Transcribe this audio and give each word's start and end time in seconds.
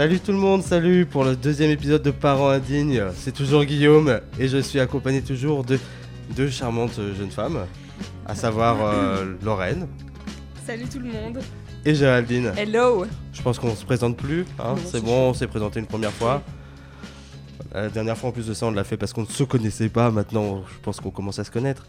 Salut 0.00 0.18
tout 0.18 0.32
le 0.32 0.38
monde, 0.38 0.62
salut 0.62 1.04
pour 1.04 1.24
le 1.24 1.36
deuxième 1.36 1.70
épisode 1.70 2.02
de 2.02 2.10
Parents 2.10 2.48
indignes. 2.48 3.02
C'est 3.14 3.34
toujours 3.34 3.66
Guillaume 3.66 4.22
et 4.38 4.48
je 4.48 4.56
suis 4.56 4.80
accompagné 4.80 5.20
toujours 5.20 5.62
de 5.62 5.78
deux 6.34 6.48
charmantes 6.48 6.98
jeunes 7.18 7.30
femmes, 7.30 7.66
à 8.24 8.34
savoir 8.34 8.78
euh, 8.82 9.34
Lorraine 9.44 9.86
Salut 10.64 10.86
tout 10.90 11.00
le 11.00 11.12
monde. 11.12 11.40
et 11.84 11.94
Géraldine. 11.94 12.50
Hello. 12.56 13.04
Je 13.34 13.42
pense 13.42 13.58
qu'on 13.58 13.74
se 13.76 13.84
présente 13.84 14.16
plus, 14.16 14.46
hein, 14.58 14.74
c'est 14.86 15.04
bon, 15.04 15.28
on 15.28 15.34
s'est 15.34 15.46
présenté 15.46 15.80
une 15.80 15.86
première 15.86 16.12
fois. 16.12 16.42
La 17.74 17.90
dernière 17.90 18.16
fois 18.16 18.30
en 18.30 18.32
plus 18.32 18.46
de 18.46 18.54
ça 18.54 18.64
on 18.64 18.70
l'a 18.70 18.84
fait 18.84 18.96
parce 18.96 19.12
qu'on 19.12 19.24
ne 19.24 19.26
se 19.26 19.44
connaissait 19.44 19.90
pas, 19.90 20.10
maintenant 20.10 20.64
je 20.66 20.80
pense 20.80 20.98
qu'on 20.98 21.10
commence 21.10 21.38
à 21.38 21.44
se 21.44 21.50
connaître. 21.50 21.86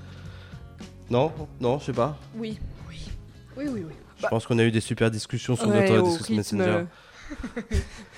Non? 1.09 1.31
Non, 1.61 1.79
je 1.79 1.85
sais 1.85 1.93
pas. 1.93 2.17
Oui. 2.35 2.59
Oui. 2.89 3.09
Oui, 3.55 3.65
oui, 3.71 3.85
oui. 3.87 3.93
Je 4.21 4.27
pense 4.27 4.45
qu'on 4.45 4.59
a 4.59 4.65
eu 4.65 4.71
des 4.71 4.81
super 4.81 5.09
discussions 5.09 5.55
sur 5.55 5.69
Ouais, 5.69 5.89
notre 5.89 6.17
rythme, 6.17 6.35
Messenger. 6.35 6.83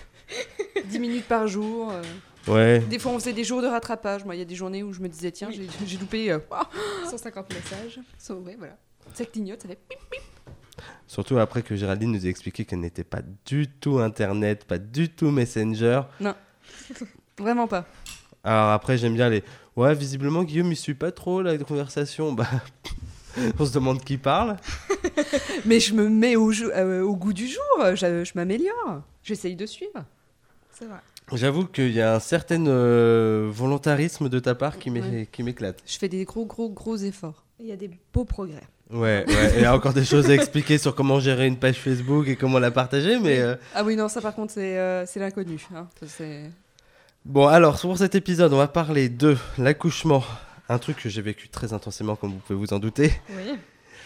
euh, 0.78 0.82
10 0.86 1.00
minutes 1.00 1.26
par 1.28 1.48
jour. 1.48 1.92
euh. 1.92 2.02
Ouais, 2.46 2.80
Des 2.80 3.00
fois, 3.00 3.14
on 3.14 3.20
faisait 3.20 3.32
des 3.34 3.44
jours 3.46 3.62
de 3.62 3.68
rattrapage. 3.68 4.26
Moi, 4.26 4.36
il 4.36 4.40
y 4.40 4.42
a 4.42 4.46
des 4.46 4.56
journées 4.56 4.84
où 4.84 4.92
je 4.92 5.00
me 5.00 5.08
disais, 5.08 5.32
tiens, 5.32 5.48
Oui. 5.50 5.70
j'ai- 5.88 5.98
loupé. 5.98 6.32
euh, 6.32 6.40
150 7.10 7.50
messages. 7.54 8.00
ça, 8.18 8.34
ouais, 8.36 8.56
voilà. 8.58 8.78
Ça 9.14 9.24
clignote, 9.26 9.62
ça 9.62 9.68
fait 9.70 9.80
pip. 9.88 10.00
surtout 11.08 11.38
après 11.38 11.62
que 11.62 11.76
Géraldine 11.76 12.12
nous 12.12 12.26
a 12.26 12.30
expliqué 12.30 12.66
qu'elle 12.66 12.80
n'était 12.82 13.04
pas 13.04 13.22
du 13.46 13.68
tout 13.68 14.00
Internet, 14.00 14.66
pas 14.66 14.78
du 14.78 15.08
tout 15.10 15.30
Messenger. 15.32 16.02
Vraiment 17.40 17.68
pas. 17.68 17.86
Alors 18.44 18.72
après, 18.72 18.98
j'aime 18.98 19.14
bien 19.14 19.30
les. 19.30 19.44
Ouais, 19.76 19.96
visiblement, 19.96 20.44
Guillaume, 20.44 20.72
il 20.72 20.76
suit 20.76 20.94
pas 20.94 21.12
trop 21.12 21.42
la 21.42 21.58
conversation. 21.58 22.34
Bah, 22.34 22.48
on 23.60 23.66
se 23.66 23.74
demande 23.74 24.04
qui 24.04 24.18
parle. 24.18 24.58
Mais 25.66 25.80
je 25.80 25.94
me 25.94 26.10
mets 26.10 26.36
au, 26.36 26.52
euh, 26.52 27.02
au 27.02 27.16
goût 27.16 27.34
du 27.34 27.48
jour. 27.48 27.62
Je, 27.96 28.24
je 28.24 28.32
m'améliore. 28.36 29.02
J'essaye 29.24 29.56
de 29.56 29.66
suivre. 29.66 30.04
C'est 30.84 30.90
vrai. 30.90 31.00
J'avoue 31.40 31.66
qu'il 31.66 31.92
y 31.94 32.02
a 32.02 32.14
un 32.16 32.20
certain 32.20 32.66
euh, 32.68 33.48
volontarisme 33.50 34.28
de 34.30 34.40
ta 34.40 34.54
part 34.56 34.78
qui 34.78 34.90
Ouais. 34.92 35.28
m'éclate. 35.40 35.80
Je 35.88 35.98
fais 35.98 36.10
des 36.10 36.26
gros, 36.26 36.46
gros, 36.46 36.70
gros 36.70 36.98
efforts. 36.98 37.46
Il 37.60 37.68
y 37.68 37.72
a 37.72 37.76
des 37.78 37.90
beaux 38.14 38.26
progrès. 38.26 38.64
Ouais, 38.92 39.24
ouais. 39.28 39.52
Et 39.54 39.58
il 39.58 39.62
y 39.62 39.66
a 39.66 39.74
encore 39.74 39.94
des 39.94 40.04
choses 40.04 40.30
à 40.30 40.34
expliquer 40.34 40.78
sur 40.78 40.94
comment 40.94 41.20
gérer 41.22 41.48
une 41.48 41.58
page 41.58 41.78
Facebook 41.80 42.28
et 42.28 42.36
comment 42.36 42.60
la 42.60 42.70
partager, 42.72 43.18
mais. 43.20 43.40
euh, 43.40 43.56
Ah 43.74 43.84
oui, 43.86 43.96
non, 43.96 44.10
ça 44.10 44.20
par 44.22 44.36
contre, 44.36 44.52
c'est 44.54 44.78
euh, 44.78 45.06
l'inconnu. 45.16 45.66
hein. 45.74 45.88
Bon, 47.26 47.48
alors, 47.48 47.80
pour 47.80 47.98
cet 47.98 48.16
épisode, 48.16 48.52
on 48.54 48.58
va 48.58 48.68
parler 48.68 49.08
de 49.10 49.38
l'accouchement. 49.58 50.24
Un 50.70 50.78
truc 50.78 50.98
que 50.98 51.10
j'ai 51.10 51.22
vécu 51.22 51.48
très 51.50 51.72
intensément, 51.74 52.16
comme 52.18 52.32
vous 52.32 52.40
pouvez 52.40 52.60
vous 52.60 52.74
en 52.74 52.80
douter. 52.80 53.12
Oui. 53.32 53.54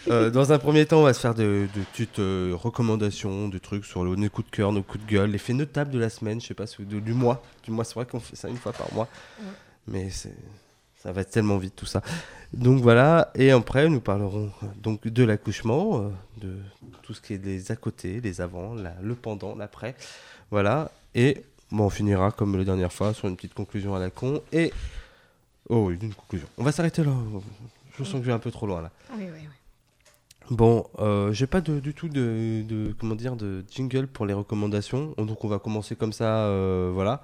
Euh, 0.12 0.30
dans 0.30 0.52
un 0.52 0.58
premier 0.58 0.86
temps, 0.86 1.00
on 1.00 1.04
va 1.04 1.12
se 1.14 1.20
faire 1.20 1.34
de, 1.34 1.68
de 1.74 1.80
petites 1.92 2.18
euh, 2.18 2.52
recommandations, 2.54 3.48
de 3.48 3.58
trucs 3.58 3.84
sur 3.84 4.04
le- 4.04 4.16
nos 4.16 4.28
coups 4.30 4.50
de 4.50 4.56
cœur, 4.56 4.72
nos 4.72 4.82
coups 4.82 5.04
de 5.04 5.10
gueule, 5.10 5.30
les 5.30 5.38
faits 5.38 5.56
notables 5.56 5.90
de 5.90 5.98
la 5.98 6.08
semaine, 6.10 6.40
je 6.40 6.46
sais 6.46 6.54
pas, 6.54 6.64
de- 6.78 7.00
du 7.00 7.12
mois. 7.12 7.42
Du 7.64 7.70
mois, 7.70 7.84
c'est 7.84 7.94
vrai 7.94 8.06
qu'on 8.06 8.20
fait 8.20 8.36
ça 8.36 8.48
une 8.48 8.56
fois 8.56 8.72
par 8.72 8.92
mois. 8.94 9.08
Ouais. 9.40 9.46
Mais 9.86 10.10
c'est, 10.10 10.34
ça 11.02 11.12
va 11.12 11.24
tellement 11.24 11.58
vite 11.58 11.74
tout 11.76 11.86
ça. 11.86 12.02
Donc 12.52 12.80
voilà, 12.80 13.30
et 13.34 13.50
après, 13.50 13.88
nous 13.88 14.00
parlerons 14.00 14.50
euh, 14.62 14.66
donc 14.76 15.06
de 15.06 15.24
l'accouchement, 15.24 16.10
de 16.38 16.56
tout 17.02 17.12
ce 17.14 17.20
qui 17.20 17.34
est 17.34 17.44
les 17.44 17.70
à 17.70 17.76
côté, 17.76 18.20
les 18.22 18.40
avant, 18.40 18.74
la- 18.74 18.96
le 19.02 19.14
pendant, 19.14 19.54
l'après. 19.54 19.94
Voilà, 20.50 20.90
et 21.14 21.42
bon, 21.70 21.84
on 21.84 21.90
finira 21.90 22.30
comme 22.32 22.56
la 22.56 22.64
dernière 22.64 22.92
fois 22.92 23.12
sur 23.12 23.28
une 23.28 23.36
petite 23.36 23.54
conclusion 23.54 23.94
à 23.94 23.98
la 23.98 24.08
con. 24.10 24.40
Et. 24.52 24.72
Oh 25.68 25.88
oui, 25.88 25.98
une 26.00 26.14
conclusion. 26.14 26.48
On 26.56 26.64
va 26.64 26.72
s'arrêter 26.72 27.04
là. 27.04 27.12
Je 27.98 28.04
sens 28.04 28.14
que 28.14 28.20
je 28.20 28.26
vais 28.26 28.32
un 28.32 28.38
peu 28.38 28.50
trop 28.50 28.66
loin 28.66 28.80
là. 28.80 28.90
Oui, 29.14 29.24
oui, 29.24 29.30
oui. 29.42 29.48
Bon, 30.50 30.86
euh, 30.98 31.30
j'ai 31.32 31.46
pas 31.46 31.60
de, 31.60 31.78
du 31.78 31.92
tout 31.92 32.08
de, 32.08 32.62
de- 32.66 32.94
comment 32.98 33.14
dire 33.14 33.36
de 33.36 33.64
jingle 33.70 34.06
pour 34.06 34.24
les 34.24 34.32
recommandations, 34.32 35.14
donc 35.18 35.44
on 35.44 35.48
va 35.48 35.58
commencer 35.58 35.94
comme 35.94 36.12
ça, 36.14 36.46
euh, 36.46 36.90
voilà. 36.92 37.20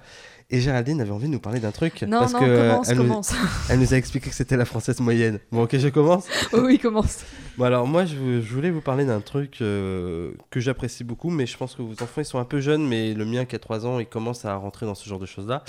Et 0.51 0.59
Géraldine 0.59 1.01
avait 1.01 1.09
envie 1.09 1.25
de 1.25 1.31
nous 1.31 1.39
parler 1.39 1.59
d'un 1.59 1.71
truc 1.71 2.03
Non, 2.03 2.19
parce 2.19 2.33
non, 2.33 2.39
que 2.41 2.69
commence, 2.69 2.89
elle, 2.89 2.97
nous, 2.97 3.03
commence. 3.07 3.33
elle 3.69 3.79
nous 3.79 3.93
a 3.95 3.97
expliqué 3.97 4.29
que 4.29 4.35
c'était 4.35 4.57
la 4.57 4.65
française 4.65 4.99
moyenne. 4.99 5.39
Bon, 5.51 5.63
ok, 5.63 5.75
je 5.75 5.87
commence. 5.87 6.27
oh 6.53 6.59
oui, 6.65 6.77
commence. 6.77 7.23
Bon 7.57 7.63
alors 7.65 7.87
moi, 7.87 8.05
je, 8.05 8.15
vou- 8.15 8.41
je 8.41 8.53
voulais 8.53 8.69
vous 8.69 8.81
parler 8.81 9.05
d'un 9.05 9.21
truc 9.21 9.57
euh, 9.61 10.33
que 10.51 10.59
j'apprécie 10.59 11.03
beaucoup, 11.03 11.31
mais 11.31 11.47
je 11.47 11.57
pense 11.57 11.73
que 11.73 11.81
vos 11.81 11.93
enfants 11.93 12.21
ils 12.21 12.25
sont 12.25 12.37
un 12.37 12.45
peu 12.45 12.59
jeunes, 12.59 12.87
mais 12.87 13.15
le 13.15 13.25
mien 13.25 13.45
qui 13.45 13.55
a 13.55 13.59
3 13.59 13.87
ans, 13.87 13.97
il 13.99 14.05
commence 14.05 14.45
à 14.45 14.55
rentrer 14.55 14.85
dans 14.85 14.93
ce 14.93 15.09
genre 15.09 15.19
de 15.19 15.25
choses-là. 15.25 15.63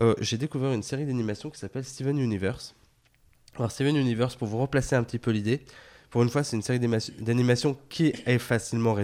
Euh, 0.00 0.14
j'ai 0.22 0.38
découvert 0.38 0.72
une 0.72 0.82
série 0.82 1.04
d'animation 1.04 1.50
qui 1.50 1.58
s'appelle 1.58 1.84
Steven 1.84 2.18
Universe. 2.18 2.74
Alors 3.58 3.70
Steven 3.70 3.94
Universe, 3.96 4.36
pour 4.36 4.48
vous 4.48 4.58
replacer 4.58 4.96
un 4.96 5.02
petit 5.02 5.18
peu 5.18 5.32
l'idée, 5.32 5.60
pour 6.10 6.22
une 6.22 6.30
fois 6.30 6.42
c'est 6.44 6.56
une 6.56 6.62
série 6.62 6.78
d'anima- 6.78 7.10
d'animation 7.20 7.76
qui 7.88 8.12
est 8.26 8.38
facilement 8.38 8.94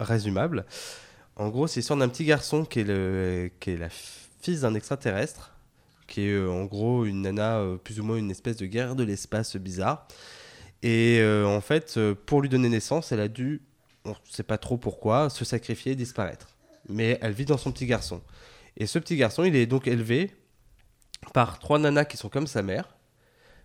résumable. 0.00 0.64
En 1.36 1.50
gros, 1.50 1.68
c'est 1.68 1.78
l'histoire 1.78 1.98
d'un 2.00 2.08
petit 2.08 2.24
garçon 2.24 2.64
qui 2.64 2.80
est, 2.80 2.84
le, 2.84 3.50
qui 3.60 3.70
est 3.70 3.76
la 3.76 3.88
fils 3.90 4.62
d'un 4.62 4.74
extraterrestre, 4.74 5.54
qui 6.08 6.22
est 6.22 6.32
euh, 6.32 6.50
en 6.50 6.64
gros 6.64 7.04
une 7.04 7.22
nana, 7.22 7.58
euh, 7.58 7.76
plus 7.76 8.00
ou 8.00 8.02
moins 8.02 8.16
une 8.16 8.32
espèce 8.32 8.56
de 8.56 8.66
guerre 8.66 8.96
de 8.96 9.04
l'espace 9.04 9.54
bizarre. 9.54 10.08
Et 10.82 11.18
euh, 11.20 11.46
en 11.46 11.60
fait, 11.60 11.96
pour 12.26 12.42
lui 12.42 12.48
donner 12.48 12.68
naissance, 12.68 13.12
elle 13.12 13.20
a 13.20 13.28
dû, 13.28 13.62
on 14.04 14.10
ne 14.10 14.14
sait 14.28 14.42
pas 14.42 14.58
trop 14.58 14.78
pourquoi, 14.78 15.30
se 15.30 15.44
sacrifier 15.44 15.92
et 15.92 15.94
disparaître. 15.94 16.48
Mais 16.88 17.18
elle 17.22 17.32
vit 17.32 17.44
dans 17.44 17.58
son 17.58 17.70
petit 17.70 17.86
garçon. 17.86 18.20
Et 18.76 18.86
ce 18.86 18.98
petit 18.98 19.16
garçon, 19.16 19.44
il 19.44 19.54
est 19.54 19.66
donc 19.66 19.86
élevé 19.86 20.32
par 21.34 21.60
trois 21.60 21.78
nanas 21.78 22.04
qui 22.06 22.16
sont 22.16 22.28
comme 22.28 22.48
sa 22.48 22.62
mère. 22.62 22.96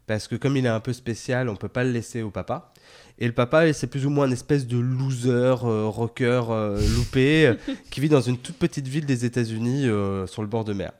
Parce 0.05 0.27
que 0.27 0.35
comme 0.35 0.57
il 0.57 0.65
est 0.65 0.69
un 0.69 0.79
peu 0.81 0.91
spécial, 0.93 1.47
on 1.49 1.55
peut 1.55 1.69
pas 1.69 1.83
le 1.83 1.91
laisser 1.91 2.21
au 2.21 2.29
papa. 2.29 2.73
Et 3.19 3.27
le 3.27 3.33
papa, 3.33 3.71
c'est 3.73 3.87
plus 3.87 4.05
ou 4.05 4.09
moins 4.09 4.25
une 4.27 4.33
espèce 4.33 4.67
de 4.67 4.77
loser, 4.77 5.29
euh, 5.63 5.85
rocker 5.87 6.41
euh, 6.49 6.81
loupé, 6.95 7.47
euh, 7.47 7.55
qui 7.91 8.01
vit 8.01 8.09
dans 8.09 8.21
une 8.21 8.37
toute 8.37 8.57
petite 8.57 8.87
ville 8.87 9.05
des 9.05 9.23
États-Unis 9.25 9.83
sur 10.27 10.41
le 10.41 10.47
bord 10.47 10.65
de 10.65 10.73
mer. 10.73 10.91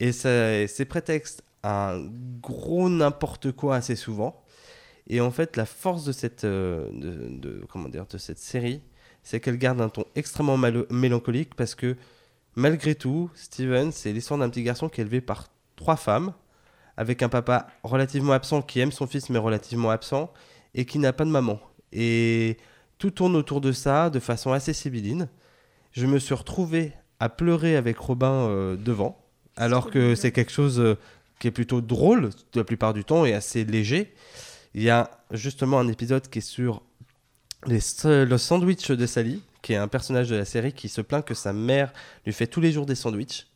Et 0.00 0.12
c'est 0.12 0.84
prétexte 0.88 1.42
à 1.62 1.94
un 1.94 2.04
gros 2.42 2.90
n'importe 2.90 3.52
quoi 3.52 3.76
assez 3.76 3.96
souvent. 3.96 4.42
Et 5.06 5.20
en 5.20 5.30
fait, 5.30 5.56
la 5.56 5.64
force 5.66 6.04
de 6.04 6.12
cette, 6.12 6.44
de, 6.44 6.90
de- 6.92 7.64
comment 7.70 7.88
dire, 7.88 8.06
de 8.06 8.18
cette 8.18 8.38
série, 8.38 8.82
c'est 9.22 9.40
qu'elle 9.40 9.56
garde 9.56 9.80
un 9.80 9.88
ton 9.88 10.04
extrêmement 10.16 10.58
mélancolique 10.90 11.54
parce 11.54 11.74
que 11.74 11.96
malgré 12.56 12.94
tout, 12.94 13.30
Steven, 13.34 13.92
c'est 13.92 14.12
l'histoire 14.12 14.38
d'un 14.38 14.50
petit 14.50 14.62
garçon 14.62 14.88
qui 14.88 15.00
est 15.00 15.04
élevé 15.04 15.20
par 15.20 15.48
trois 15.76 15.96
femmes, 15.96 16.32
avec 16.96 17.22
un 17.22 17.28
papa 17.28 17.68
relativement 17.82 18.32
absent 18.32 18.62
qui 18.62 18.80
aime 18.80 18.92
son 18.92 19.06
fils 19.06 19.30
mais 19.30 19.38
relativement 19.38 19.90
absent 19.90 20.32
et 20.74 20.84
qui 20.84 20.98
n'a 20.98 21.12
pas 21.12 21.24
de 21.24 21.30
maman. 21.30 21.60
Et 21.92 22.58
tout 22.98 23.10
tourne 23.10 23.36
autour 23.36 23.60
de 23.60 23.72
ça 23.72 24.10
de 24.10 24.20
façon 24.20 24.52
assez 24.52 24.72
sibylline. 24.72 25.28
Je 25.92 26.06
me 26.06 26.18
suis 26.18 26.34
retrouvé 26.34 26.92
à 27.20 27.28
pleurer 27.28 27.76
avec 27.76 27.98
Robin 27.98 28.48
euh, 28.48 28.76
devant, 28.76 29.18
alors 29.56 29.90
que 29.90 30.14
c'est 30.14 30.32
quelque 30.32 30.52
chose 30.52 30.80
euh, 30.80 30.96
qui 31.38 31.48
est 31.48 31.52
plutôt 31.52 31.80
drôle 31.80 32.30
la 32.54 32.64
plupart 32.64 32.94
du 32.94 33.04
temps 33.04 33.24
et 33.24 33.32
assez 33.32 33.64
léger. 33.64 34.12
Il 34.74 34.82
y 34.82 34.90
a 34.90 35.10
justement 35.30 35.78
un 35.78 35.88
épisode 35.88 36.28
qui 36.28 36.38
est 36.38 36.42
sur 36.42 36.82
les, 37.66 37.78
le 38.04 38.36
sandwich 38.38 38.90
de 38.90 39.06
Sally, 39.06 39.42
qui 39.62 39.72
est 39.72 39.76
un 39.76 39.88
personnage 39.88 40.28
de 40.28 40.36
la 40.36 40.44
série 40.44 40.72
qui 40.72 40.88
se 40.88 41.00
plaint 41.00 41.24
que 41.24 41.34
sa 41.34 41.52
mère 41.52 41.92
lui 42.26 42.32
fait 42.32 42.46
tous 42.46 42.60
les 42.60 42.72
jours 42.72 42.86
des 42.86 42.94
sandwichs. 42.94 43.46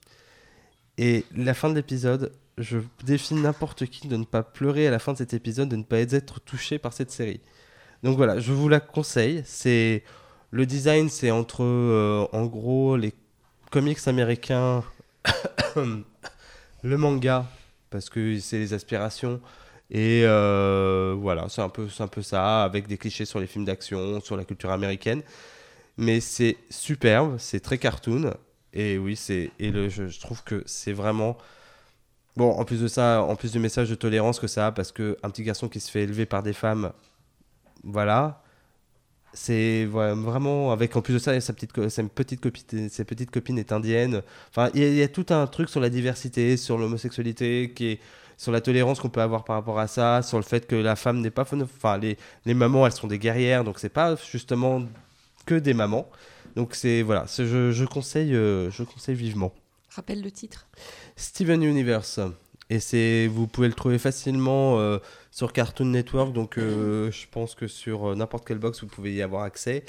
Et 0.97 1.25
la 1.37 1.55
fin 1.55 1.69
de 1.69 1.75
l'épisode, 1.75 2.33
je 2.59 2.79
défie 3.05 3.35
n'importe 3.35 3.87
qui 3.87 4.09
de 4.09 4.17
ne 4.17 4.25
pas 4.25 4.43
pleurer 4.43 4.87
à 4.87 4.91
la 4.91 4.99
fin 4.99 5.13
de 5.13 5.19
cet 5.19 5.35
épisode, 5.35 5.69
de 5.69 5.77
ne 5.77 5.83
pas 5.83 5.99
être 5.99 6.41
touché 6.41 6.79
par 6.79 6.93
cette 6.93 7.11
série. 7.11 7.41
Donc 8.03 8.17
voilà, 8.17 8.39
je 8.39 8.53
vous 8.53 8.69
la 8.69 8.81
conseille. 8.81 9.43
C'est 9.45 10.03
le 10.51 10.67
design, 10.67 11.09
c'est 11.09 11.31
entre 11.31 11.63
euh, 11.63 12.27
en 12.33 12.47
gros 12.47 12.97
les 12.97 13.13
comics 13.71 14.07
américains, 14.07 14.83
le 15.77 16.97
manga 16.97 17.47
parce 17.91 18.11
que 18.11 18.39
c'est 18.39 18.59
les 18.59 18.75
aspirations 18.75 19.41
et 19.91 20.23
euh, 20.25 21.17
voilà, 21.19 21.49
c'est 21.49 21.63
un 21.63 21.69
peu 21.71 21.89
un 21.99 22.09
peu 22.09 22.23
ça 22.23 22.63
avec 22.65 22.87
des 22.87 22.99
clichés 22.99 23.25
sur 23.25 23.41
les 23.41 23.47
films 23.47 23.65
d'action, 23.65 24.21
sur 24.21 24.37
la 24.37 24.45
culture 24.45 24.71
américaine. 24.71 25.23
Mais 25.97 26.21
c'est 26.21 26.57
superbe, 26.71 27.37
c'est 27.39 27.61
très 27.61 27.79
cartoon 27.79 28.35
et 28.73 28.99
oui, 28.99 29.17
c'est 29.17 29.51
et 29.59 29.71
le, 29.71 29.89
je 29.89 30.21
trouve 30.21 30.45
que 30.45 30.63
c'est 30.67 30.93
vraiment 30.93 31.37
bon. 32.39 32.51
En 32.53 32.65
plus 32.65 32.81
de 32.81 32.89
ça, 32.89 33.23
en 33.23 33.37
plus 33.37 33.53
du 33.53 33.59
message 33.59 33.91
de 33.91 33.95
tolérance 33.95 34.41
que 34.41 34.47
ça 34.47 34.69
a, 34.69 34.73
parce 34.73 34.93
que 34.93 35.17
un 35.23 35.31
petit 35.31 35.43
garçon 35.45 35.69
qui 35.69 35.81
se 35.81 35.91
fait 35.91 36.03
élever 36.05 36.27
par 36.27 36.43
des 36.43 36.53
femmes, 36.55 36.93
voilà, 37.85 38.43
c'est 39.35 39.85
vraiment 39.87 40.73
avec 40.73 40.97
en 40.97 41.03
plus 41.03 41.15
de 41.15 41.19
ça 41.19 41.41
sa 41.41 41.53
petite 41.53 41.89
sa 41.91 42.03
petite 42.05 42.41
copine 42.41 42.89
sa 42.89 43.05
petite 43.05 43.31
copine 43.31 43.59
est 43.59 43.73
indienne. 43.73 44.23
Enfin, 44.51 44.71
il 44.75 44.95
y, 44.95 45.03
a- 45.03 45.09
tout 45.09 45.27
un 45.31 45.47
truc 45.47 45.69
sur 45.69 45.81
la 45.81 45.91
diversité, 45.91 46.57
sur 46.57 46.79
l'homosexualité 46.79 47.75
sur 48.39 48.53
la 48.53 48.61
tolérance 48.61 49.01
qu'on 49.01 49.11
peut 49.11 49.21
avoir 49.23 49.45
par 49.45 49.57
rapport 49.57 49.79
à 49.81 49.89
ça, 49.89 50.23
sur 50.23 50.39
le 50.39 50.45
fait 50.45 50.67
que 50.67 50.77
la 50.77 50.97
femme 50.97 51.21
n'est 51.21 51.31
pas 51.31 51.43
enfin 51.43 51.99
les, 51.99 52.17
les 52.47 52.55
mamans 52.55 52.87
elles 52.87 52.93
sont 52.93 53.09
des 53.09 53.19
guerrières 53.19 53.65
donc 53.65 53.79
c'est 53.81 53.89
pas 53.89 54.17
justement 54.31 54.83
que 55.47 55.57
des 55.57 55.75
mamans. 55.75 56.09
Donc 56.57 56.75
c'est 56.75 57.03
voilà, 57.03 57.27
je, 57.29 57.73
je 57.73 57.85
conseille 57.85 58.35
euh, 58.35 58.71
je 58.71 58.83
conseille 58.85 59.15
vivement. 59.17 59.53
Rappelle 59.91 60.23
le 60.23 60.31
titre. 60.31 60.69
Steven 61.17 61.63
Universe. 61.63 62.21
Et 62.71 62.81
c'est, 62.81 63.27
vous 63.29 63.47
pouvez 63.47 63.69
le 63.69 63.75
trouver 63.75 63.99
facilement 63.99 64.79
euh, 64.79 64.99
sur 65.31 65.53
Cartoon 65.53 65.87
Network, 65.87 66.33
donc 66.33 66.59
euh, 66.59 67.11
je 67.11 67.27
pense 67.31 67.55
que 67.55 67.67
sur 67.67 68.11
euh, 68.11 68.15
n'importe 68.15 68.47
quelle 68.47 68.59
box 68.59 68.83
vous 68.83 68.89
pouvez 68.89 69.15
y 69.15 69.23
avoir 69.23 69.45
accès. 69.45 69.85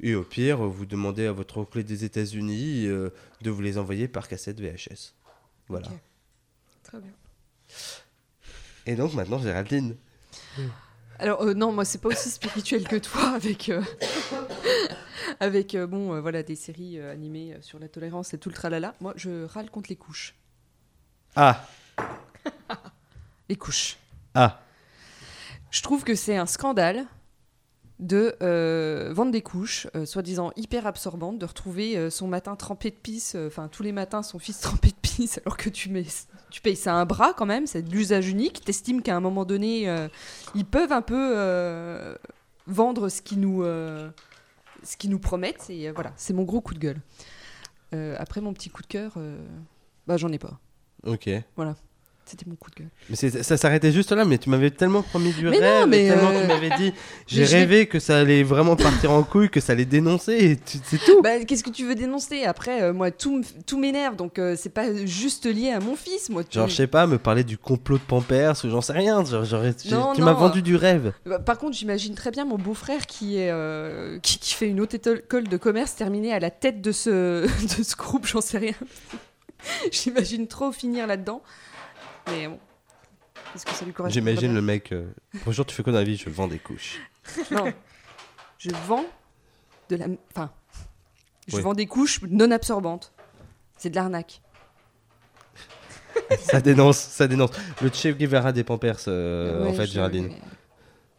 Et 0.00 0.14
au 0.14 0.22
pire, 0.22 0.58
vous 0.58 0.86
demandez 0.86 1.26
à 1.26 1.32
votre 1.32 1.58
oncle 1.58 1.82
des 1.84 2.04
États-Unis 2.04 2.86
euh, 2.86 3.10
de 3.42 3.50
vous 3.50 3.60
les 3.60 3.76
envoyer 3.76 4.08
par 4.08 4.26
cassette 4.26 4.60
VHS. 4.60 5.14
Voilà. 5.68 5.88
Très 6.82 6.98
bien. 6.98 7.12
Et 8.86 8.96
donc 8.96 9.14
maintenant, 9.14 9.38
Géraldine. 9.38 9.96
Alors 11.18 11.42
euh, 11.42 11.54
non, 11.54 11.72
moi 11.72 11.84
c'est 11.84 12.00
pas 12.00 12.08
aussi 12.08 12.30
spirituel 12.30 12.86
que 12.88 12.96
toi 12.96 13.30
avec 13.34 13.68
euh, 13.68 13.82
avec 15.40 15.74
euh, 15.74 15.86
bon 15.86 16.20
voilà 16.20 16.42
des 16.42 16.56
séries 16.56 17.00
animées 17.00 17.56
sur 17.60 17.78
la 17.78 17.88
tolérance 17.88 18.34
et 18.34 18.38
tout 18.38 18.48
le 18.48 18.54
tralala. 18.54 18.94
Moi 19.00 19.12
je 19.16 19.44
râle 19.44 19.70
contre 19.70 19.90
les 19.90 19.96
couches. 19.96 20.34
Ah, 21.36 21.66
Les 23.48 23.56
couches. 23.56 23.96
ah. 24.34 24.60
Je 25.70 25.82
trouve 25.82 26.04
que 26.04 26.14
c'est 26.14 26.36
un 26.36 26.46
scandale 26.46 27.04
de 28.00 28.34
euh, 28.42 29.12
vendre 29.12 29.30
des 29.30 29.42
couches, 29.42 29.86
euh, 29.94 30.04
soi-disant 30.04 30.50
hyper 30.56 30.86
absorbantes, 30.86 31.38
de 31.38 31.46
retrouver 31.46 31.96
euh, 31.96 32.10
son 32.10 32.26
matin 32.26 32.56
trempé 32.56 32.90
de 32.90 32.96
pisse, 32.96 33.36
enfin 33.46 33.68
tous 33.68 33.82
les 33.82 33.92
matins 33.92 34.22
son 34.22 34.38
fils 34.38 34.60
trempé 34.60 34.88
de 34.88 34.96
pisse, 35.00 35.40
alors 35.44 35.56
que 35.56 35.68
tu, 35.68 35.90
mets, 35.90 36.04
tu 36.50 36.60
payes 36.60 36.76
ça 36.76 36.94
un 36.94 37.06
bras 37.06 37.34
quand 37.34 37.46
même, 37.46 37.66
c'est 37.66 37.82
de 37.82 37.90
l'usage 37.90 38.28
unique. 38.28 38.64
T'estimes 38.64 39.02
qu'à 39.02 39.16
un 39.16 39.20
moment 39.20 39.44
donné, 39.44 39.86
ils 40.54 40.64
peuvent 40.64 40.92
un 40.92 41.02
peu 41.02 42.16
vendre 42.66 43.08
ce 43.08 43.22
qu'ils 43.22 43.40
nous, 43.40 43.62
ce 43.62 44.96
qu'ils 44.98 45.10
nous 45.10 45.20
promettent, 45.20 45.70
et 45.70 45.90
voilà, 45.90 46.12
c'est 46.16 46.32
mon 46.32 46.44
gros 46.44 46.60
coup 46.60 46.74
de 46.74 46.80
gueule. 46.80 47.00
Après 48.18 48.40
mon 48.40 48.52
petit 48.52 48.70
coup 48.70 48.82
de 48.82 48.88
cœur, 48.88 49.16
bah 50.06 50.16
j'en 50.16 50.32
ai 50.32 50.38
pas. 50.38 50.58
Ok. 51.06 51.30
C'était 52.26 52.46
mon 52.48 52.56
coup 52.56 52.70
de 52.70 52.76
gueule. 52.76 52.88
Mais 53.10 53.16
ça 53.16 53.56
s'arrêtait 53.58 53.92
juste 53.92 54.10
là, 54.12 54.24
mais 54.24 54.38
tu 54.38 54.48
m'avais 54.48 54.70
tellement 54.70 55.02
promis 55.02 55.30
du 55.32 55.44
Mais 55.44 55.58
non, 55.58 55.60
rêve, 55.60 55.82
et 55.82 55.86
mais, 55.88 56.08
tellement 56.08 56.30
euh, 56.30 56.40
tu 56.40 56.46
m'avais 56.48 56.70
dit, 56.78 56.92
j'ai 57.26 57.44
rêvé 57.44 57.86
que 57.86 57.98
ça 57.98 58.18
allait 58.18 58.42
vraiment 58.42 58.76
partir 58.76 59.10
en 59.10 59.22
couille, 59.22 59.50
que 59.50 59.60
ça 59.60 59.72
allait 59.74 59.84
dénoncer, 59.84 60.58
c'est 60.84 60.98
tout. 61.04 61.20
Bah, 61.22 61.44
qu'est-ce 61.44 61.62
que 61.62 61.68
tu 61.70 61.84
veux 61.86 61.94
dénoncer? 61.94 62.44
Après, 62.44 62.82
euh, 62.82 62.92
moi, 62.94 63.10
tout, 63.10 63.42
m'énerve, 63.78 64.16
donc 64.16 64.38
euh, 64.38 64.56
c'est 64.56 64.70
pas 64.70 65.04
juste 65.04 65.44
lié 65.44 65.70
à 65.70 65.80
mon 65.80 65.96
fils, 65.96 66.30
moi. 66.30 66.44
tu- 66.44 66.56
Genre, 66.58 66.66
je 66.68 66.74
sais 66.74 66.86
pas, 66.86 67.06
me 67.06 67.18
parler 67.18 67.44
du 67.44 67.58
complot 67.58 67.98
de 67.98 68.02
Pampers, 68.04 68.54
ou 68.64 68.70
j'en 68.70 68.80
sais 68.80 68.94
rien. 68.94 69.22
Genre, 69.24 69.44
Non, 69.90 70.14
tu 70.14 70.22
m'as 70.22 70.32
non. 70.32 70.38
vendu 70.38 70.62
du 70.62 70.76
rêve. 70.76 71.12
Bah, 71.26 71.38
Par 71.38 71.58
contre, 71.58 71.76
j'imagine 71.76 72.14
très 72.14 72.30
bien 72.30 72.46
mon 72.46 72.56
beau-frère 72.56 73.06
qui, 73.06 73.36
est, 73.36 73.50
euh, 73.50 74.18
qui, 74.20 74.38
qui 74.38 74.54
fait 74.54 74.68
une 74.68 74.80
haute 74.80 74.94
école 74.94 75.46
de 75.46 75.56
commerce 75.58 75.94
terminée 75.94 76.32
à 76.32 76.40
la 76.40 76.50
tête 76.50 76.80
de 76.80 76.90
ce, 76.92 77.42
de 77.78 77.82
ce 77.84 77.96
groupe, 77.96 78.26
j'en 78.26 78.40
sais 78.40 78.56
rien. 78.58 78.74
j'imagine 79.92 80.46
trop 80.46 80.72
finir 80.72 81.06
là-dedans. 81.06 81.42
Mais 82.28 82.48
bon, 82.48 82.58
est-ce 83.54 83.64
que 83.66 83.72
ça 83.72 83.84
lui 83.84 83.92
correspond 83.92 84.14
J'imagine 84.14 84.54
le 84.54 84.62
mec. 84.62 84.92
euh, 84.92 85.10
Bonjour, 85.44 85.64
tu 85.66 85.74
fais 85.74 85.82
quoi 85.82 85.92
dans 85.92 85.98
la 85.98 86.04
vie? 86.04 86.16
Je 86.16 86.28
vends 86.30 86.48
des 86.48 86.58
couches. 86.58 86.98
Non, 87.50 87.72
je 88.58 88.70
vends 88.86 89.04
de 89.88 89.96
la... 89.96 90.06
Enfin, 90.34 90.50
je 91.48 91.56
vends 91.58 91.74
des 91.74 91.86
couches 91.86 92.20
non 92.22 92.50
absorbantes. 92.50 93.12
C'est 93.78 93.90
de 93.90 93.96
l'arnaque. 93.96 94.40
ça 96.40 96.60
dénonce, 96.60 96.98
ça 96.98 97.26
dénonce. 97.26 97.50
Le 97.82 97.90
Che 97.90 98.08
Guevara 98.16 98.52
des 98.52 98.64
Pampers, 98.64 98.96
euh, 99.08 99.62
en 99.64 99.70
Ouais, 99.70 99.74
fait, 99.74 99.86
je- 99.86 99.92
Géraldine. 99.92 100.30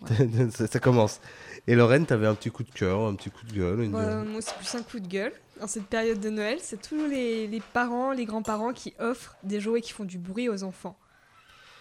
ça, 0.52 0.68
ça 0.68 0.80
commence. 0.80 1.20
Et 1.68 1.76
Lorraine, 1.76 2.06
t'avais 2.06 2.28
un 2.28 2.36
petit 2.36 2.52
coup 2.52 2.64
de 2.64 2.72
cœur, 2.72 3.02
un 3.02 3.16
petit 3.16 3.30
coup 3.30 3.46
de 3.46 3.54
gueule. 3.54 3.82
une- 3.84 3.92
Moi, 3.92 4.24
moi, 4.24 4.42
c'est 4.42 4.56
plus 4.56 4.76
un 4.76 4.84
coup 4.84 5.00
de 5.00 5.08
gueule. 5.08 5.34
En 5.62 5.68
cette 5.68 5.86
période 5.86 6.20
de 6.20 6.30
Noël, 6.30 6.58
c'est 6.62 6.82
tous 6.82 7.06
les, 7.08 7.48
les 7.48 7.62
parents, 7.62 8.12
les 8.12 8.26
grands-parents 8.26 8.74
qui 8.74 8.94
offrent 9.00 9.36
des 9.44 9.62
jouets 9.62 9.82
qui 9.82 9.94
font 9.94 10.04
du 10.04 10.18
bruit 10.18 10.50
aux 10.50 10.64
enfants. 10.64 10.98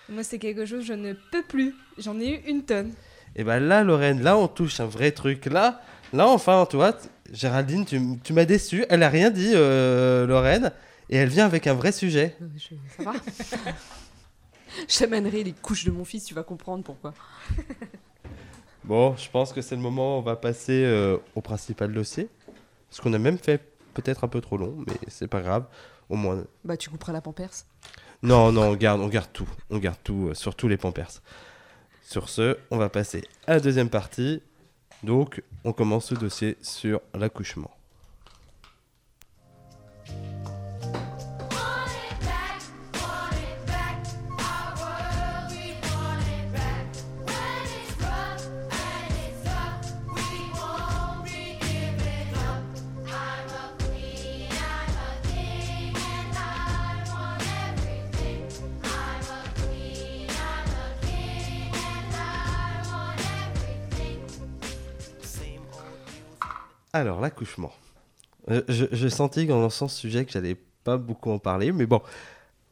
Moi, 0.09 0.23
c'est 0.23 0.39
quelque 0.39 0.65
chose 0.65 0.81
que 0.81 0.87
je 0.87 0.93
ne 0.93 1.13
peux 1.33 1.43
plus. 1.43 1.75
J'en 1.99 2.19
ai 2.21 2.35
eu 2.35 2.41
une 2.47 2.63
tonne. 2.65 2.93
Et 3.37 3.43
ben 3.43 3.59
là, 3.59 3.83
Lorraine, 3.83 4.23
là, 4.23 4.37
on 4.37 4.47
touche 4.47 4.79
un 4.79 4.87
vrai 4.87 5.11
truc. 5.11 5.47
Là, 5.47 5.81
là 6.13 6.29
enfin, 6.29 6.67
tu 6.71 6.77
vois, 6.77 6.97
Géraldine, 7.33 7.85
tu, 7.85 8.01
tu 8.23 8.33
m'as 8.33 8.45
déçu. 8.45 8.85
Elle 8.91 9.03
a 9.03 9.09
rien 9.09 9.31
dit, 9.31 9.53
euh, 9.55 10.25
Lorraine. 10.27 10.71
Et 11.11 11.17
elle 11.17 11.29
vient 11.29 11.47
avec 11.47 11.67
un 11.67 11.75
vrai 11.75 11.91
sujet. 11.91 12.37
Je- 12.57 12.77
Ça 12.97 13.03
va 13.11 13.13
J'amènerai 14.89 15.45
les 15.45 15.53
couches 15.53 15.85
de 15.85 15.91
mon 15.91 16.05
fils, 16.05 16.25
tu 16.25 16.35
vas 16.35 16.43
comprendre 16.45 16.85
pourquoi. 16.85 17.13
Bon, 18.85 19.17
je 19.17 19.31
pense 19.31 19.55
que 19.55 19.63
c'est 19.63 19.77
le 19.77 19.81
moment 19.81 20.17
où 20.17 20.19
on 20.19 20.23
va 20.23 20.37
passer 20.37 20.85
euh, 20.85 21.17
au 21.35 21.41
principal 21.41 21.91
dossier. 21.91 22.29
Ce 22.95 23.01
qu'on 23.01 23.13
a 23.13 23.19
même 23.19 23.39
fait 23.39 23.61
peut-être 23.93 24.23
un 24.23 24.29
peu 24.29 24.41
trop 24.41 24.57
long, 24.57 24.77
mais 24.87 24.95
c'est 25.09 25.27
pas 25.27 25.43
grave. 25.43 25.67
Au 26.09 26.15
moins. 26.15 26.45
Bah, 26.65 26.77
tu 26.77 26.91
couperas 26.91 27.13
la 27.13 27.21
pampers. 27.21 27.51
Non, 28.23 28.53
non, 28.53 28.69
on 28.69 28.75
garde, 28.77 29.01
on 29.01 29.09
garde 29.09 29.33
tout. 29.33 29.49
On 29.69 29.79
garde 29.79 29.99
tout, 30.05 30.29
euh, 30.29 30.35
surtout 30.35 30.69
les 30.69 30.77
pampers. 30.77 31.11
Sur 32.03 32.29
ce, 32.29 32.57
on 32.71 32.77
va 32.77 32.89
passer 32.89 33.25
à 33.49 33.55
la 33.55 33.61
deuxième 33.61 33.89
partie. 33.89 34.43
Donc, 35.03 35.43
on 35.65 35.73
commence 35.73 36.07
ce 36.07 36.15
dossier 36.15 36.57
sur 36.63 37.01
l'accouchement. 37.15 37.73
Alors, 66.95 67.21
l'accouchement. 67.21 67.73
Euh, 68.49 68.63
je, 68.69 68.85
je 68.93 69.09
qu'en 69.49 69.61
lançant 69.61 69.89
ce 69.89 69.99
sujet 69.99 70.25
que 70.25 70.31
j'allais 70.31 70.57
pas 70.85 70.97
beaucoup 70.97 71.33
en 71.33 71.41
parler, 71.41 71.73
mais 71.73 71.87
bon, 71.87 72.01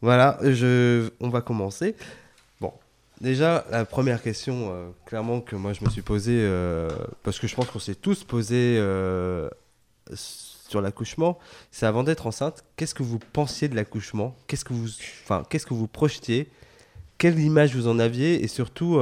voilà, 0.01 0.39
on 1.19 1.29
va 1.29 1.41
commencer. 1.41 1.97
Bon, 2.61 2.73
déjà, 3.21 3.67
la 3.73 3.85
première 3.85 4.23
question, 4.23 4.71
euh, 4.71 4.91
clairement, 5.07 5.41
que 5.41 5.57
moi 5.57 5.73
je 5.73 5.85
me 5.85 5.91
suis 5.91 6.03
posée, 6.03 6.39
euh, 6.41 6.89
parce 7.25 7.41
que 7.41 7.49
je 7.49 7.57
pense 7.57 7.67
qu'on 7.67 7.81
s'est 7.81 7.97
tous 7.97 8.23
posé 8.23 8.77
sur 10.15 10.81
l'accouchement, 10.81 11.41
c'est 11.73 11.87
avant 11.87 12.05
d'être 12.05 12.29
enceinte, 12.29 12.63
qu'est-ce 12.77 12.95
que 12.95 13.03
vous 13.03 13.19
pensiez 13.19 13.67
de 13.67 13.75
l'accouchement? 13.75 14.37
Qu'est-ce 14.47 14.65
que 14.65 14.73
vous, 14.73 14.89
enfin, 15.25 15.43
qu'est-ce 15.51 15.67
que 15.67 15.75
vous 15.75 15.89
projetiez? 15.89 16.49
Quelle 17.19 17.41
image 17.41 17.75
vous 17.75 17.89
en 17.89 17.99
aviez? 17.99 18.45
Et 18.45 18.47
surtout, 18.47 19.01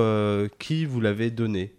qui 0.59 0.87
vous 0.87 1.03
l'avait 1.03 1.31
donné? 1.31 1.75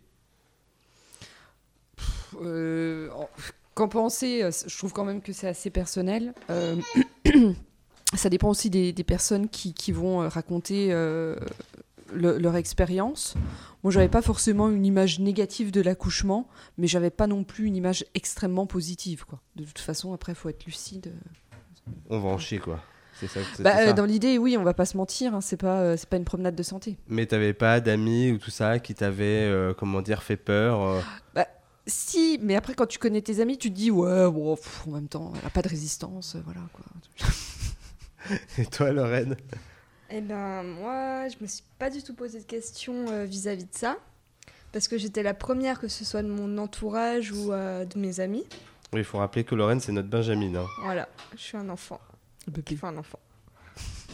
Euh, 2.41 3.09
en- 3.11 3.29
Qu'en 3.73 3.87
penser 3.87 4.43
euh, 4.43 4.51
Je 4.67 4.77
trouve 4.77 4.91
quand 4.91 5.05
même 5.05 5.21
que 5.21 5.31
c'est 5.31 5.47
assez 5.47 5.69
personnel. 5.69 6.33
Euh, 6.49 6.75
ça 8.13 8.29
dépend 8.29 8.49
aussi 8.49 8.69
des, 8.69 8.91
des 8.93 9.03
personnes 9.03 9.47
qui, 9.47 9.73
qui 9.73 9.91
vont 9.91 10.21
euh, 10.21 10.27
raconter 10.27 10.87
euh, 10.91 11.35
le- 12.13 12.37
leur 12.37 12.55
expérience. 12.57 13.35
Moi, 13.83 13.91
j'avais 13.91 14.09
pas 14.09 14.21
forcément 14.21 14.69
une 14.69 14.85
image 14.85 15.19
négative 15.19 15.71
de 15.71 15.81
l'accouchement, 15.81 16.47
mais 16.77 16.87
j'avais 16.87 17.09
pas 17.09 17.27
non 17.27 17.43
plus 17.43 17.65
une 17.65 17.75
image 17.75 18.05
extrêmement 18.13 18.65
positive. 18.67 19.25
Quoi. 19.25 19.39
De 19.55 19.63
toute 19.63 19.79
façon, 19.79 20.13
après, 20.13 20.33
il 20.33 20.35
faut 20.35 20.49
être 20.49 20.65
lucide. 20.65 21.13
On 22.09 22.19
va 22.19 22.29
en 22.29 22.37
chier, 22.37 22.59
quoi. 22.59 22.79
C'est 23.19 23.27
ça, 23.27 23.39
Bah, 23.59 23.75
ça. 23.85 23.93
dans 23.93 24.05
l'idée, 24.05 24.37
oui, 24.37 24.57
on 24.57 24.63
va 24.63 24.73
pas 24.73 24.85
se 24.85 24.97
mentir. 24.97 25.33
hein, 25.35 25.41
c'est 25.41 25.57
pas, 25.57 25.79
euh, 25.79 25.95
c'est 25.97 26.09
pas 26.09 26.17
une 26.17 26.25
promenade 26.25 26.55
de 26.55 26.63
santé. 26.63 26.97
Mais 27.07 27.25
t'avais 27.25 27.53
pas 27.53 27.79
d'amis 27.79 28.31
ou 28.31 28.37
tout 28.37 28.51
ça 28.51 28.79
qui 28.79 28.93
t'avaient, 28.95 29.47
euh, 29.47 29.73
comment 29.73 30.01
dire, 30.01 30.23
fait 30.23 30.37
peur 30.37 30.81
euh, 30.81 30.99
Si, 31.87 32.39
mais 32.41 32.55
après, 32.55 32.73
quand 32.75 32.85
tu 32.85 32.99
connais 32.99 33.21
tes 33.21 33.39
amis, 33.39 33.57
tu 33.57 33.69
te 33.71 33.75
dis, 33.75 33.89
ouais, 33.91 34.29
bon, 34.29 34.55
pff, 34.55 34.87
en 34.87 34.91
même 34.91 35.07
temps, 35.07 35.33
elle 35.39 35.45
a 35.45 35.49
pas 35.49 35.61
de 35.61 35.69
résistance, 35.69 36.35
euh, 36.35 36.41
voilà. 36.45 36.61
Quoi. 36.73 36.85
Et 38.57 38.65
toi, 38.67 38.91
Lorraine? 38.91 39.35
Eh 40.11 40.21
ben, 40.21 40.63
moi, 40.63 41.27
je 41.29 41.35
me 41.41 41.47
suis 41.47 41.63
pas 41.79 41.89
du 41.89 42.03
tout 42.03 42.13
posé 42.13 42.39
de 42.39 42.45
questions 42.45 43.05
euh, 43.09 43.25
vis-à-vis 43.25 43.63
de 43.63 43.73
ça. 43.73 43.97
Parce 44.71 44.87
que 44.87 44.97
j'étais 44.97 45.23
la 45.23 45.33
première, 45.33 45.79
que 45.79 45.87
ce 45.87 46.05
soit 46.05 46.21
de 46.23 46.29
mon 46.29 46.57
entourage 46.57 47.31
ou 47.31 47.51
euh, 47.51 47.83
de 47.85 47.97
mes 47.99 48.19
amis. 48.19 48.45
Oui, 48.93 48.99
il 48.99 49.03
faut 49.03 49.17
rappeler 49.17 49.43
que 49.43 49.55
Lorraine, 49.55 49.79
c'est 49.79 49.91
notre 49.91 50.07
Benjamin. 50.09 50.55
hein. 50.55 50.65
Voilà, 50.83 51.09
je 51.33 51.41
suis 51.41 51.57
un 51.57 51.67
enfant. 51.69 51.99
Le 52.47 52.53
bébé. 52.53 52.75
Enfin, 52.75 52.89
un 52.89 52.97
enfant. 52.97 53.19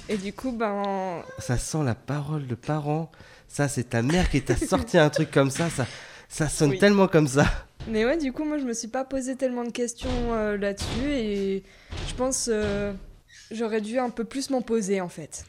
Et 0.09 0.17
du 0.17 0.33
coup, 0.33 0.51
ben, 0.51 1.21
Ça 1.39 1.57
sent 1.57 1.83
la 1.83 1.95
parole 1.95 2.47
de 2.47 2.55
parent. 2.55 3.11
Ça, 3.47 3.67
c'est 3.67 3.89
ta 3.89 4.01
mère 4.01 4.29
qui 4.29 4.41
t'a 4.41 4.55
sorti 4.55 4.97
un 4.97 5.09
truc 5.09 5.31
comme 5.31 5.51
ça. 5.51 5.69
Ça, 5.69 5.85
ça 6.29 6.49
sonne 6.49 6.71
Oui. 6.71 6.79
tellement 6.79 7.07
comme 7.07 7.27
ça. 7.27 7.45
Mais 7.87 8.05
ouais, 8.05 8.17
du 8.17 8.33
coup, 8.33 8.43
moi, 8.43 8.57
je 8.57 8.65
me 8.65 8.73
suis 8.73 8.89
pas 8.89 9.05
posé 9.05 9.35
tellement 9.35 9.63
de 9.63 9.71
questions 9.71 10.09
euh, 10.33 10.57
là-dessus 10.57 11.09
et 11.09 11.63
je 12.09 12.13
pense 12.15 12.49
euh, 12.51 12.91
j'aurais 13.51 13.79
dû 13.81 13.97
un 13.97 14.09
peu 14.09 14.23
plus 14.25 14.49
m'en 14.49 14.61
poser 14.61 14.99
en 14.99 15.07
fait. 15.09 15.45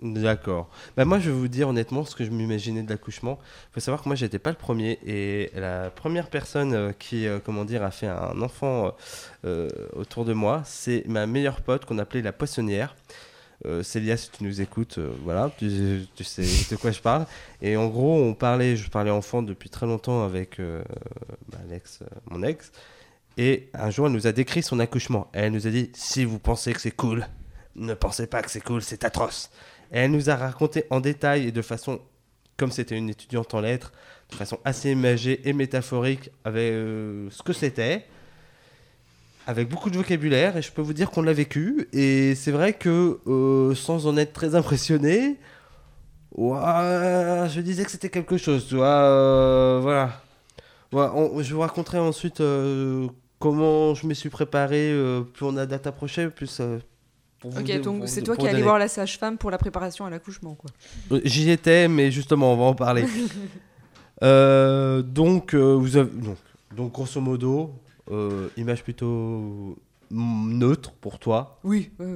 D'accord. 0.00 0.68
Bah 0.96 1.06
moi, 1.06 1.18
je 1.18 1.30
vais 1.30 1.36
vous 1.36 1.48
dire 1.48 1.68
honnêtement 1.68 2.04
ce 2.04 2.14
que 2.14 2.24
je 2.24 2.30
m'imaginais 2.30 2.82
de 2.82 2.90
l'accouchement. 2.90 3.38
Il 3.70 3.74
faut 3.74 3.80
savoir 3.80 4.02
que 4.02 4.08
moi, 4.08 4.16
j'étais 4.16 4.38
pas 4.40 4.50
le 4.50 4.56
premier. 4.56 4.98
Et 5.06 5.50
la 5.54 5.88
première 5.88 6.28
personne 6.28 6.74
euh, 6.74 6.92
qui, 6.92 7.26
euh, 7.26 7.38
comment 7.42 7.64
dire, 7.64 7.82
a 7.82 7.90
fait 7.90 8.08
un 8.08 8.42
enfant 8.42 8.92
autour 9.96 10.24
de 10.24 10.32
moi, 10.34 10.62
c'est 10.66 11.04
ma 11.06 11.26
meilleure 11.26 11.62
pote 11.62 11.84
qu'on 11.86 11.98
appelait 11.98 12.22
la 12.22 12.32
poissonnière. 12.32 12.94
Euh, 13.66 13.82
Célia, 13.82 14.16
si 14.16 14.30
tu 14.30 14.44
nous 14.44 14.60
écoutes, 14.60 14.98
euh, 14.98 15.12
voilà, 15.22 15.50
tu, 15.56 15.68
sais 16.24 16.42
de 16.42 16.76
quoi 16.76 16.90
je 16.90 17.00
parle. 17.00 17.26
Et 17.62 17.76
en 17.76 17.88
gros, 17.88 18.14
on 18.14 18.34
parlait, 18.34 18.76
je 18.76 18.90
parlais 18.90 19.10
enfant 19.10 19.42
depuis 19.42 19.70
très 19.70 19.86
longtemps 19.86 20.24
avec 20.24 20.60
euh, 20.60 20.82
bah, 21.50 21.58
euh, 21.70 22.06
mon 22.30 22.42
ex. 22.42 22.72
Et 23.36 23.68
un 23.74 23.90
jour, 23.90 24.06
elle 24.06 24.12
nous 24.12 24.26
a 24.26 24.32
décrit 24.32 24.62
son 24.62 24.80
accouchement. 24.80 25.28
Elle 25.32 25.52
nous 25.52 25.66
a 25.66 25.70
dit 25.70 25.90
si 25.94 26.24
vous 26.24 26.38
pensez 26.38 26.72
que 26.72 26.80
c'est 26.80 26.90
cool, 26.90 27.26
ne 27.74 27.94
pensez 27.94 28.26
pas 28.26 28.42
que 28.42 28.50
c'est 28.50 28.60
cool, 28.60 28.82
c'est 28.82 29.04
atroce. 29.04 29.50
Et 29.92 29.98
elle 29.98 30.10
nous 30.10 30.30
a 30.30 30.36
raconté 30.36 30.84
en 30.90 31.00
détail 31.00 31.48
et 31.48 31.52
de 31.52 31.62
façon, 31.62 32.00
comme 32.56 32.70
c'était 32.70 32.96
une 32.96 33.10
étudiante 33.10 33.54
en 33.54 33.60
lettres, 33.60 33.92
de 34.30 34.36
façon 34.36 34.58
assez 34.64 34.90
imagée 34.90 35.48
et 35.48 35.52
métaphorique 35.52 36.30
avec 36.44 36.72
ce 36.72 37.42
que 37.42 37.52
c'était, 37.52 38.06
avec 39.46 39.68
beaucoup 39.68 39.90
de 39.90 39.96
vocabulaire. 39.96 40.56
Et 40.56 40.62
je 40.62 40.72
peux 40.72 40.82
vous 40.82 40.92
dire 40.94 41.10
qu'on 41.10 41.22
l'a 41.22 41.32
vécu. 41.32 41.88
Et 41.92 42.34
c'est 42.34 42.50
vrai 42.52 42.72
que 42.72 43.18
euh, 43.26 43.74
sans 43.74 44.06
en 44.06 44.16
être 44.16 44.32
très 44.32 44.54
impressionné, 44.54 45.38
ouah, 46.36 47.48
je 47.48 47.60
disais 47.60 47.84
que 47.84 47.90
c'était 47.90 48.10
quelque 48.10 48.36
chose, 48.36 48.66
tu 48.68 48.76
vois. 48.76 48.86
euh, 48.86 49.78
voilà. 49.82 50.20
Ouais, 50.92 51.06
on- 51.14 51.42
je 51.42 51.54
vous 51.54 51.60
raconterai 51.60 51.98
ensuite 51.98 52.40
euh, 52.40 53.08
comment 53.38 53.94
je 53.94 54.06
me 54.06 54.14
suis 54.14 54.30
préparé. 54.30 54.94
plus 55.34 55.44
on 55.46 55.56
a 55.56 55.66
date 55.66 55.86
approchée, 55.86 56.28
plus. 56.30 56.60
pour 57.40 57.56
Ok, 57.58 57.80
donc 57.82 58.02
c'est 58.08 58.22
toi 58.22 58.36
qui 58.36 58.42
allais 58.44 58.52
donner. 58.52 58.62
voir 58.62 58.78
la 58.78 58.88
sage-femme 58.88 59.36
pour 59.36 59.50
la 59.50 59.58
préparation 59.58 60.06
à 60.06 60.10
l'accouchement, 60.10 60.54
quoi. 60.54 60.70
J'y 61.24 61.50
étais, 61.50 61.88
mais 61.88 62.10
justement, 62.10 62.52
on 62.54 62.56
va 62.56 62.64
en 62.64 62.74
parler. 62.74 63.04
Donc, 64.22 65.54
vous 65.54 65.96
avez, 65.96 66.10
donc, 66.10 66.36
donc, 66.76 66.92
grosso 66.92 67.20
modo, 67.20 67.74
euh, 68.10 68.48
image 68.56 68.82
plutôt 68.84 69.76
neutre 70.10 70.92
pour 70.92 71.18
toi, 71.18 71.58
Oui, 71.64 71.90
oui, 71.98 72.06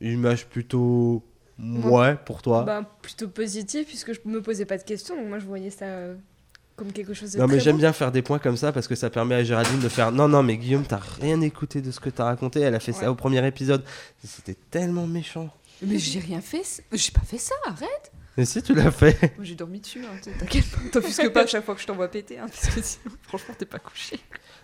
oui. 0.00 0.08
image 0.12 0.46
plutôt 0.46 1.22
ouais 1.58 2.16
pour 2.24 2.42
toi. 2.42 2.62
Bah, 2.62 2.82
plutôt 3.02 3.28
positif, 3.28 3.86
puisque 3.88 4.12
je 4.12 4.20
me 4.24 4.40
posais 4.42 4.64
pas 4.64 4.78
de 4.78 4.82
questions, 4.84 5.16
donc 5.16 5.28
moi 5.28 5.38
je 5.38 5.46
voyais 5.46 5.70
ça 5.70 5.86
euh, 5.86 6.14
comme 6.76 6.92
quelque 6.92 7.14
chose 7.14 7.32
de 7.32 7.38
non, 7.38 7.46
mais 7.46 7.58
j'aime 7.60 7.78
bien 7.78 7.92
faire 7.92 8.12
des 8.12 8.22
points 8.22 8.38
comme 8.38 8.56
ça 8.56 8.72
parce 8.72 8.86
que 8.86 8.94
ça 8.94 9.10
permet 9.10 9.34
à 9.34 9.44
Géraldine 9.44 9.80
de 9.80 9.88
faire 9.88 10.12
non, 10.12 10.28
non, 10.28 10.42
mais 10.42 10.56
Guillaume, 10.56 10.84
t'as 10.86 11.00
rien 11.20 11.40
écouté 11.40 11.80
de 11.80 11.90
ce 11.90 12.00
que 12.00 12.10
t'as 12.10 12.24
raconté. 12.24 12.60
Elle 12.60 12.74
a 12.74 12.80
fait 12.80 12.92
ça 12.92 13.10
au 13.10 13.14
premier 13.14 13.44
épisode. 13.46 13.82
C'était 14.22 14.56
tellement 14.70 15.06
méchant. 15.06 15.50
Mais 15.82 15.98
j'ai 15.98 16.20
rien 16.20 16.40
fait. 16.40 16.62
J'ai 16.92 17.10
pas 17.12 17.20
fait 17.20 17.38
ça, 17.38 17.54
arrête. 17.66 18.12
Mais 18.36 18.44
si 18.44 18.62
tu 18.62 18.74
l'as 18.74 18.90
fait. 18.90 19.34
J'ai 19.40 19.54
dormi 19.54 19.80
dessus, 19.80 20.02
hein, 20.04 20.18
t'inquiète 20.38 20.70
pas. 20.70 20.78
T'offusques 20.92 21.32
pas 21.32 21.42
à 21.42 21.46
chaque 21.46 21.64
fois 21.64 21.74
que 21.74 21.80
je 21.80 21.86
t'envoie 21.86 22.08
péter, 22.08 22.38
hein, 22.38 22.46
parce 22.48 22.74
que 22.74 22.82
sinon, 22.82 23.14
franchement, 23.22 23.54
t'es 23.58 23.64
pas 23.64 23.78
couché. 23.78 24.20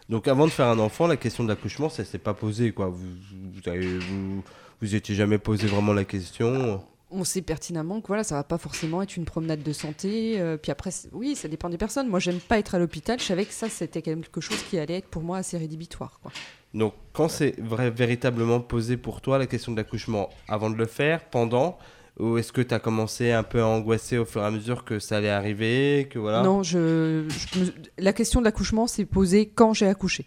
Donc 0.09 0.29
avant 0.29 0.47
de 0.47 0.51
faire 0.51 0.67
un 0.67 0.79
enfant, 0.79 1.07
la 1.07 1.17
question 1.17 1.45
de 1.45 1.49
l'accouchement, 1.49 1.89
ça 1.89 2.05
s'est 2.05 2.19
pas 2.19 2.35
posé 2.35 2.73
quoi. 2.73 2.89
Vous, 2.89 3.07
vous, 3.55 3.69
avez, 3.69 3.99
vous, 3.99 4.43
vous 4.81 4.95
étiez 4.95 5.15
jamais 5.15 5.39
posé 5.39 5.67
vraiment 5.67 5.93
la 5.93 6.05
question? 6.05 6.83
On 7.11 7.25
sait 7.25 7.43
pertinemment 7.43 8.01
que 8.01 8.07
voilà, 8.07 8.25
ça 8.25 8.37
va 8.37 8.45
pas 8.45 8.57
forcément 8.57 9.03
être 9.03 9.17
une 9.17 9.27
promenade 9.27 9.63
de 9.63 9.73
santé. 9.73 10.41
euh, 10.41 10.57
puis 10.57 10.73
après, 10.73 10.91
oui, 11.13 11.37
ça 11.37 11.47
dépend 11.47 11.69
des 11.69 11.77
personnes. 11.77 12.09
Moi, 12.09 12.21
j'aime 12.21 12.41
pas 12.41 12.59
être 12.59 12.75
à 12.75 12.79
l'hôpital. 12.79 13.21
Je 13.21 13.25
savais 13.25 13.45
que 13.45 13.53
ça, 13.53 13.69
c'était 13.69 14.01
quelque 14.01 14.41
chose 14.41 14.63
qui 14.71 14.79
allait 14.79 14.97
être 14.97 15.09
pour 15.09 15.23
moi 15.23 15.37
assez 15.37 15.59
rédhibitoire. 15.59 16.21
Quoi. 16.23 16.33
Donc 16.75 16.95
quand 17.13 17.29
c'est 17.29 17.61
vrai, 17.61 17.91
véritablement 17.91 18.61
posé 18.61 18.97
pour 18.97 19.21
toi 19.21 19.39
la 19.39 19.47
question 19.47 19.73
de 19.73 19.77
l'accouchement, 19.77 20.31
avant 20.49 20.71
de 20.71 20.77
le 20.77 20.87
faire, 20.87 21.25
pendant, 21.27 21.77
ou 22.23 22.39
est-ce 22.39 22.53
que 22.53 22.61
tu 22.61 22.73
as 22.75 22.79
commencé 22.79 23.33
un 23.33 23.43
peu 23.43 23.61
à 23.63 23.67
angoisser 23.67 24.19
au 24.19 24.25
fur 24.25 24.43
et 24.43 24.47
à 24.47 24.51
mesure 24.51 24.85
que 24.85 24.99
ça 24.99 25.17
allait 25.19 25.29
arriver, 25.31 26.09
que 26.11 26.19
voilà. 26.19 26.43
Non, 26.43 26.63
je, 26.63 27.27
je 27.29 27.59
me- 27.61 27.73
la 27.99 28.13
question 28.13 28.41
de 28.41 28.45
l'accouchement 28.45 28.87
s'est 28.87 29.05
posée 29.05 29.49
quand 29.49 29.73
j'ai 29.75 29.87
accouché. 29.87 30.27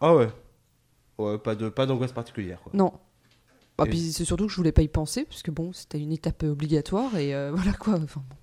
Ah 0.00 0.14
ouais. 0.14 0.28
Ouais, 1.18 1.38
pas 1.38 1.54
de 1.54 1.68
pas 1.68 1.86
d'angoisse 1.86 2.12
particulière. 2.12 2.60
Quoi. 2.62 2.72
Non. 2.74 2.92
Bah, 3.76 3.84
Et- 3.86 3.90
puis 3.90 3.98
c'est 4.12 4.24
surtout 4.24 4.46
que 4.46 4.52
je 4.52 4.56
voulais 4.56 4.72
pas 4.72 4.82
y 4.82 4.88
penser, 4.88 5.24
puisque 5.24 5.50
bon, 5.50 5.72
c'était 5.72 5.98
une 5.98 6.12
étape 6.12 6.42
obligatoire 6.44 7.16
et 7.16 7.34
euh, 7.34 7.50
voilà 7.54 7.72
quoi. 7.72 7.94
Enfin, 7.94 8.22
bon. 8.28 8.36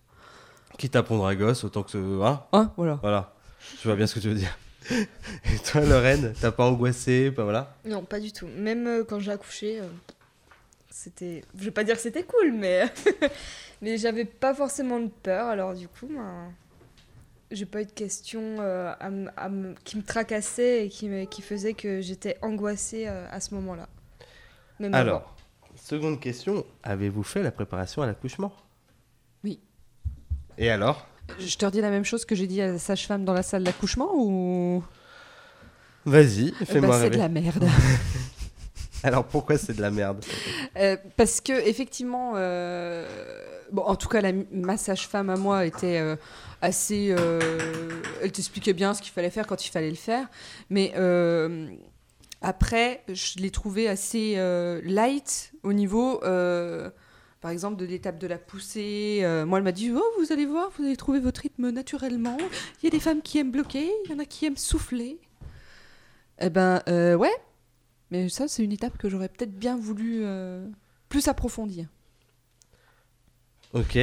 Quitte 0.78 0.96
à 0.98 1.04
prendre 1.04 1.25
un 1.25 1.36
gosse, 1.36 1.64
autant 1.64 1.84
que 1.84 1.92
ce, 1.92 2.22
hein, 2.22 2.44
Hein, 2.52 2.72
voilà. 2.78 3.00
voilà. 3.02 3.34
Je 3.82 3.88
vois 3.88 3.96
bien 3.96 4.08
ce 4.08 4.16
que 4.16 4.20
tu 4.20 4.28
veux 4.30 4.36
dire. 4.36 4.58
Et 4.92 5.58
toi, 5.72 5.82
Lorraine, 5.82 6.34
t'as 6.40 6.52
pas 6.52 6.66
angoissé, 6.66 7.32
pas 7.32 7.44
voilà. 7.44 7.75
Non, 7.86 8.04
pas 8.04 8.20
du 8.20 8.32
tout. 8.32 8.46
Même 8.58 8.86
euh, 8.86 9.04
quand 9.04 9.20
j'ai 9.20 9.32
accouché, 9.32 9.80
euh, 9.80 9.88
c'était. 10.96 11.44
Je 11.58 11.66
vais 11.66 11.72
pas 11.72 11.84
dire 11.84 11.96
que 11.96 12.02
c'était 12.02 12.24
cool, 12.24 12.54
mais. 12.54 12.86
mais 13.82 13.98
j'avais 13.98 14.25
pas 14.25 14.54
forcément 14.54 15.00
de 15.00 15.10
peur, 15.10 15.48
alors 15.48 15.74
du 15.74 15.88
coup, 15.88 16.08
ben, 16.08 16.54
j'ai 17.52 17.66
pas 17.66 17.82
eu 17.82 17.86
de 17.86 17.92
questions 17.92 18.58
euh, 18.60 18.94
à 19.00 19.08
m- 19.08 19.32
à 19.36 19.48
m- 19.48 19.75
qui 19.84 19.98
me 19.98 20.04
tracassaient 20.04 20.86
et 20.86 20.90
qui, 20.90 21.10
me- 21.10 21.25
qui 21.25 21.42
faisaient 21.42 21.74
que 21.74 22.00
j'étais 22.02 22.38
angoissée 22.42 23.08
euh, 23.08 23.28
à 23.30 23.40
ce 23.42 23.54
moment-là. 23.56 23.88
Même 24.80 24.94
avant. 24.96 25.02
Alors, 25.10 25.36
seconde 25.75 26.20
question, 26.20 26.66
avez-vous 26.84 27.24
fait 27.24 27.44
la 27.44 27.52
préparation 27.52 28.02
à 28.02 28.08
l'accouchement? 28.08 28.54
Oui. 29.44 29.60
Et 30.58 30.70
alors? 30.70 31.08
Je 31.40 31.58
te 31.58 31.66
redis 31.66 31.82
la 31.82 31.90
même 31.90 32.06
chose 32.06 32.24
que 32.24 32.36
j'ai 32.36 32.48
dit 32.48 32.62
à 32.62 32.68
la 32.72 32.80
sage-femme 32.80 33.25
dans 33.25 33.34
la 33.34 33.44
salle 33.44 33.64
d'accouchement 33.64 34.12
ou? 34.16 34.84
Vas-y, 36.06 36.54
Eh 36.62 36.66
fais-moi 36.66 36.98
ben, 36.98 37.04
C'est 37.04 37.10
de 37.10 37.18
la 37.18 37.30
merde. 37.30 37.66
Alors 39.16 39.24
pourquoi 39.24 39.58
c'est 39.58 39.74
de 39.74 39.82
la 39.82 39.92
merde 39.92 40.26
Euh, 40.78 40.98
parce 41.16 41.40
que 41.40 41.54
effectivement, 41.54 42.34
euh, 42.36 43.08
bon, 43.72 43.84
en 43.84 43.96
tout 43.96 44.10
cas, 44.10 44.20
la, 44.20 44.32
ma 44.52 44.78
sage-femme 44.78 45.30
à 45.30 45.36
moi 45.36 45.66
était 45.66 46.00
euh, 46.00 46.16
assez. 46.62 47.16
elle 48.22 48.32
t'expliquait 48.32 48.74
bien 48.74 48.96
ce 48.96 49.02
qu'il 49.02 49.12
fallait 49.12 49.30
faire 49.30 49.46
quand 49.46 49.66
il 49.66 49.70
fallait 49.70 49.90
le 49.90 49.96
faire, 49.96 50.28
mais 50.70 50.94
après, 52.42 53.04
je 53.08 53.40
l'ai 53.40 53.52
trouvé 53.52 53.88
assez 53.88 54.36
light 54.84 55.54
au 55.64 55.74
niveau. 55.74 56.20
par 56.20 57.52
exemple, 57.52 57.76
de 57.76 57.86
l'étape 57.86 58.18
de 58.18 58.26
la 58.26 58.40
poussée. 58.40 59.20
Moi, 59.46 59.60
elle 59.60 59.64
m'a 59.64 59.72
dit 59.72 59.92
Oh, 59.96 60.04
vous 60.20 60.34
allez 60.34 60.48
voir, 60.48 60.72
vous 60.78 60.84
allez 60.84 60.98
trouver 60.98 61.20
votre 61.20 61.42
rythme 61.42 61.70
naturellement. 61.70 62.38
Il 62.82 62.86
y 62.86 62.88
a 62.88 62.92
des 62.92 63.00
femmes 63.00 63.22
qui 63.22 63.38
aiment 63.38 63.52
bloquer, 63.52 63.92
il 64.06 64.12
y 64.12 64.16
en 64.16 64.20
a 64.20 64.26
qui 64.26 64.48
aiment 64.48 64.58
souffler. 64.58 65.20
Eh 66.42 66.50
ben, 66.50 66.82
ouais, 66.88 67.36
mais 68.12 68.30
ça, 68.30 68.48
c'est 68.48 68.64
une 68.64 68.72
étape 68.72 68.98
que 68.98 69.10
j'aurais 69.10 69.30
peut-être 69.30 69.58
bien 69.58 69.76
voulu 69.78 70.22
euh, 70.24 70.68
plus 71.10 71.28
approfondir. 71.28 71.88
Ok, 73.74 73.98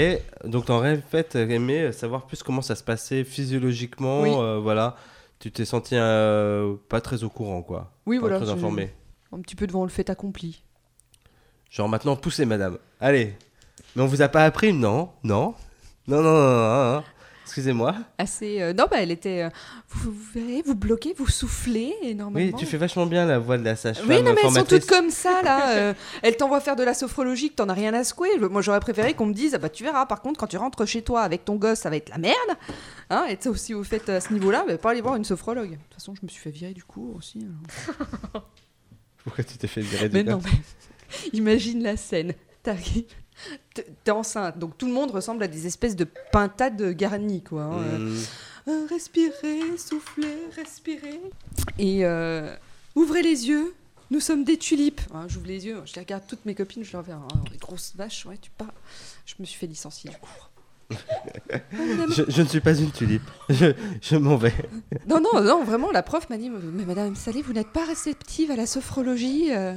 donc 0.45 0.69
en 0.69 0.83
fait 1.09 1.35
aimé 1.35 1.93
savoir 1.93 2.27
plus 2.27 2.43
comment 2.43 2.61
ça 2.61 2.75
se 2.77 2.85
passait 2.85 3.25
physiologiquement, 3.25 4.23
Oui. 4.23 4.31
euh, 4.35 4.59
voilà. 4.59 4.97
Tu 5.39 5.51
t'es 5.51 5.65
senti 5.65 5.95
euh, 5.97 6.75
pas 6.89 7.01
très 7.01 7.25
au 7.25 7.31
courant, 7.31 7.63
quoi. 7.63 7.91
Oui, 8.07 8.17
Pas 8.19 8.21
voilà. 8.29 8.39
très 8.39 8.51
informé. 8.51 8.91
Un 9.33 9.41
petit 9.41 9.57
peu 9.57 9.67
devant 9.67 9.83
le 9.83 9.89
fait 9.91 10.11
accompli. 10.11 10.63
Genre 11.71 11.89
maintenant, 11.89 12.17
poussez, 12.17 12.45
madame. 12.45 12.79
Allez. 13.01 13.35
Mais 13.97 14.03
on 14.03 14.07
vous 14.07 14.23
a 14.23 14.29
pas 14.29 14.45
appris, 14.45 14.73
non? 14.73 15.11
Non 15.25 15.55
Non, 16.07 16.23
non, 16.23 16.33
non, 16.33 16.33
non, 16.33 16.93
non. 16.97 17.03
Excusez-moi. 17.53 17.95
Assez. 18.17 18.63
euh, 18.63 18.73
Non, 18.73 18.87
bah, 18.91 18.97
elle 19.01 19.11
était. 19.11 19.43
euh, 19.43 19.51
vous, 19.91 20.11
vous 20.11 20.25
verrez, 20.35 20.63
vous 20.65 20.75
bloquez, 20.75 21.13
vous 21.13 21.27
soufflez, 21.29 21.95
et 22.03 22.15
normalement. 22.15 22.51
Oui, 22.51 22.59
tu 22.59 22.65
fais 22.65 22.79
vachement 22.79 23.05
bien 23.05 23.27
la 23.27 23.39
voix 23.39 23.59
de 23.59 23.63
la 23.63 23.77
sage-femme 23.77 24.07
Oui, 24.09 24.23
non, 24.23 24.33
mais 24.33 24.41
elles 24.43 24.51
sont 24.53 24.65
toutes 24.65 24.87
comme 24.87 25.11
ça, 25.11 25.43
là. 25.43 25.77
euh, 25.77 25.95
elles 26.23 26.39
t'envoient 26.39 26.61
faire 26.63 26.77
de 26.77 26.83
la 26.83 26.95
sophrologie 26.95 27.51
que 27.51 27.57
t'en 27.57 27.69
as 27.69 27.75
rien 27.75 27.93
à 27.93 28.05
secouer. 28.05 28.31
Moi, 28.39 28.63
j'aurais 28.63 28.81
préféré 28.81 29.13
qu'on 29.13 29.27
me 29.27 29.35
dise, 29.35 29.55
ah 29.55 29.59
bah, 29.59 29.69
tu 29.69 29.85
verras, 29.85 30.07
par 30.07 30.23
contre, 30.23 30.41
quand 30.41 30.47
tu 30.47 30.57
rentres 30.57 30.87
chez 30.87 31.03
toi 31.03 31.21
avec 31.21 31.45
ton 31.45 31.57
gosse, 31.57 31.81
ça 31.81 31.91
va 31.91 31.97
être 31.97 32.09
la 32.09 32.17
merde. 32.19 32.37
Hein, 33.11 33.27
et 33.29 33.37
ça 33.39 33.51
aussi, 33.51 33.75
au 33.75 33.85
fait, 33.85 34.09
à 34.09 34.23
ce 34.23 34.33
niveau-là, 34.33 34.65
bah, 34.67 34.79
pas 34.79 34.93
aller 34.93 35.03
voir 35.03 35.17
une 35.17 35.25
sophrologue. 35.25 35.73
De 35.73 35.77
toute 35.77 35.95
façon, 35.95 36.15
je 36.15 36.21
me 36.23 36.29
suis 36.29 36.41
fait 36.41 36.51
virer 36.51 36.73
du 36.73 36.85
cours 36.85 37.17
aussi. 37.17 37.47
alors. 38.33 38.49
Pourquoi 39.25 39.45
tu 39.45 39.59
t'es 39.59 39.69
fait 39.69 39.83
virer 39.83 40.09
du 40.09 40.15
Mais 40.17 40.23
non, 40.25 40.41
mais 40.43 40.51
imagine 41.35 41.83
la 41.83 41.99
scène. 41.99 42.33
T'arrives, 42.63 43.05
t'es 43.75 44.11
enceinte, 44.11 44.59
donc 44.59 44.77
tout 44.79 44.87
le 44.87 44.93
monde 44.93 45.11
ressemble 45.11 45.43
à 45.43 45.49
des 45.49 45.67
espèces 45.67 45.97
de 45.97 46.07
pintades 46.33 46.83
garnies, 46.93 47.43
quoi. 47.43 47.63
hein. 47.63 47.99
Hmm. 47.99 48.17
Euh, 48.69 48.87
respirez, 48.89 49.77
soufflez, 49.77 50.37
respirez. 50.55 51.21
Et 51.79 52.05
euh, 52.05 52.55
ouvrez 52.95 53.23
les 53.23 53.49
yeux. 53.49 53.75
Nous 54.13 54.21
sommes 54.21 54.45
des 54.45 54.59
tulipes. 54.59 55.01
Ah, 55.15 55.25
J'ouvre 55.27 55.47
les 55.47 55.65
yeux, 55.67 55.81
je 55.87 55.95
les 55.95 56.01
regarde 56.03 56.25
toutes 56.29 56.45
mes 56.45 56.55
copines, 56.55 56.85
je 56.85 56.93
leur 56.93 57.05
fais 57.05 57.13
ah, 57.13 57.27
les 57.51 57.57
grosses 57.59 57.95
vaches, 57.97 58.27
ouais, 58.27 58.37
tu. 58.41 58.51
Je 59.25 59.35
me 59.41 59.45
suis 59.47 59.59
fait 59.59 59.67
licencier 59.67 60.11
du 60.11 60.17
cours. 60.19 60.51
Madame. 61.73 62.13
je, 62.13 62.23
je 62.29 62.43
ne 62.43 62.47
suis 62.47 62.61
pas 62.61 62.75
une 62.75 62.91
tulipe. 62.91 63.23
Je, 63.49 63.73
je 64.03 64.17
m'en 64.17 64.37
vais. 64.37 64.53
Non, 65.07 65.19
non, 65.21 65.41
non, 65.43 65.65
vraiment, 65.65 65.91
la 65.91 66.03
prof 66.03 66.29
m'a 66.29 66.37
dit 66.37 66.51
Mais 66.51 66.85
madame 66.85 67.17
Salé, 67.17 67.41
vous 67.43 67.55
n'êtes 67.55 67.73
pas 67.73 67.85
réceptive 67.87 68.51
à 68.51 68.57
la 68.57 68.67
sophrologie 68.67 69.47
euh, 69.53 69.75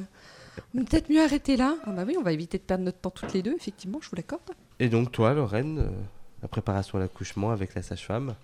Peut-être 0.74 1.10
mieux 1.10 1.22
arrêter 1.22 1.58
là. 1.58 1.76
Ah, 1.86 1.92
bah 1.92 2.04
oui, 2.08 2.16
on 2.18 2.24
va 2.24 2.32
éviter 2.34 2.58
de 2.58 2.64
perdre 2.64 2.84
notre 2.84 3.00
temps 3.00 3.12
toutes 3.12 3.34
les 3.34 3.42
deux, 3.42 3.54
effectivement, 3.56 4.00
je 4.02 4.10
vous 4.10 4.16
l'accorde. 4.16 4.42
Et 4.80 4.90
donc, 4.90 5.12
toi, 5.12 5.34
Lorraine, 5.34 5.80
euh, 5.80 5.90
la 6.42 6.48
préparation 6.48 6.98
à 6.98 7.02
l'accouchement 7.02 7.52
avec 7.52 7.76
la 7.76 7.82
sage-femme? 7.82 8.36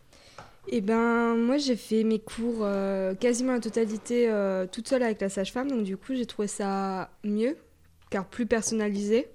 Eh 0.68 0.82
ben, 0.82 1.36
moi, 1.36 1.58
j'ai 1.58 1.76
fait 1.76 2.04
mes 2.04 2.20
cours 2.20 2.60
euh, 2.62 3.16
quasiment 3.16 3.54
la 3.54 3.60
totalité 3.60 4.30
euh, 4.30 4.68
toute 4.68 4.88
seule 4.88 5.04
avec 5.04 5.20
la 5.20 5.30
sage-femme, 5.30 5.70
donc 5.70 5.84
du 5.84 5.98
coup, 5.98 6.14
j'ai 6.14 6.26
trouvé 6.26 6.48
ça 6.48 7.10
mieux, 7.24 7.58
car 8.10 8.26
plus 8.26 8.46
personnalisé. 8.46 9.28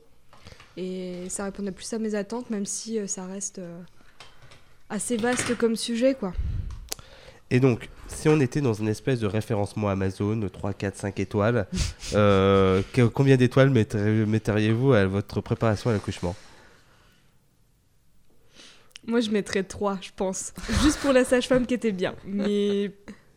Et 0.76 1.28
ça 1.28 1.44
répondait 1.44 1.72
plus 1.72 1.92
à 1.94 1.98
mes 1.98 2.14
attentes, 2.14 2.50
même 2.50 2.66
si 2.66 2.98
euh, 2.98 3.06
ça 3.06 3.26
reste 3.26 3.58
euh, 3.58 3.80
assez 4.88 5.16
vaste 5.16 5.56
comme 5.56 5.74
sujet, 5.74 6.14
quoi. 6.14 6.32
Et 7.50 7.60
donc, 7.60 7.88
si 8.08 8.28
on 8.28 8.40
était 8.40 8.60
dans 8.60 8.72
une 8.74 8.88
espèce 8.88 9.20
de 9.20 9.26
référencement 9.26 9.88
Amazon, 9.88 10.40
3, 10.52 10.72
4, 10.72 10.96
5 10.96 11.20
étoiles, 11.20 11.66
euh, 12.14 12.82
que- 12.92 13.06
combien 13.06 13.36
d'étoiles 13.36 13.70
metteriez-vous 13.70 14.92
à 14.92 15.06
votre 15.06 15.40
préparation 15.40 15.90
à 15.90 15.92
l'accouchement? 15.92 16.34
Moi, 19.06 19.20
je 19.20 19.30
mettrais 19.30 19.62
3, 19.62 19.98
je 20.02 20.10
pense. 20.16 20.52
Juste 20.82 20.98
pour 20.98 21.12
la 21.12 21.24
sage-femme 21.24 21.64
qui 21.66 21.74
était 21.74 21.92
bien. 21.92 22.14
Mais 22.26 22.90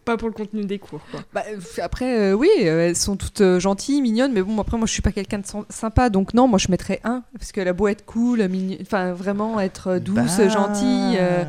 pas 0.06 0.18
pour 0.18 0.28
le 0.28 0.34
contenu 0.34 0.66
des 0.66 0.80
cours, 0.80 1.02
quoi. 1.12 1.22
Bah, 1.34 1.44
euh, 1.52 1.60
après, 1.84 2.20
euh, 2.20 2.34
oui, 2.34 2.50
euh, 2.62 2.88
elles 2.88 2.96
sont 2.96 3.16
toutes 3.16 3.42
euh, 3.42 3.60
gentilles, 3.60 4.02
mignonnes, 4.02 4.34
mais 4.34 4.42
bon, 4.42 4.58
après, 4.60 4.78
moi, 4.78 4.88
je 4.88 4.94
suis 4.94 5.02
pas 5.02 5.12
quelqu'un 5.12 5.40
de 5.40 5.46
sy- 5.46 5.58
sympa, 5.70 6.10
donc 6.10 6.34
non, 6.34 6.48
moi, 6.48 6.58
je 6.58 6.68
mettrais 6.72 7.00
un, 7.04 7.24
parce 7.38 7.52
qu'elle 7.52 7.68
a 7.68 7.74
beau 7.74 7.88
être 7.88 8.06
cool, 8.06 8.42
enfin, 8.82 9.14
vraiment 9.14 9.60
être 9.60 9.98
douce, 10.00 10.38
Bah, 10.40 10.48
gentille. 10.48 11.16
euh, 11.18 11.46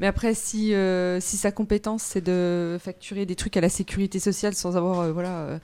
mais 0.00 0.06
après, 0.06 0.34
si, 0.34 0.74
euh, 0.74 1.18
si 1.20 1.36
sa 1.36 1.50
compétence, 1.50 2.02
c'est 2.02 2.20
de 2.24 2.78
facturer 2.80 3.26
des 3.26 3.34
trucs 3.36 3.56
à 3.56 3.60
la 3.60 3.68
sécurité 3.68 4.18
sociale 4.20 4.54
sans 4.54 4.76
avoir, 4.76 5.00
euh, 5.00 5.12
voilà, 5.12 5.38
euh, 5.40 5.58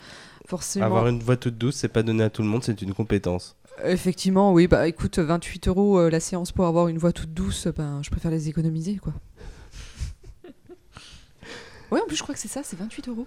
forcément. 0.46 0.86
Avoir 0.86 1.06
une 1.06 1.20
voix 1.22 1.36
toute 1.36 1.56
douce, 1.58 1.76
c'est 1.76 1.88
pas 1.88 2.02
donné 2.02 2.24
à 2.24 2.30
tout 2.30 2.42
le 2.42 2.48
monde, 2.48 2.64
c'est 2.64 2.82
une 2.82 2.94
compétence. 2.94 3.56
Effectivement, 3.84 4.52
oui, 4.52 4.66
bah 4.66 4.86
écoute, 4.88 5.18
28 5.18 5.68
euros 5.68 5.98
euh, 5.98 6.10
la 6.10 6.20
séance 6.20 6.52
pour 6.52 6.66
avoir 6.66 6.88
une 6.88 6.98
voix 6.98 7.12
toute 7.12 7.32
douce, 7.32 7.66
ben, 7.74 8.00
je 8.02 8.10
préfère 8.10 8.30
les 8.30 8.48
économiser, 8.48 8.96
quoi. 8.96 9.14
Ouais, 11.90 12.00
en 12.00 12.06
plus, 12.06 12.16
je 12.16 12.22
crois 12.22 12.34
que 12.34 12.40
c'est 12.40 12.48
ça, 12.48 12.62
c'est 12.62 12.78
28 12.78 13.08
euros. 13.08 13.26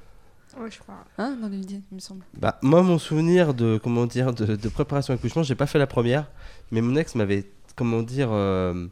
Ouais, 0.60 0.70
je 0.70 0.80
crois. 0.80 1.04
Hein, 1.18 1.38
dans 1.42 1.52
il 1.52 1.82
me 1.92 2.00
semble. 2.00 2.24
Bah, 2.38 2.60
moi, 2.62 2.84
mon 2.84 3.00
souvenir 3.00 3.54
de, 3.54 3.80
comment 3.84 4.06
dire, 4.06 4.34
de, 4.34 4.56
de 4.56 4.70
préparation 4.70 5.14
à 5.14 5.16
l'accouchement, 5.16 5.42
j'ai 5.44 5.56
pas 5.56 5.66
fait 5.68 5.80
la 5.80 5.88
première, 5.88 6.28
mais 6.72 6.82
mon 6.82 6.96
ex 6.96 7.16
m'avait, 7.16 7.46
comment 7.76 8.04
dire, 8.04 8.30
euh, 8.32 8.86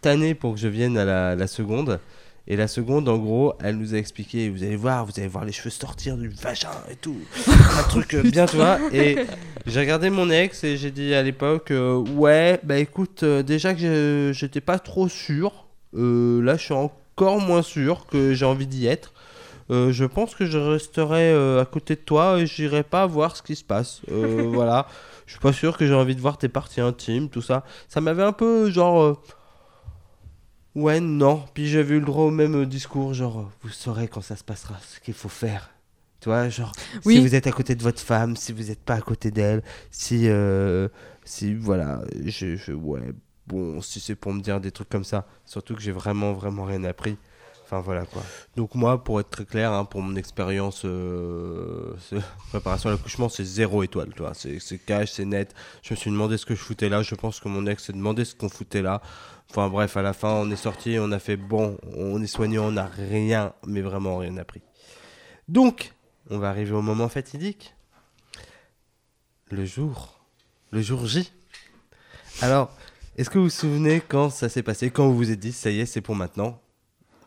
tanné 0.00 0.34
pour 0.34 0.54
que 0.54 0.60
je 0.60 0.68
vienne 0.68 0.96
à 0.96 1.04
la, 1.04 1.34
la 1.36 1.46
seconde. 1.46 2.00
Et 2.50 2.56
la 2.56 2.66
seconde, 2.66 3.10
en 3.10 3.18
gros, 3.18 3.52
elle 3.60 3.76
nous 3.76 3.94
a 3.94 3.98
expliqué, 3.98 4.48
vous 4.48 4.62
allez 4.62 4.76
voir, 4.76 5.04
vous 5.04 5.12
allez 5.18 5.28
voir 5.28 5.44
les 5.44 5.52
cheveux 5.52 5.68
sortir 5.68 6.16
du 6.16 6.30
vagin 6.30 6.70
et 6.90 6.96
tout. 6.96 7.18
Un 7.78 7.82
truc 7.90 8.16
bien, 8.16 8.46
tu 8.46 8.56
vois. 8.56 8.78
Et 8.90 9.18
j'ai 9.66 9.80
regardé 9.80 10.08
mon 10.08 10.30
ex 10.30 10.64
et 10.64 10.78
j'ai 10.78 10.90
dit 10.90 11.12
à 11.12 11.22
l'époque, 11.22 11.70
euh, 11.72 11.96
ouais, 11.98 12.58
bah 12.62 12.78
écoute, 12.78 13.22
euh, 13.22 13.42
déjà 13.42 13.74
que 13.74 13.80
je- 13.80 14.30
j'étais 14.32 14.62
pas 14.62 14.78
trop 14.78 15.08
sûr, 15.10 15.66
euh, 15.94 16.40
là 16.42 16.56
je 16.56 16.62
suis 16.64 16.72
encore 17.18 17.40
moins 17.40 17.62
sûr 17.62 18.06
que 18.06 18.32
j'ai 18.32 18.44
envie 18.44 18.66
d'y 18.68 18.86
être. 18.86 19.12
Euh, 19.70 19.92
je 19.92 20.04
pense 20.04 20.34
que 20.34 20.46
je 20.46 20.56
resterai 20.56 21.30
euh, 21.32 21.60
à 21.60 21.66
côté 21.66 21.94
de 21.96 22.00
toi 22.00 22.38
et 22.38 22.46
j'irai 22.46 22.82
pas 22.84 23.06
voir 23.06 23.36
ce 23.36 23.42
qui 23.42 23.56
se 23.56 23.64
passe. 23.64 24.00
Euh, 24.10 24.46
voilà. 24.52 24.86
Je 25.26 25.32
suis 25.32 25.40
pas 25.40 25.52
sûr 25.52 25.76
que 25.76 25.86
j'ai 25.86 25.92
envie 25.94 26.14
de 26.14 26.20
voir 26.20 26.38
tes 26.38 26.48
parties 26.48 26.80
intimes, 26.80 27.28
tout 27.28 27.42
ça. 27.42 27.64
Ça 27.88 28.00
m'avait 28.00 28.22
un 28.22 28.32
peu 28.32 28.70
genre. 28.70 29.20
Ouais, 30.74 31.00
non. 31.00 31.44
Puis 31.54 31.66
j'avais 31.68 31.96
eu 31.96 32.00
le 32.00 32.06
droit 32.06 32.24
au 32.24 32.30
même 32.30 32.64
discours, 32.66 33.12
genre, 33.14 33.50
vous 33.62 33.68
saurez 33.70 34.06
quand 34.08 34.20
ça 34.22 34.36
se 34.36 34.44
passera 34.44 34.76
ce 34.80 35.00
qu'il 35.00 35.14
faut 35.14 35.28
faire. 35.28 35.70
Tu 36.20 36.28
vois, 36.28 36.48
genre, 36.48 36.72
si 36.92 37.00
Oui. 37.04 37.18
vous 37.20 37.34
êtes 37.34 37.46
à 37.46 37.52
côté 37.52 37.74
de 37.74 37.82
votre 37.82 38.00
femme, 38.00 38.36
si 38.36 38.52
vous 38.52 38.64
n'êtes 38.64 38.80
pas 38.84 38.94
à 38.94 39.00
côté 39.00 39.30
d'elle, 39.30 39.62
si. 39.90 40.28
si, 41.24 41.54
voilà. 41.54 42.00
Je, 42.24 42.56
je- 42.56 42.72
ouais, 42.72 43.00
bon, 43.48 43.80
si 43.80 44.00
c'est 44.00 44.14
pour 44.14 44.32
me 44.32 44.40
dire 44.40 44.60
des 44.60 44.70
trucs 44.70 44.88
comme 44.88 45.04
ça. 45.04 45.26
Surtout 45.44 45.74
que 45.74 45.80
j'ai 45.80 45.92
vraiment, 45.92 46.32
vraiment 46.32 46.64
rien 46.64 46.84
appris. 46.84 47.16
Enfin, 47.64 47.80
voilà 47.80 48.06
quoi. 48.06 48.22
Donc, 48.56 48.74
moi, 48.74 49.04
pour 49.04 49.20
être 49.20 49.28
très 49.28 49.44
clair, 49.44 49.72
hein, 49.72 49.84
pour 49.84 50.00
mon 50.00 50.16
expérience 50.16 50.82
euh, 50.86 51.94
préparation 52.48 52.88
à 52.88 52.92
l'accouchement, 52.92 53.28
c'est 53.28 53.44
zéro 53.44 53.82
étoile. 53.82 54.10
C'est 54.32 54.58
c'est 54.58 54.78
cash, 54.78 55.12
c'est 55.12 55.26
net. 55.26 55.54
Je 55.82 55.92
me 55.92 55.96
suis 55.96 56.10
demandé 56.10 56.38
ce 56.38 56.46
que 56.46 56.54
je 56.54 56.60
foutais 56.60 56.88
là. 56.88 57.02
Je 57.02 57.14
pense 57.14 57.40
que 57.40 57.48
mon 57.48 57.66
ex 57.66 57.84
s'est 57.84 57.92
demandé 57.92 58.24
ce 58.24 58.34
qu'on 58.34 58.48
foutait 58.48 58.80
là. 58.80 59.02
Enfin 59.50 59.68
bref, 59.68 59.96
à 59.98 60.02
la 60.02 60.14
fin, 60.14 60.30
on 60.30 60.50
est 60.50 60.56
sorti, 60.56 60.96
on 60.98 61.12
a 61.12 61.18
fait 61.18 61.36
bon, 61.36 61.76
on 61.94 62.22
est 62.22 62.26
soigné, 62.26 62.58
on 62.58 62.72
n'a 62.72 62.86
rien, 62.86 63.52
mais 63.66 63.80
vraiment 63.80 64.18
rien 64.18 64.36
appris. 64.38 64.62
Donc, 65.48 65.92
on 66.30 66.38
va 66.38 66.50
arriver 66.50 66.72
au 66.72 66.82
moment 66.82 67.08
fatidique. 67.08 67.74
Le 69.50 69.64
jour. 69.64 70.20
Le 70.70 70.82
jour 70.82 71.06
J. 71.06 71.32
Alors, 72.42 72.70
est-ce 73.18 73.28
que 73.30 73.38
vous 73.38 73.44
vous 73.44 73.50
souvenez 73.50 74.00
quand 74.06 74.30
ça 74.30 74.48
s'est 74.48 74.62
passé, 74.62 74.90
quand 74.90 75.06
vous 75.08 75.16
vous 75.16 75.30
êtes 75.30 75.40
dit, 75.40 75.52
ça 75.52 75.70
y 75.70 75.80
est, 75.80 75.86
c'est 75.86 76.00
pour 76.00 76.14
maintenant? 76.14 76.58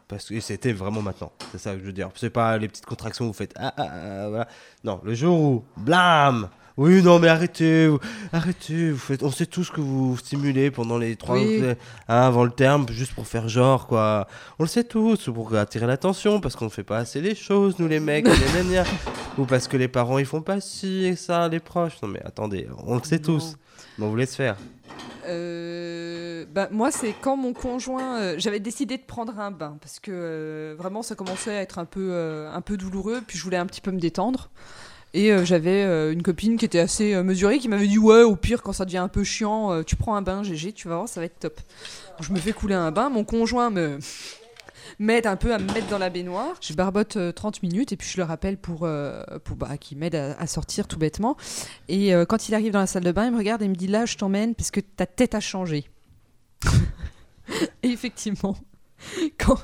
Parce 0.08 0.26
que 0.28 0.40
c'était 0.42 0.74
vraiment 0.74 1.02
maintenant, 1.02 1.32
c'est 1.52 1.58
ça 1.58 1.74
que 1.74 1.80
je 1.80 1.86
veux 1.86 1.94
dire. 1.94 2.10
C'est 2.16 2.30
pas 2.30 2.58
les 2.58 2.68
petites 2.68 2.86
contractions 2.86 3.26
que 3.26 3.28
vous 3.30 3.38
faites. 3.38 3.54
Ah, 3.58 3.74
ah, 3.78 3.88
ah, 3.90 4.30
voilà. 4.30 4.48
Non, 4.84 5.00
le 5.06 5.14
jour 5.14 5.40
où, 5.40 5.64
blam 5.78 6.50
Oui, 6.76 7.02
non, 7.02 7.18
mais 7.20 7.30
arrêtez, 7.30 7.88
vous- 7.88 8.00
arrêtez, 8.34 8.92
vous 8.92 8.98
faites, 8.98 9.24
on 9.24 9.32
sait 9.32 9.46
tous 9.46 9.70
que 9.70 9.80
vous 9.80 10.18
stimulez 10.18 10.70
pendant 10.72 10.98
les 10.98 11.16
trois 11.16 11.36
Oui. 11.38 11.62
hein, 11.66 11.76
avant 12.08 12.44
le 12.44 12.52
terme, 12.52 12.86
juste 12.90 13.14
pour 13.14 13.26
faire 13.28 13.48
genre, 13.48 13.88
quoi. 13.88 14.28
On 14.60 14.64
le 14.64 14.70
sait 14.70 14.84
tous, 14.84 15.30
pour 15.34 15.56
attirer 15.56 15.88
l'attention, 15.88 16.42
parce 16.42 16.56
qu'on 16.58 16.66
ne 16.66 16.70
fait 16.70 16.84
pas 16.84 16.98
assez 16.98 17.22
les 17.22 17.36
choses, 17.36 17.80
nous 17.80 17.88
les 17.88 18.00
mecs, 18.02 18.28
ou 19.38 19.46
parce 19.46 19.68
que 19.68 19.78
les 19.78 19.88
parents 19.88 20.18
ils 20.18 20.26
font 20.26 20.42
pas 20.42 20.60
ci 20.62 21.06
et 21.06 21.16
ça, 21.16 21.48
les 21.48 21.60
proches. 21.60 22.02
Non 22.02 22.10
mais 22.10 22.22
attendez, 22.26 22.68
on 22.86 22.96
le 22.98 23.04
sait 23.04 23.18
Non. 23.18 23.24
tous, 23.24 23.56
mais 23.98 24.06
on 24.06 24.10
vous 24.10 24.16
laisse 24.18 24.36
faire. 24.36 24.58
Euh, 25.28 26.46
bah, 26.54 26.68
moi, 26.72 26.92
c'est 26.92 27.14
quand 27.22 27.38
mon 27.38 27.54
conjoint. 27.54 28.18
euh, 28.20 28.36
J'avais 28.38 28.60
décidé 28.60 28.98
de 28.98 29.04
prendre 29.04 29.40
un 29.40 29.52
bain 29.52 29.78
parce 29.82 30.00
que 30.00 30.12
euh, 30.12 30.76
vraiment, 30.78 31.02
ça 31.04 31.16
commençait 31.16 31.56
à 31.56 31.62
être 31.62 31.80
un 31.80 31.86
peu, 31.86 32.14
un 32.52 32.62
peu 32.62 32.78
douloureux. 32.78 33.22
Puis 33.26 33.38
je 33.38 33.44
voulais 33.44 33.58
un 33.58 33.66
petit 33.66 33.82
peu 33.82 33.92
me 33.92 34.00
détendre. 34.00 34.50
Et 35.14 35.30
j'avais 35.46 35.84
une 36.14 36.24
copine 36.24 36.56
qui 36.56 36.64
était 36.64 36.80
assez 36.80 37.22
mesurée 37.22 37.60
qui 37.60 37.68
m'avait 37.68 37.88
dit 37.88 37.98
Ouais, 37.98 38.22
au 38.24 38.38
pire, 38.38 38.64
quand 38.64 38.72
ça 38.72 38.86
devient 38.86 38.98
un 39.00 39.10
peu 39.10 39.26
chiant, 39.26 39.84
tu 39.84 39.98
prends 39.98 40.16
un 40.16 40.22
bain, 40.22 40.42
GG, 40.42 40.72
tu 40.72 40.88
vas 40.88 40.96
voir, 40.96 41.10
ça 41.10 41.20
va 41.20 41.26
être 41.26 41.38
top. 41.38 41.60
Je 42.22 42.32
me 42.32 42.40
fais 42.40 42.54
couler 42.54 42.76
un 42.76 42.92
bain. 42.92 43.10
Mon 43.10 43.26
conjoint 43.26 43.70
me 43.72 44.00
m'aide 45.00 45.28
un 45.28 45.36
peu 45.36 45.54
à 45.54 45.58
me 45.60 45.72
mettre 45.74 45.88
dans 45.88 45.98
la 45.98 46.10
baignoire. 46.10 46.56
Je 46.62 46.74
barbote 46.74 47.18
euh, 47.18 47.32
30 47.32 47.64
minutes 47.64 47.92
et 47.92 47.98
puis 47.98 48.08
je 48.10 48.18
le 48.18 48.24
rappelle 48.24 48.58
pour, 48.58 48.84
euh, 48.84 49.24
pour 49.44 49.56
bah, 49.58 49.78
qu'il 49.78 49.98
m'aide 49.98 50.16
à, 50.16 50.34
à 50.40 50.48
sortir 50.48 50.88
tout 50.88 51.00
bêtement. 51.00 51.38
Et 51.88 52.14
euh, 52.14 52.26
quand 52.26 52.48
il 52.50 52.56
arrive 52.56 52.72
dans 52.74 52.80
la 52.80 52.88
salle 52.88 53.04
de 53.04 53.12
bain, 53.12 53.26
il 53.26 53.32
me 53.32 53.38
regarde 53.38 53.62
et 53.62 53.66
il 53.66 53.72
me 53.72 53.76
dit 53.76 53.88
là, 53.88 54.06
je 54.06 54.18
t'emmène 54.18 54.56
parce 54.56 54.72
que 54.72 54.80
ta 54.80 55.06
tête 55.06 55.36
a 55.36 55.40
changé. 55.40 55.90
et 57.84 57.90
effectivement, 57.90 58.56
quand... 59.40 59.58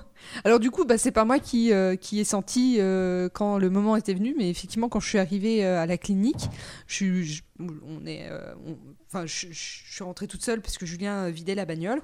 alors 0.43 0.59
du 0.59 0.71
coup, 0.71 0.85
bah, 0.85 0.97
c'est 0.97 1.11
pas 1.11 1.25
moi 1.25 1.39
qui, 1.39 1.71
euh, 1.71 1.95
qui 1.95 2.19
ai 2.19 2.23
senti 2.23 2.77
euh, 2.79 3.29
quand 3.31 3.57
le 3.57 3.69
moment 3.69 3.95
était 3.95 4.13
venu, 4.13 4.33
mais 4.37 4.49
effectivement, 4.49 4.89
quand 4.89 4.99
je 4.99 5.07
suis 5.09 5.19
arrivée 5.19 5.63
euh, 5.63 5.79
à 5.81 5.85
la 5.85 5.97
clinique, 5.97 6.49
je, 6.87 7.41
on 7.59 8.05
est, 8.05 8.27
euh, 8.29 8.53
on- 8.65 8.77
enfin, 9.07 9.25
je, 9.25 9.47
suis 9.51 10.03
rentrée 10.03 10.27
toute 10.27 10.43
seule 10.43 10.61
parce 10.61 10.77
que 10.77 10.85
Julien 10.85 11.25
euh, 11.25 11.29
vidait 11.29 11.55
la 11.55 11.65
bagnole. 11.65 12.01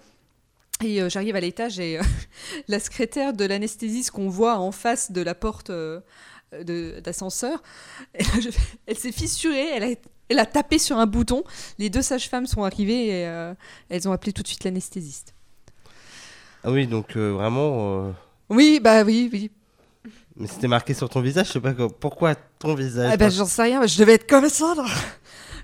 Et 0.84 1.02
euh, 1.02 1.10
j'arrive 1.10 1.36
à 1.36 1.40
l'étage 1.40 1.80
et 1.80 1.98
euh, 2.00 2.04
la 2.68 2.80
secrétaire 2.80 3.34
de 3.34 3.46
l'anesthésiste 3.46 4.12
qu'on 4.12 4.30
voit 4.30 4.58
en 4.58 4.72
face 4.72 5.12
de 5.12 5.22
la 5.22 5.36
porte 5.36 5.70
euh, 5.70 6.00
d'ascenseur, 7.02 7.62
elle, 8.14 8.26
elle 8.88 8.98
s'est 8.98 9.12
fissurée, 9.12 9.68
elle 9.74 9.84
a, 9.84 9.88
elle 10.30 10.40
a 10.40 10.46
tapé 10.46 10.78
sur 10.80 10.98
un 10.98 11.06
bouton. 11.06 11.44
Les 11.80 11.90
deux 11.90 12.02
sages-femmes 12.02 12.48
sont 12.48 12.64
arrivées 12.64 13.08
et 13.22 13.54
elles 13.90 14.08
ont 14.08 14.12
appelé 14.12 14.34
tout 14.34 14.44
de 14.44 14.48
suite 14.48 14.64
l'anesthésiste. 14.64 15.34
Ah 16.64 16.72
oui, 16.72 16.88
donc 16.88 17.18
vraiment, 17.18 18.14
Oui, 18.50 18.80
bah 18.82 19.04
oui, 19.04 19.30
oui. 19.34 19.52
mais 20.38 20.48
c'était 20.48 20.68
marqué 20.70 20.94
sur 20.94 21.10
ton 21.10 21.22
visage, 21.22 21.48
je 21.48 21.52
sais 21.54 21.60
pas 21.60 21.74
quoi- 21.74 21.90
pourquoi 21.90 22.36
ton 22.36 22.74
visage? 22.74 23.10
Ah 23.14 23.18
bah, 23.18 23.30
j'en 23.30 23.46
sais 23.46 23.64
rien, 23.64 23.86
je 23.86 23.98
devais 23.98 24.14
être 24.14 24.28
comme 24.30 24.48
ça. 24.48 24.74
là. 24.76 24.86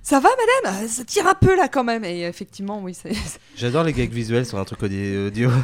Ça 0.04 0.20
va, 0.20 0.30
madame? 0.64 0.88
Ça 0.88 1.04
tire 1.04 1.28
un 1.28 1.36
peu 1.36 1.56
là 1.56 1.68
quand 1.68 1.84
même. 1.84 2.04
Et 2.06 2.22
effectivement, 2.24 2.82
oui, 2.82 2.94
c'est. 2.94 3.12
J'adore 3.56 3.84
les 3.84 3.94
gags 3.94 4.12
visuels 4.12 4.46
sur 4.46 4.58
un 4.58 4.66
truc 4.66 4.82
audi- 4.82 5.28
audio. 5.28 5.50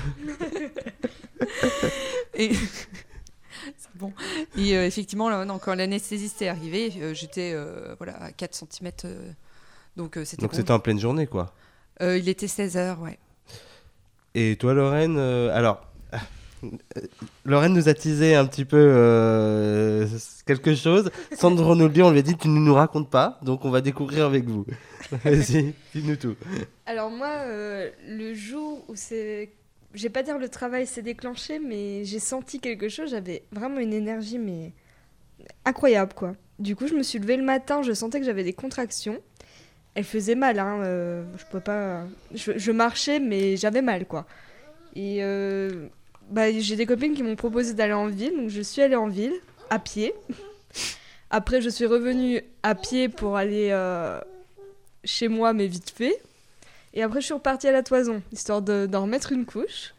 Et... 2.36 2.54
c'est 3.78 3.96
bon. 3.96 4.14
Et 4.58 4.76
euh, 4.78 4.86
effectivement, 4.86 5.30
là, 5.30 5.46
non, 5.46 5.58
quand 5.60 5.76
l'anesthésiste 5.76 6.42
est 6.42 6.48
arrivé, 6.50 6.92
euh, 7.02 7.14
j'étais 7.14 7.52
euh, 7.54 7.96
voilà, 7.98 8.22
à 8.22 8.32
4 8.32 8.54
cm. 8.70 8.92
donc 9.96 10.18
euh, 10.18 10.26
c'était 10.26 10.42
Donc 10.42 10.52
bon. 10.52 10.58
c'était 10.58 10.72
en 10.72 10.80
pleine 10.80 11.00
journée 11.00 11.28
quoi. 11.28 11.54
Euh, 12.02 12.18
il 12.18 12.28
était 12.28 12.48
16h, 12.48 13.00
ouais. 13.00 13.18
Et 14.34 14.58
toi, 14.58 14.74
Lorraine, 14.74 15.16
euh, 15.18 15.56
alors, 15.56 15.82
euh, 16.14 16.18
Lorraine 17.46 17.74
nous 17.74 17.90
a 17.90 17.94
teasé 17.94 18.36
un 18.36 18.46
petit 18.46 18.66
peu 18.66 18.78
euh, 18.78 20.08
quelque 20.46 20.76
chose. 20.76 21.12
Sandro 21.36 21.76
nous 21.76 21.86
le 21.86 21.94
dit, 21.94 22.02
on 22.02 22.12
lui 22.12 22.20
a 22.20 22.22
dit 22.22 22.38
tu 22.38 22.48
ne 22.48 22.60
nous 22.60 22.74
racontes 22.74 23.10
pas, 23.10 23.40
donc 23.42 23.66
on 23.66 23.70
va 23.70 23.82
découvrir 23.82 24.26
avec 24.26 24.46
vous. 24.46 24.66
Vas-y, 25.24 25.74
dis-nous 25.94 26.16
tout. 26.16 26.36
Alors 26.86 27.10
moi, 27.12 27.28
euh, 27.46 27.90
le 28.08 28.34
jour 28.34 28.84
où 28.88 28.96
c'est... 28.96 29.52
Je 29.94 30.04
vais 30.04 30.10
pas 30.10 30.24
dire 30.24 30.38
le 30.38 30.50
travail 30.50 30.88
s'est 30.88 31.02
déclenché, 31.02 31.60
mais 31.60 32.04
j'ai 32.04 32.20
senti 32.20 32.60
quelque 32.60 32.90
chose. 32.90 33.12
J'avais 33.12 33.44
vraiment 33.52 33.80
une 33.80 33.94
énergie, 33.94 34.40
mais 34.40 34.74
incroyable, 35.64 36.14
quoi. 36.14 36.34
Du 36.60 36.76
coup, 36.76 36.88
je 36.88 36.96
me 36.96 37.04
suis 37.04 37.20
levée 37.20 37.38
le 37.38 37.44
matin, 37.44 37.82
je 37.82 37.94
sentais 37.94 38.20
que 38.20 38.26
j'avais 38.26 38.44
des 38.44 38.54
contractions. 38.54 39.22
Elles 39.94 40.04
faisaient 40.04 40.36
mal, 40.36 40.60
hein. 40.60 40.82
euh, 40.84 41.24
je 41.38 41.46
pouvais 41.46 41.64
pas... 41.64 42.04
Je, 42.34 42.58
je 42.58 42.72
marchais, 42.72 43.20
mais 43.20 43.56
j'avais 43.56 43.82
mal, 43.82 44.06
quoi. 44.06 44.26
Et 44.96 45.20
euh, 45.22 45.88
bah, 46.30 46.52
j'ai 46.52 46.76
des 46.76 46.86
copines 46.86 47.14
qui 47.14 47.24
m'ont 47.24 47.36
proposé 47.36 47.74
d'aller 47.74 47.94
en 47.94 48.08
ville, 48.08 48.36
donc 48.36 48.50
je 48.50 48.62
suis 48.62 48.82
allée 48.82 48.96
en 48.96 49.08
ville, 49.08 49.34
à 49.70 49.80
pied. 49.80 50.14
Après, 51.30 51.62
je 51.62 51.70
suis 51.70 51.86
revenue 51.86 52.42
à 52.64 52.76
pied 52.76 53.10
pour 53.10 53.36
aller 53.38 53.70
euh, 53.72 54.20
chez 55.04 55.28
moi, 55.28 55.54
mais 55.54 55.68
vite 55.68 55.90
fait. 55.96 56.18
Et 56.94 57.02
après, 57.04 57.20
je 57.20 57.26
suis 57.26 57.34
repartie 57.34 57.68
à 57.68 57.72
la 57.72 57.84
toison, 57.84 58.22
histoire 58.32 58.62
de- 58.62 58.86
d'en 58.86 59.02
remettre 59.04 59.32
une 59.32 59.46
couche. 59.46 59.94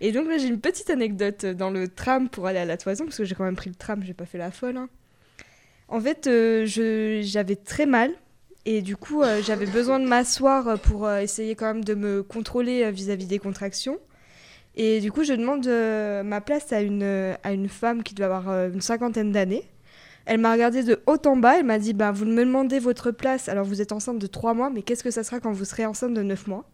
Et 0.00 0.12
donc 0.12 0.26
là, 0.28 0.38
j'ai 0.38 0.46
une 0.48 0.60
petite 0.60 0.90
anecdote 0.90 1.44
dans 1.44 1.70
le 1.70 1.86
tram 1.86 2.28
pour 2.28 2.46
aller 2.46 2.58
à 2.58 2.64
la 2.64 2.76
toison, 2.76 3.04
parce 3.04 3.18
que 3.18 3.24
j'ai 3.24 3.34
quand 3.34 3.44
même 3.44 3.56
pris 3.56 3.68
le 3.70 3.76
tram, 3.76 4.02
j'ai 4.02 4.14
pas 4.14 4.26
fait 4.26 4.38
la 4.38 4.50
folle. 4.50 4.78
hein. 4.78 4.88
En 5.88 6.00
fait, 6.00 6.26
euh, 6.26 6.64
j'avais 6.66 7.56
très 7.56 7.86
mal. 7.86 8.12
Et 8.66 8.82
du 8.82 8.94
coup, 8.96 9.22
euh, 9.22 9.40
j'avais 9.42 9.64
besoin 9.66 9.98
de 9.98 10.06
m'asseoir 10.06 10.78
pour 10.80 11.10
essayer 11.10 11.54
quand 11.54 11.66
même 11.66 11.84
de 11.84 11.94
me 11.94 12.22
contrôler 12.22 12.90
vis-à-vis 12.90 13.26
des 13.26 13.38
contractions. 13.38 13.98
Et 14.76 15.00
du 15.00 15.10
coup, 15.10 15.24
je 15.24 15.32
demande 15.32 15.66
euh, 15.66 16.22
ma 16.22 16.40
place 16.40 16.72
à 16.72 16.80
une, 16.80 17.02
euh, 17.02 17.34
à 17.42 17.52
une 17.52 17.68
femme 17.68 18.02
qui 18.02 18.14
doit 18.14 18.26
avoir 18.26 18.48
euh, 18.50 18.70
une 18.72 18.80
cinquantaine 18.80 19.32
d'années. 19.32 19.64
Elle 20.26 20.38
m'a 20.40 20.52
regardé 20.52 20.82
de 20.82 21.00
haut 21.06 21.16
en 21.26 21.36
bas. 21.36 21.58
Elle 21.58 21.66
m'a 21.66 21.78
dit 21.78 21.92
bah, 21.92 22.12
Vous 22.12 22.24
me 22.24 22.44
demandez 22.44 22.78
votre 22.78 23.10
place, 23.10 23.48
alors 23.48 23.64
vous 23.64 23.80
êtes 23.82 23.92
enceinte 23.92 24.18
de 24.18 24.26
3 24.26 24.54
mois, 24.54 24.70
mais 24.70 24.82
qu'est-ce 24.82 25.02
que 25.02 25.10
ça 25.10 25.24
sera 25.24 25.40
quand 25.40 25.52
vous 25.52 25.64
serez 25.64 25.86
enceinte 25.86 26.14
de 26.14 26.22
9 26.22 26.46
mois? 26.46 26.64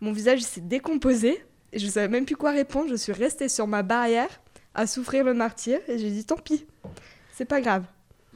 Mon 0.00 0.12
visage 0.12 0.40
s'est 0.40 0.62
décomposé 0.62 1.42
et 1.72 1.78
je 1.78 1.86
savais 1.86 2.08
même 2.08 2.24
plus 2.24 2.36
quoi 2.36 2.52
répondre. 2.52 2.88
Je 2.88 2.96
suis 2.96 3.12
restée 3.12 3.48
sur 3.50 3.66
ma 3.66 3.82
barrière 3.82 4.30
à 4.74 4.86
souffrir 4.86 5.24
le 5.24 5.34
martyr 5.34 5.78
et 5.88 5.98
j'ai 5.98 6.10
dit 6.10 6.24
Tant 6.24 6.36
pis, 6.36 6.64
c'est 7.34 7.44
pas 7.44 7.60
grave. 7.60 7.84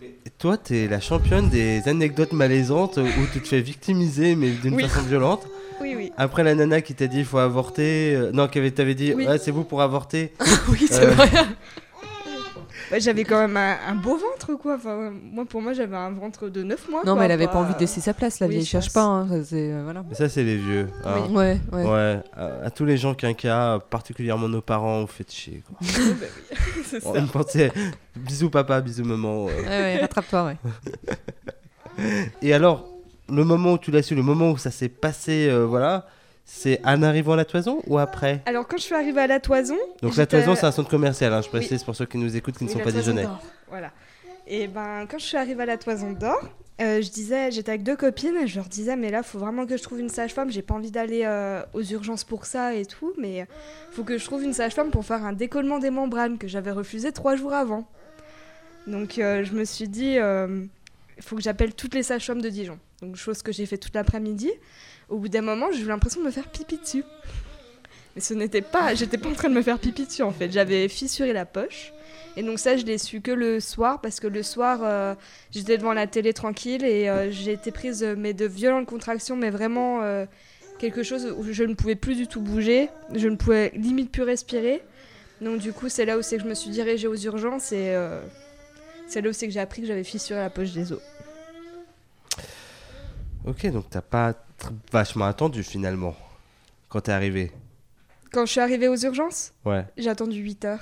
Et 0.03 0.31
toi, 0.39 0.59
t'es 0.59 0.89
la 0.89 1.01
championne 1.01 1.49
des 1.49 1.89
anecdotes 1.89 2.33
malaisantes 2.33 2.99
où 2.99 3.27
tu 3.33 3.41
te 3.41 3.49
fais 3.49 3.61
victimiser, 3.63 4.35
mais 4.37 4.51
d'une 4.51 4.75
Oui. 4.75 4.83
façon 4.83 5.03
violente. 5.03 5.47
Oui, 5.85 5.95
oui. 5.97 6.13
Après 6.17 6.43
la 6.43 6.55
nana 6.55 6.81
qui 6.81 6.95
t'a 6.95 7.07
dit 7.07 7.19
il 7.19 7.25
faut 7.27 7.39
avorter, 7.39 8.15
euh, 8.17 8.33
non, 8.33 8.49
qui 8.49 8.59
avait- 8.59 8.71
t'avait 8.71 8.95
dit 8.95 9.13
Oui. 9.15 9.27
ouais, 9.27 9.39
c'est 9.39 9.51
vous 9.51 9.65
pour 9.65 9.83
avorter. 9.83 10.33
oui, 10.71 10.87
c'est 10.89 11.03
Euh, 11.05 11.11
vrai. 11.11 11.29
Bah, 12.91 12.99
j'avais 12.99 13.25
quand 13.25 13.39
même 13.41 13.57
un, 13.57 13.77
un 13.89 13.95
beau 13.95 14.17
ventre, 14.19 14.55
quoi. 14.61 14.75
Enfin, 14.75 15.11
moi, 15.33 15.47
pour 15.47 15.63
moi, 15.63 15.73
j'avais 15.73 15.97
un 15.97 16.11
ventre 16.11 16.51
de 16.51 16.63
9 16.63 16.89
mois. 16.91 17.01
Non, 17.01 17.13
quoi, 17.13 17.21
mais 17.21 17.25
elle 17.25 17.33
avait 17.33 17.47
pas 17.47 17.57
envie 17.57 17.73
de 17.75 17.79
laisser 17.79 18.03
sa 18.03 18.13
place, 18.13 18.41
la 18.41 18.47
oui, 18.47 18.53
vieille 18.57 18.67
cherche 18.67 18.93
pas. 18.93 19.05
hein, 19.05 19.27
ça, 19.29 19.43
c'est, 19.43 19.73
euh, 19.73 19.81
voilà. 19.85 20.05
Mais 20.07 20.15
ça, 20.15 20.29
c'est 20.29 20.43
les 20.45 20.57
vieux. 20.57 20.89
hein. 21.03 21.27
Ouais, 21.31 21.59
ouais. 21.73 21.83
Ouais, 21.85 22.21
à, 22.37 22.67
à 22.67 22.71
tous 22.71 22.85
les 22.85 22.99
gens 22.99 23.15
quinquas, 23.15 23.79
particulièrement 23.89 24.49
nos 24.51 24.61
parents, 24.61 25.01
vous 25.01 25.07
faites 25.07 25.33
chier. 25.33 25.63
Quoi. 25.67 25.79
Oui, 25.97 26.15
bah 26.21 26.27
oui. 26.53 26.83
c'est 26.85 27.01
ça. 27.01 27.09
On 27.15 27.27
pensait 27.27 27.73
bisous 28.17 28.51
papa, 28.51 28.81
bisous 28.83 29.05
maman. 29.05 29.47
euh. 29.49 29.63
Ouais, 29.63 29.67
ouais, 29.67 29.99
rattrape-toi, 30.03 30.45
ouais. 30.45 30.57
Et 32.43 32.53
alors, 32.53 32.87
le 33.35 33.45
moment 33.45 33.73
où 33.73 33.79
tu 33.79 33.91
l'as 33.91 34.03
su, 34.03 34.15
le 34.15 34.23
moment 34.23 34.51
où 34.51 34.59
ça 34.59 34.71
s'est 34.71 34.89
passé, 34.89 35.49
euh, 35.49 35.65
voilà, 35.65 36.07
c'est 36.45 36.81
en 36.85 37.03
arrivant 37.03 37.33
à 37.33 37.37
la 37.37 37.45
toison 37.45 37.83
ou 37.87 37.99
après 37.99 38.43
Alors, 38.47 38.67
quand 38.67 38.77
je 38.77 38.83
suis 38.83 38.95
arrivée 38.95 39.23
à 39.23 39.27
la 39.27 39.41
toison. 39.41 39.77
Donc 40.03 40.17
la 40.17 40.27
toison, 40.27 40.55
c'est 40.55 40.67
un 40.67 40.73
centre 40.73 40.91
commercial, 40.91 41.33
hein, 41.33 41.41
je 41.43 41.49
précise 41.49 41.83
pour 41.85 41.97
ceux 41.97 42.07
qui 42.07 42.19
nous 42.19 42.37
écoutent 42.37 42.59
qui 42.59 42.65
ne 42.65 42.69
Oui, 42.69 42.77
sont 42.77 42.83
pas 42.83 42.93
dijonnais. 42.93 43.27
Voilà. 43.69 43.91
Et 44.47 44.67
ben, 44.67 45.07
quand 45.11 45.19
je 45.19 45.25
suis 45.25 45.37
arrivée 45.37 45.63
à 45.63 45.67
la 45.67 45.79
Toison 45.79 46.13
d'Or, 46.13 46.39
euh, 46.81 47.01
je 47.01 47.11
disais, 47.11 47.51
j'étais 47.51 47.71
avec 47.71 47.83
deux 47.83 47.97
copines 47.97 48.37
et 48.37 48.47
je 48.47 48.57
leur 48.57 48.67
disais, 48.67 48.97
mais 48.97 49.11
là, 49.11 49.23
faut 49.23 49.39
vraiment 49.39 49.65
que 49.65 49.77
je 49.77 49.83
trouve 49.83 50.01
une 50.01 50.09
sage-femme. 50.11 50.51
J'ai 50.51 50.61
pas 50.61 50.75
envie 50.75 50.91
d'aller 50.91 51.23
euh, 51.25 51.63
aux 51.73 51.83
urgences 51.83 52.25
pour 52.25 52.45
ça 52.45 52.75
et 52.75 52.85
tout, 52.85 53.15
mais 53.19 53.47
faut 53.93 54.05
que 54.05 54.19
je 54.19 54.25
trouve 54.25 54.43
une 54.43 54.53
sage-femme 54.53 54.91
pour 54.91 55.05
faire 55.05 55.25
un 55.25 55.33
décollement 55.33 55.79
des 55.79 55.91
membranes 55.91 56.37
que 56.37 56.49
j'avais 56.49 56.73
refusé 56.73 57.13
trois 57.13 57.37
jours 57.37 57.55
avant. 57.55 57.89
Donc, 58.87 59.19
euh, 59.19 59.45
je 59.45 59.53
me 59.55 59.65
suis 59.65 59.89
dit, 59.89 60.17
il 60.17 61.23
faut 61.23 61.37
que 61.37 61.43
j'appelle 61.43 61.75
toutes 61.75 61.95
les 61.95 62.03
sages-femmes 62.03 62.43
de 62.43 62.51
Dijon. 62.51 62.79
Donc, 63.03 63.17
chose 63.17 63.43
que 63.43 63.53
j'ai 63.53 63.67
fait 63.67 63.79
toute 63.79 63.95
l'après-midi. 63.95 64.51
Au 65.09 65.19
bout 65.19 65.29
d'un 65.29 65.43
moment, 65.43 65.71
j'ai 65.73 65.83
eu 65.83 65.87
l'impression 65.87 66.21
de 66.21 66.27
me 66.27 66.31
faire 66.31 66.49
pipi 66.49 66.79
dessus. 66.79 67.05
Mais 68.15 68.21
ce 68.21 68.33
n'était 68.35 68.63
pas, 68.63 68.95
j'étais 68.95 69.19
pas 69.19 69.29
en 69.29 69.33
train 69.33 69.49
de 69.49 69.55
me 69.55 69.63
faire 69.63 69.79
pipi 69.79 70.07
dessus 70.07 70.23
en 70.23 70.31
fait. 70.31 70.51
J'avais 70.51 70.89
fissuré 70.89 71.33
la 71.33 71.45
poche. 71.45 71.93
Et 72.37 72.43
donc 72.43 72.59
ça, 72.59 72.77
je 72.77 72.85
l'ai 72.85 72.99
su 72.99 73.21
que 73.21 73.31
le 73.31 73.61
soir, 73.61 74.01
parce 74.01 74.21
que 74.21 74.27
le 74.27 74.43
soir, 74.43 74.81
euh, 74.83 75.15
j'étais 75.51 75.79
devant 75.79 75.93
la 75.93 76.07
télé 76.07 76.33
tranquille 76.33 76.85
et 76.85 77.09
euh, 77.09 77.31
j'ai 77.31 77.53
été 77.53 77.71
prise 77.71 78.03
euh, 78.03 78.15
mais 78.17 78.33
de 78.33 78.45
violentes 78.45 78.87
contractions, 78.87 79.37
mais 79.37 79.51
vraiment 79.51 80.01
quelque 80.79 81.03
chose 81.03 81.33
où 81.37 81.45
je 81.51 81.65
ne 81.65 81.75
pouvais 81.75 81.95
plus 81.95 82.17
du 82.17 82.27
tout 82.27 82.41
bouger, 82.41 82.89
je 83.15 83.29
ne 83.29 83.37
pouvais 83.37 83.73
limite 83.75 84.11
plus 84.11 84.23
respirer. 84.23 84.83
Donc 85.41 85.59
du 85.59 85.73
coup, 85.73 85.89
c'est 85.89 86.05
là 86.05 86.19
où 86.19 86.23
c'est 86.23 86.37
que 86.37 86.43
je 86.43 86.49
me 86.49 86.55
suis 86.55 86.71
dirigée 86.71 87.07
aux 87.07 87.17
urgences 87.17 87.73
et 87.73 87.97
c'est 89.07 89.21
là 89.21 89.31
où 89.31 89.33
c'est 89.33 89.47
que 89.47 89.53
j'ai 89.53 89.61
appris 89.61 89.83
que 89.83 89.89
j'avais 89.89 90.05
fissuré 90.05 90.41
la 90.41 90.51
poche 90.51 90.73
des 90.73 90.93
os. 90.93 91.01
Ok, 93.47 93.67
donc 93.71 93.85
t'as 93.91 94.01
pas 94.03 94.35
vachement 94.93 95.27
attendu 95.27 95.63
finalement 95.63 96.15
quand 96.89 97.03
t'es 97.03 97.13
arrivé. 97.13 97.53
Quand 98.33 98.47
je 98.47 98.53
suis 98.53 98.61
arrivée 98.61 98.89
aux 98.89 98.97
urgences, 98.97 99.53
Ouais. 99.65 99.85
j'ai 99.97 100.09
attendu 100.11 100.39
8 100.41 100.65
heures. 100.65 100.81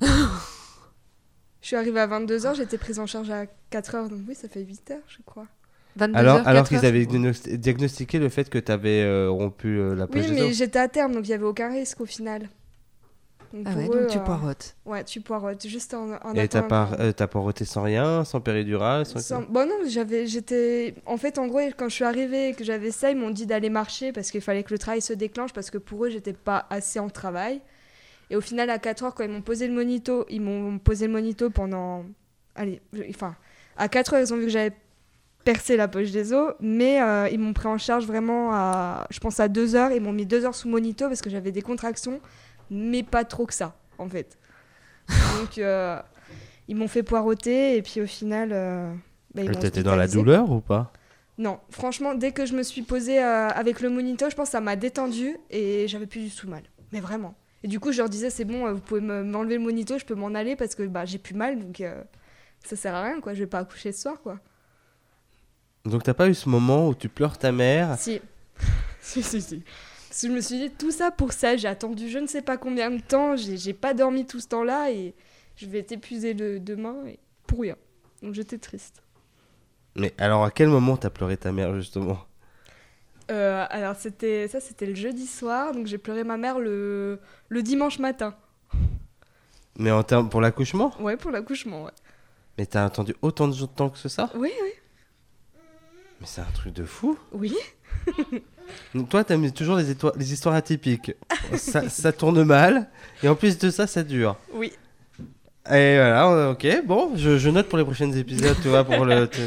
je 0.00 1.66
suis 1.66 1.76
arrivée 1.76 2.00
à 2.00 2.06
22h, 2.06 2.54
j'étais 2.56 2.78
prise 2.78 2.98
en 2.98 3.06
charge 3.06 3.30
à 3.30 3.46
4 3.70 3.94
heures, 3.94 4.08
donc 4.08 4.20
oui, 4.28 4.34
ça 4.34 4.48
fait 4.48 4.62
8 4.62 4.90
heures, 4.92 5.02
je 5.08 5.18
crois. 5.24 5.46
22 5.96 6.18
Alors, 6.18 6.36
heures, 6.38 6.48
alors 6.48 6.62
4 6.64 6.68
qu'ils 6.68 6.76
heures, 6.78 6.84
avaient 7.46 7.56
diagnostiqué 7.58 8.18
le 8.18 8.28
fait 8.28 8.48
que 8.50 8.58
t'avais 8.58 9.02
euh, 9.02 9.30
rompu 9.30 9.78
euh, 9.78 9.94
la 9.94 10.06
poche 10.06 10.24
Oui, 10.28 10.32
mais 10.32 10.52
j'étais 10.52 10.78
à 10.78 10.88
terme, 10.88 11.12
donc 11.14 11.24
il 11.24 11.28
n'y 11.28 11.34
avait 11.34 11.44
aucun 11.44 11.70
risque 11.70 12.00
au 12.00 12.06
final. 12.06 12.48
Donc 13.54 13.66
Ah 13.70 13.76
ouais, 13.76 13.86
eux, 13.86 14.00
donc 14.00 14.08
tu 14.08 14.18
euh, 14.18 14.20
poireautes. 14.20 14.74
Ouais, 14.84 15.04
tu 15.04 15.20
poireautes 15.20 15.64
juste 15.68 15.94
en, 15.94 16.10
en 16.24 16.34
Et 16.34 16.48
t'as 16.48 16.62
que- 16.62 17.00
euh, 17.00 17.26
poireauté 17.28 17.64
sans 17.64 17.82
rien, 17.82 18.24
sans 18.24 18.40
péridurale, 18.40 19.06
sans... 19.06 19.20
Sans- 19.20 19.42
Bon 19.42 19.64
non, 19.68 19.76
j'avais, 19.88 20.26
j'étais, 20.26 20.96
en 21.06 21.16
fait, 21.16 21.38
en 21.38 21.46
gros, 21.46 21.60
quand 21.76 21.88
je 21.88 21.94
suis 21.94 22.04
arrivée 22.04 22.48
et 22.48 22.54
que 22.54 22.64
j'avais 22.64 22.90
ça, 22.90 23.10
ils 23.12 23.16
m'ont 23.16 23.30
dit 23.30 23.46
d'aller 23.46 23.70
marcher 23.70 24.10
parce 24.12 24.32
qu'il 24.32 24.40
fallait 24.40 24.64
que 24.64 24.72
le 24.72 24.78
travail 24.78 25.00
se 25.00 25.12
déclenche 25.12 25.52
parce 25.52 25.70
que 25.70 25.78
pour 25.78 26.04
eux, 26.04 26.10
j'étais 26.10 26.32
pas 26.32 26.66
assez 26.68 26.98
en 26.98 27.08
travail. 27.08 27.60
Et 28.28 28.34
au 28.34 28.40
final, 28.40 28.70
à 28.70 28.80
4 28.80 29.04
heures, 29.04 29.14
quand 29.14 29.22
ils 29.22 29.30
m'ont 29.30 29.40
posé 29.42 29.68
le 29.68 29.74
monito, 29.74 30.26
ils 30.30 30.40
m'ont 30.40 30.78
posé 30.80 31.06
le 31.06 31.12
monito 31.12 31.48
pendant, 31.48 32.04
allez, 32.56 32.82
je- 32.92 33.02
enfin, 33.08 33.36
à 33.76 33.86
4 33.88 34.14
heures, 34.14 34.20
ils 34.20 34.34
ont 34.34 34.36
vu 34.36 34.44
que 34.46 34.50
j'avais 34.50 34.72
percé 35.44 35.76
la 35.76 35.86
poche 35.88 36.10
des 36.10 36.32
os, 36.32 36.54
mais 36.58 37.00
euh, 37.02 37.28
ils 37.30 37.38
m'ont 37.38 37.52
pris 37.52 37.68
en 37.68 37.76
charge 37.78 38.06
vraiment 38.06 38.50
à, 38.52 39.06
je 39.10 39.20
pense 39.20 39.38
à 39.40 39.46
2 39.48 39.76
heures, 39.76 39.92
ils 39.92 40.00
m'ont 40.00 40.12
mis 40.12 40.24
2 40.26 40.44
heures 40.46 40.54
sous 40.54 40.68
monito 40.68 41.06
parce 41.06 41.20
que 41.20 41.28
j'avais 41.30 41.52
des 41.52 41.60
contractions, 41.62 42.18
mais 42.70 43.02
pas 43.02 43.24
trop 43.24 43.46
que 43.46 43.54
ça, 43.54 43.76
en 43.98 44.08
fait. 44.08 44.38
Donc, 45.08 45.58
euh, 45.58 46.00
ils 46.68 46.76
m'ont 46.76 46.88
fait 46.88 47.02
poireauter 47.02 47.76
et 47.76 47.82
puis 47.82 48.00
au 48.00 48.06
final, 48.06 48.50
euh, 48.52 48.92
bah, 49.34 49.42
ils 49.42 49.50
T'étais 49.50 49.82
dans 49.82 49.96
la 49.96 50.06
douleur 50.06 50.50
ou 50.50 50.60
pas? 50.60 50.92
Non, 51.36 51.58
franchement, 51.70 52.14
dès 52.14 52.30
que 52.32 52.46
je 52.46 52.54
me 52.54 52.62
suis 52.62 52.82
posée 52.82 53.22
euh, 53.22 53.48
avec 53.48 53.80
le 53.80 53.90
monito, 53.90 54.30
je 54.30 54.36
pense 54.36 54.48
que 54.48 54.52
ça 54.52 54.60
m'a 54.60 54.76
détendu 54.76 55.36
et 55.50 55.86
j'avais 55.88 56.06
plus 56.06 56.20
du 56.20 56.30
tout 56.30 56.48
mal. 56.48 56.62
Mais 56.92 57.00
vraiment. 57.00 57.34
Et 57.64 57.68
du 57.68 57.80
coup, 57.80 57.90
je 57.92 57.98
leur 57.98 58.08
disais, 58.08 58.30
c'est 58.30 58.44
bon, 58.44 58.66
euh, 58.66 58.72
vous 58.72 58.80
pouvez 58.80 59.00
me- 59.00 59.24
m'enlever 59.24 59.54
le 59.56 59.62
monito, 59.62 59.98
je 59.98 60.04
peux 60.04 60.14
m'en 60.14 60.28
aller 60.34 60.54
parce 60.54 60.74
que 60.74 60.84
bah, 60.84 61.04
j'ai 61.06 61.18
plus 61.18 61.34
mal, 61.34 61.58
donc 61.58 61.80
euh, 61.80 62.02
ça 62.64 62.76
sert 62.76 62.94
à 62.94 63.02
rien, 63.02 63.20
quoi. 63.20 63.34
Je 63.34 63.40
vais 63.40 63.46
pas 63.48 63.58
accoucher 63.58 63.90
ce 63.90 64.02
soir, 64.02 64.20
quoi. 64.22 64.38
Donc 65.84 66.02
t'as 66.02 66.14
pas 66.14 66.28
eu 66.28 66.34
ce 66.34 66.48
moment 66.48 66.88
où 66.88 66.94
tu 66.94 67.08
pleures 67.08 67.36
ta 67.38 67.52
mère? 67.52 67.96
Si. 67.98 68.20
si, 69.00 69.22
si, 69.22 69.42
si. 69.42 69.62
Parce 70.14 70.22
que 70.22 70.28
je 70.28 70.32
me 70.32 70.40
suis 70.40 70.58
dit, 70.58 70.70
tout 70.70 70.92
ça 70.92 71.10
pour 71.10 71.32
ça, 71.32 71.56
j'ai 71.56 71.66
attendu 71.66 72.08
je 72.08 72.20
ne 72.20 72.28
sais 72.28 72.40
pas 72.40 72.56
combien 72.56 72.88
de 72.88 73.00
temps, 73.00 73.34
j'ai 73.34 73.72
pas 73.72 73.94
dormi 73.94 74.24
tout 74.24 74.38
ce 74.38 74.46
temps-là 74.46 74.92
et 74.92 75.12
je 75.56 75.66
vais 75.66 75.80
être 75.80 75.90
épuisée 75.90 76.34
le, 76.34 76.60
demain 76.60 76.94
et 77.08 77.18
pour 77.48 77.62
rien. 77.62 77.74
Donc 78.22 78.32
j'étais 78.32 78.58
triste. 78.58 79.02
Mais 79.96 80.14
alors 80.16 80.44
à 80.44 80.52
quel 80.52 80.68
moment 80.68 80.96
t'as 80.96 81.10
pleuré 81.10 81.36
ta 81.36 81.50
mère 81.50 81.74
justement? 81.74 82.20
Euh, 83.32 83.66
alors 83.70 83.96
c'était 83.96 84.46
ça 84.46 84.60
c'était 84.60 84.86
le 84.86 84.94
jeudi 84.94 85.26
soir 85.26 85.72
donc 85.72 85.88
j'ai 85.88 85.98
pleuré 85.98 86.22
ma 86.22 86.36
mère 86.36 86.60
le, 86.60 87.18
le 87.48 87.62
dimanche 87.64 87.98
matin. 87.98 88.36
Mais 89.80 89.90
en 89.90 90.04
termes 90.04 90.28
pour 90.28 90.40
l'accouchement? 90.40 90.94
Ouais 91.00 91.16
pour 91.16 91.32
l'accouchement 91.32 91.86
ouais. 91.86 91.92
Mais 92.56 92.66
t'as 92.66 92.84
attendu 92.84 93.16
autant 93.20 93.48
de 93.48 93.66
temps 93.66 93.90
que 93.90 93.98
ça? 94.08 94.30
Oui 94.36 94.52
oui. 94.62 94.70
Mais 96.20 96.26
c'est 96.26 96.40
un 96.40 96.52
truc 96.54 96.72
de 96.72 96.84
fou. 96.84 97.18
Oui 97.32 97.56
Donc 98.94 99.08
toi 99.08 99.24
t'aimes 99.24 99.50
toujours 99.52 99.76
les, 99.76 100.32
histoires 100.32 100.54
atypiques. 100.54 101.12
ça, 101.56 101.88
ça 101.88 102.12
tourne 102.12 102.42
mal 102.44 102.88
et 103.22 103.28
en 103.28 103.34
plus 103.34 103.58
de 103.58 103.70
ça 103.70 103.86
ça 103.86 104.02
dure. 104.02 104.36
oui 104.52 104.72
Et 105.70 105.96
voilà, 105.96 106.50
ok, 106.50 106.66
bon, 106.86 107.12
je, 107.16 107.38
je 107.38 107.50
note 107.50 107.68
pour 107.68 107.78
les 107.78 107.84
prochains 107.84 108.12
épisodes, 108.12 108.56
tu 108.62 108.68
vois, 108.68 108.84
pour 108.84 109.04
le... 109.04 109.26
te- 109.28 109.38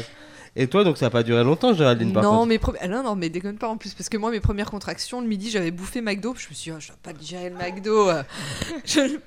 Et 0.56 0.66
toi, 0.66 0.82
donc 0.82 0.98
ça 0.98 1.06
a 1.06 1.10
pas 1.10 1.22
duré 1.22 1.44
longtemps, 1.44 1.72
Géraldine, 1.74 2.12
par 2.12 2.22
Non, 2.24 2.44
mais 2.44 2.58
ah 2.80 2.88
non, 2.88 3.04
non, 3.04 3.14
mais 3.14 3.28
déconne 3.28 3.56
pas 3.58 3.68
en 3.68 3.76
plus, 3.76 3.94
parce 3.94 4.08
que 4.08 4.16
moi, 4.16 4.30
mes 4.32 4.40
premières 4.40 4.70
contractions, 4.70 5.20
le 5.20 5.28
midi, 5.28 5.50
j'avais 5.50 5.70
bouffé 5.70 6.00
McDo, 6.00 6.34
je 6.36 6.48
me 6.48 6.54
suis 6.54 6.70
dit, 6.72 6.76
oh, 6.76 6.80
je 6.80 6.88
dois 6.88 6.96
pas 7.02 7.12
digérer 7.12 7.50
le 7.50 7.56
McDo. 7.56 8.08
Je- 8.84 9.18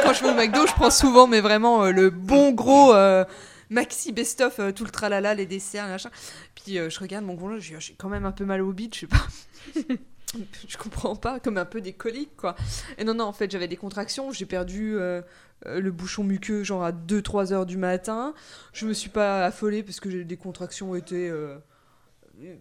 Quand 0.00 0.12
je 0.12 0.22
vais 0.24 0.30
au 0.30 0.34
McDo, 0.34 0.66
je 0.66 0.72
prends 0.74 0.90
souvent, 0.90 1.26
mais 1.26 1.40
vraiment, 1.40 1.82
euh, 1.84 1.90
le 1.90 2.10
bon 2.10 2.52
gros 2.52 2.94
euh, 2.94 3.24
maxi 3.70 4.12
best-of, 4.12 4.58
euh, 4.58 4.72
tout 4.72 4.84
le 4.84 4.90
tralala, 4.90 5.34
les 5.34 5.46
desserts, 5.46 5.88
machin. 5.88 6.10
Puis 6.54 6.78
euh, 6.78 6.90
je 6.90 7.00
regarde 7.00 7.24
mon 7.24 7.36
conjoint, 7.36 7.58
je 7.58 7.78
j'ai 7.78 7.94
quand 7.94 8.08
même 8.08 8.24
un 8.24 8.32
peu 8.32 8.44
mal 8.44 8.62
au 8.62 8.72
bide, 8.72 8.94
je 8.94 9.00
sais 9.00 9.06
pas. 9.06 9.26
je 10.68 10.76
comprends 10.76 11.16
pas, 11.16 11.40
comme 11.40 11.58
un 11.58 11.64
peu 11.64 11.80
des 11.80 11.92
coliques, 11.92 12.36
quoi. 12.36 12.56
Et 12.98 13.04
non, 13.04 13.14
non, 13.14 13.24
en 13.24 13.32
fait, 13.32 13.50
j'avais 13.50 13.68
des 13.68 13.76
contractions, 13.76 14.32
j'ai 14.32 14.46
perdu 14.46 14.96
euh, 14.96 15.22
le 15.64 15.90
bouchon 15.90 16.24
muqueux, 16.24 16.62
genre 16.62 16.84
à 16.84 16.92
2-3 16.92 17.52
heures 17.52 17.66
du 17.66 17.76
matin. 17.76 18.34
Je 18.72 18.86
me 18.86 18.92
suis 18.92 19.10
pas 19.10 19.44
affolée 19.44 19.82
parce 19.82 20.00
que 20.00 20.08
des 20.08 20.36
contractions 20.36 20.94
étaient 20.94 21.32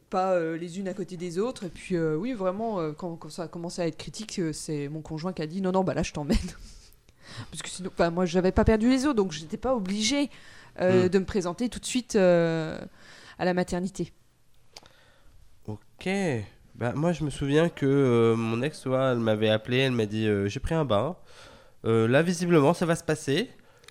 pas 0.09 0.39
les 0.55 0.79
unes 0.79 0.87
à 0.87 0.93
côté 0.93 1.17
des 1.17 1.37
autres. 1.37 1.65
Et 1.65 1.69
puis, 1.69 1.97
oui, 1.99 2.33
vraiment, 2.33 2.93
quand, 2.93 3.29
ça 3.29 3.43
a 3.43 3.47
commencé 3.47 3.81
à 3.81 3.87
être 3.87 3.97
critique, 3.97 4.39
c'est 4.53 4.87
mon 4.87 5.01
conjoint 5.01 5.33
qui 5.33 5.41
a 5.41 5.47
dit 5.47 5.61
non, 5.61 5.71
non, 5.73 5.83
bah 5.83 5.93
là, 5.93 6.03
je 6.03 6.13
t'emmène. 6.13 6.37
parce 7.51 7.61
que 7.61 7.69
sinon, 7.69 7.89
enfin, 7.93 8.09
moi, 8.09 8.25
j'avais 8.25 8.53
pas 8.53 8.63
perdu 8.63 8.89
les 8.89 9.05
os, 9.05 9.13
donc 9.13 9.33
j'étais 9.33 9.57
pas 9.57 9.75
obligée 9.75 10.29
euh, 10.81 11.05
Mm. 11.05 11.09
de 11.09 11.19
me 11.19 11.25
présenter 11.25 11.69
tout 11.69 11.79
de 11.79 11.85
suite 11.85 12.15
euh, 12.15 12.77
à 13.39 13.45
la 13.45 13.53
maternité. 13.53 14.11
Ok. 15.67 16.09
Bah, 16.75 16.91
moi, 16.93 17.13
je 17.13 17.23
me 17.23 17.29
souviens 17.29 17.69
que 17.69 17.85
euh, 17.85 18.35
mon 18.35 18.61
ex, 18.61 18.81
tu 18.81 18.89
vois, 18.89 19.11
elle 19.11 19.19
m'avait 19.19 19.49
appelé, 19.49 19.77
elle 19.77 19.93
m'a 19.93 20.05
dit 20.05 20.27
J'ai 20.47 20.59
pris 20.59 20.75
un 20.75 20.85
bain. 20.85 21.15
Là, 21.83 22.21
visiblement, 22.23 22.73
ça 22.73 22.85
va 22.85 22.95
se 22.95 23.03
passer. 23.03 23.49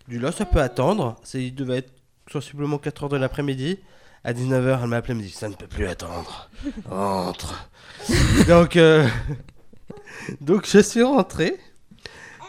Du 0.08 0.18
là, 0.18 0.32
ça 0.32 0.44
peut 0.44 0.60
attendre. 0.60 1.16
Il 1.32 1.54
devait 1.54 1.78
être 1.78 1.92
sensiblement 2.30 2.76
4h 2.76 3.08
de 3.08 3.16
l'après-midi. 3.16 3.78
À 4.24 4.32
19h, 4.32 4.80
elle 4.82 4.88
m'a 4.88 4.96
appelé, 4.96 5.12
elle 5.12 5.18
me 5.18 5.22
dit 5.22 5.30
Ça 5.30 5.48
ne 5.48 5.54
peut 5.54 5.66
plus 5.66 5.86
attendre. 5.86 6.50
Entre. 6.90 7.70
donc, 8.48 8.78
donc, 10.40 10.66
je 10.66 10.78
suis 10.80 11.02
rentré. 11.02 11.56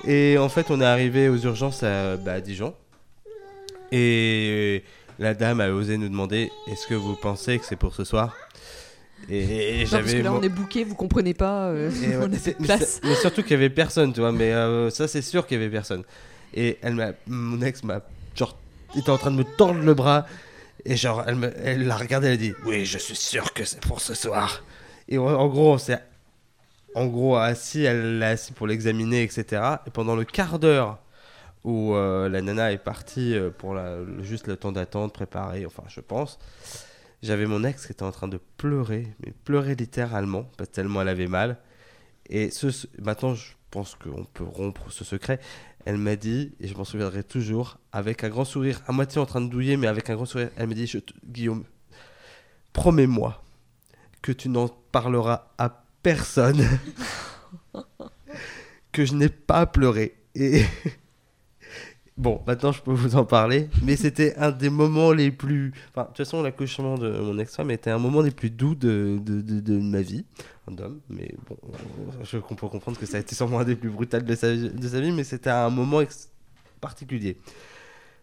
Et 0.04 0.38
en 0.38 0.50
fait, 0.50 0.69
on 0.71 0.82
est 0.82 0.86
arrivé 0.86 1.30
aux 1.30 1.38
urgences 1.38 1.84
à, 1.84 2.17
bah, 2.17 2.34
à 2.34 2.41
Dijon. 2.41 2.76
Et 3.91 4.84
la 5.19 5.34
dame 5.34 5.62
a 5.62 5.69
osé 5.69 5.98
nous 5.98 6.10
demander 6.10 6.52
Est-ce 6.67 6.88
que 6.88 6.93
vous 6.95 7.15
pensez 7.15 7.60
que 7.60 7.65
c'est 7.65 7.76
pour 7.76 7.93
ce 7.95 8.04
soir? 8.04 8.36
Et 9.30 9.86
parce 9.89 10.12
que 10.12 10.17
là, 10.17 10.34
on 10.34 10.41
est 10.41 10.50
booké, 10.50 10.84
vous 10.84 10.93
comprenez 10.95 11.34
pas. 11.34 11.67
euh, 11.69 11.89
et 12.04 12.08
ouais, 12.17 12.26
on 12.30 12.32
a 12.34 12.38
c'est- 12.38 12.39
cette 12.52 12.60
mais, 12.60 12.78
c'est- 12.78 13.15
surtout 13.21 13.41
qu'il 13.41 13.52
y 13.52 13.56
avait 13.56 13.69
personne, 13.69 14.13
tu 14.13 14.19
vois. 14.19 14.32
Mais 14.32 14.52
euh, 14.52 14.89
ça, 14.89 15.08
c'est 15.08 15.21
sûr 15.21 15.48
qu'il 15.48 15.58
y 15.58 15.62
avait 15.62 15.71
personne. 15.71 16.04
Et 16.54 16.78
elle 16.82 16.93
m'a, 16.95 17.12
mon 17.28 17.62
ex 17.62 17.84
m'a, 17.84 18.02
genre, 18.36 18.56
était 18.95 19.10
en 19.10 19.17
train 19.17 19.32
de 19.32 19.38
me 19.38 19.43
tordre 19.43 19.80
le 19.82 19.93
bras. 19.93 20.26
Et 20.86 20.95
genre, 20.95 21.24
elle, 21.26 21.36
me, 21.36 21.52
elle 21.63 21.88
l'a 21.88 21.95
regardé, 21.98 22.28
elle 22.28 22.34
a 22.34 22.38
dit 22.38 22.54
Oui, 22.65 22.86
je 22.86 22.98
suis 23.00 23.15
sûr 23.15 23.54
que 23.54 23.65
c'est 23.65 23.82
pour 23.82 24.00
ce 24.02 24.13
soir. 24.13 24.63
Et 25.10 25.17
en, 25.17 25.26
en 25.26 25.48
gros, 25.48 25.74
on 25.74 25.78
s'est, 25.80 25.98
en 26.93 27.08
gros, 27.08 27.36
assis, 27.38 27.84
elle 27.84 28.19
l'a 28.19 28.30
assis 28.30 28.52
pour 28.54 28.67
l'examiner, 28.67 29.24
etc. 29.24 29.62
Et 29.88 29.89
pendant 29.91 30.15
le 30.15 30.24
quart 30.26 30.60
d'heure 30.60 31.00
où 31.65 31.95
euh, 31.95 32.30
la 32.30 32.41
nana 32.41 32.71
est 32.71 32.78
partie 32.78 33.34
euh, 33.34 33.49
pour 33.49 33.75
juste 34.21 34.47
le 34.47 34.56
temps 34.56 34.71
d'attente, 34.71 35.13
préparer, 35.13 35.65
enfin, 35.65 35.84
je 35.88 35.99
pense. 35.99 36.38
J'avais 37.23 37.47
mon 37.47 37.63
ex 37.63 37.88
qui 37.88 37.91
était 37.91 38.04
en 38.04 38.12
train 38.12 38.28
de 38.28 38.39
pleurer, 38.58 39.08
mais 39.25 39.34
pleurer 39.43 39.73
littéralement, 39.73 40.43
parce 40.58 40.69
que 40.69 40.75
tellement 40.75 41.01
elle 41.01 41.10
avait 41.10 41.28
mal. 41.28 41.58
Et 42.30 42.51
ce, 42.51 42.67
maintenant, 43.01 43.34
je 43.34 43.54
pense 43.71 43.95
qu'on 43.95 44.25
peut 44.25 44.43
rompre 44.43 44.91
ce 44.91 45.04
secret. 45.04 45.39
Elle 45.86 45.97
m'a 45.97 46.15
dit, 46.15 46.54
et 46.60 46.67
je 46.67 46.75
m'en 46.78 46.84
souviendrai 46.84 47.23
toujours, 47.23 47.80
avec 47.91 48.23
un 48.23 48.30
grand 48.30 48.45
sourire, 48.45 48.82
à 48.86 48.91
moitié 48.91 49.19
en 49.19 49.25
train 49.25 49.41
de 49.41 49.49
douiller, 49.49 49.75
mais 49.75 49.88
avec 49.88 50.12
un 50.12 50.15
grand 50.15 50.25
sourire, 50.25 50.51
elle 50.58 50.67
m'a 50.67 50.75
dit, 50.75 50.91
Guillaume, 51.25 51.63
promets-moi 52.73 53.43
que 54.21 54.32
tu 54.32 54.49
n'en 54.49 54.67
parleras 54.67 55.47
à 55.58 55.84
personne, 56.04 56.63
que 58.91 59.04
je 59.04 59.15
n'ai 59.15 59.30
pas 59.30 59.65
pleuré. 59.65 60.15
Et 60.36 60.63
bon, 62.17 62.41
maintenant 62.47 62.71
je 62.71 62.82
peux 62.82 62.93
vous 62.93 63.15
en 63.15 63.25
parler, 63.25 63.69
mais 63.84 63.95
c'était 63.95 64.36
un 64.38 64.51
des 64.51 64.69
moments 64.69 65.12
les 65.12 65.32
plus... 65.32 65.73
Enfin, 65.89 66.04
de 66.04 66.08
toute 66.08 66.17
façon, 66.17 66.41
l'accouchement 66.41 66.97
de 66.97 67.10
mon 67.10 67.38
ex-femme 67.39 67.71
était 67.71 67.91
un 67.91 67.99
moment 67.99 68.23
des 68.23 68.32
plus 68.32 68.49
doux 68.49 68.75
de, 68.75 69.19
de, 69.21 69.41
de, 69.41 69.60
de 69.60 69.78
ma 69.80 70.01
vie 70.01 70.25
d'homme, 70.69 70.99
mais 71.10 71.32
bon, 71.47 71.58
je 72.23 72.38
peux 72.38 72.67
comprendre 72.67 72.97
que 72.97 73.06
ça 73.06 73.17
a 73.17 73.19
été 73.19 73.36
sûrement 73.36 73.60
un 73.60 73.65
des 73.65 73.75
plus 73.75 73.89
brutals 73.89 74.25
de 74.25 74.34
sa, 74.36 74.56
de 74.56 74.88
sa 74.88 74.99
vie, 74.99 75.12
mais 75.12 75.23
c'était 75.23 75.51
un 75.51 75.69
moment 75.69 76.01
ex- 76.01 76.32
particulier. 76.82 77.38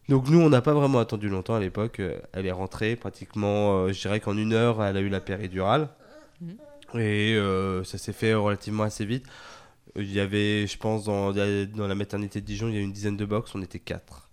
Donc 0.09 0.29
nous, 0.29 0.41
on 0.41 0.49
n'a 0.49 0.61
pas 0.61 0.75
vraiment 0.75 0.99
attendu 0.99 1.29
longtemps 1.29 1.55
à 1.55 1.61
l'époque. 1.61 2.01
Euh, 2.01 2.19
Elle 2.33 2.47
est 2.47 2.53
rentrée 2.53 2.97
pratiquement, 2.97 3.85
euh, 3.85 3.93
je 3.93 4.01
dirais 4.01 4.19
qu'en 4.19 4.37
une 4.37 4.53
heure, 4.53 4.83
elle 4.83 4.97
a 4.97 5.01
eu 5.01 5.09
la 5.09 5.21
péridurale. 5.21 5.89
Mhm. 6.41 6.57
Et 7.01 7.37
euh, 7.37 7.85
ça 7.85 7.97
s'est 7.97 8.13
fait 8.13 8.35
relativement 8.35 8.83
assez 8.83 9.05
vite. 9.05 9.25
Il 9.97 10.11
y 10.13 10.21
avait, 10.21 10.67
je 10.67 10.79
pense, 10.79 11.05
dans, 11.05 11.33
dans 11.33 11.87
la 11.87 11.95
maternité 11.95 12.41
de 12.41 12.47
Dijon, 12.47 12.69
il 12.69 12.75
y 12.75 12.79
a 12.79 12.81
une 12.81 12.93
dizaine 12.93 13.17
de 13.17 13.25
box, 13.27 13.55
on 13.55 13.61
était 13.63 13.79
quatre, 13.79 14.31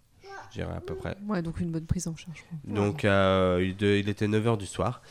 je 0.51 0.59
dirais 0.59 0.73
à 0.75 0.79
peu 0.81 0.95
près. 0.95 1.17
Ouais, 1.27 1.41
donc 1.41 1.59
une 1.59 1.71
bonne 1.71 1.85
prise 1.85 2.07
en 2.07 2.15
charge. 2.15 2.45
Donc 2.63 3.03
euh, 3.05 3.59
il, 3.61 3.75
de- 3.75 3.97
il 3.99 4.07
était 4.09 4.27
9h 4.27 4.57
du 4.57 4.65
soir. 4.65 5.01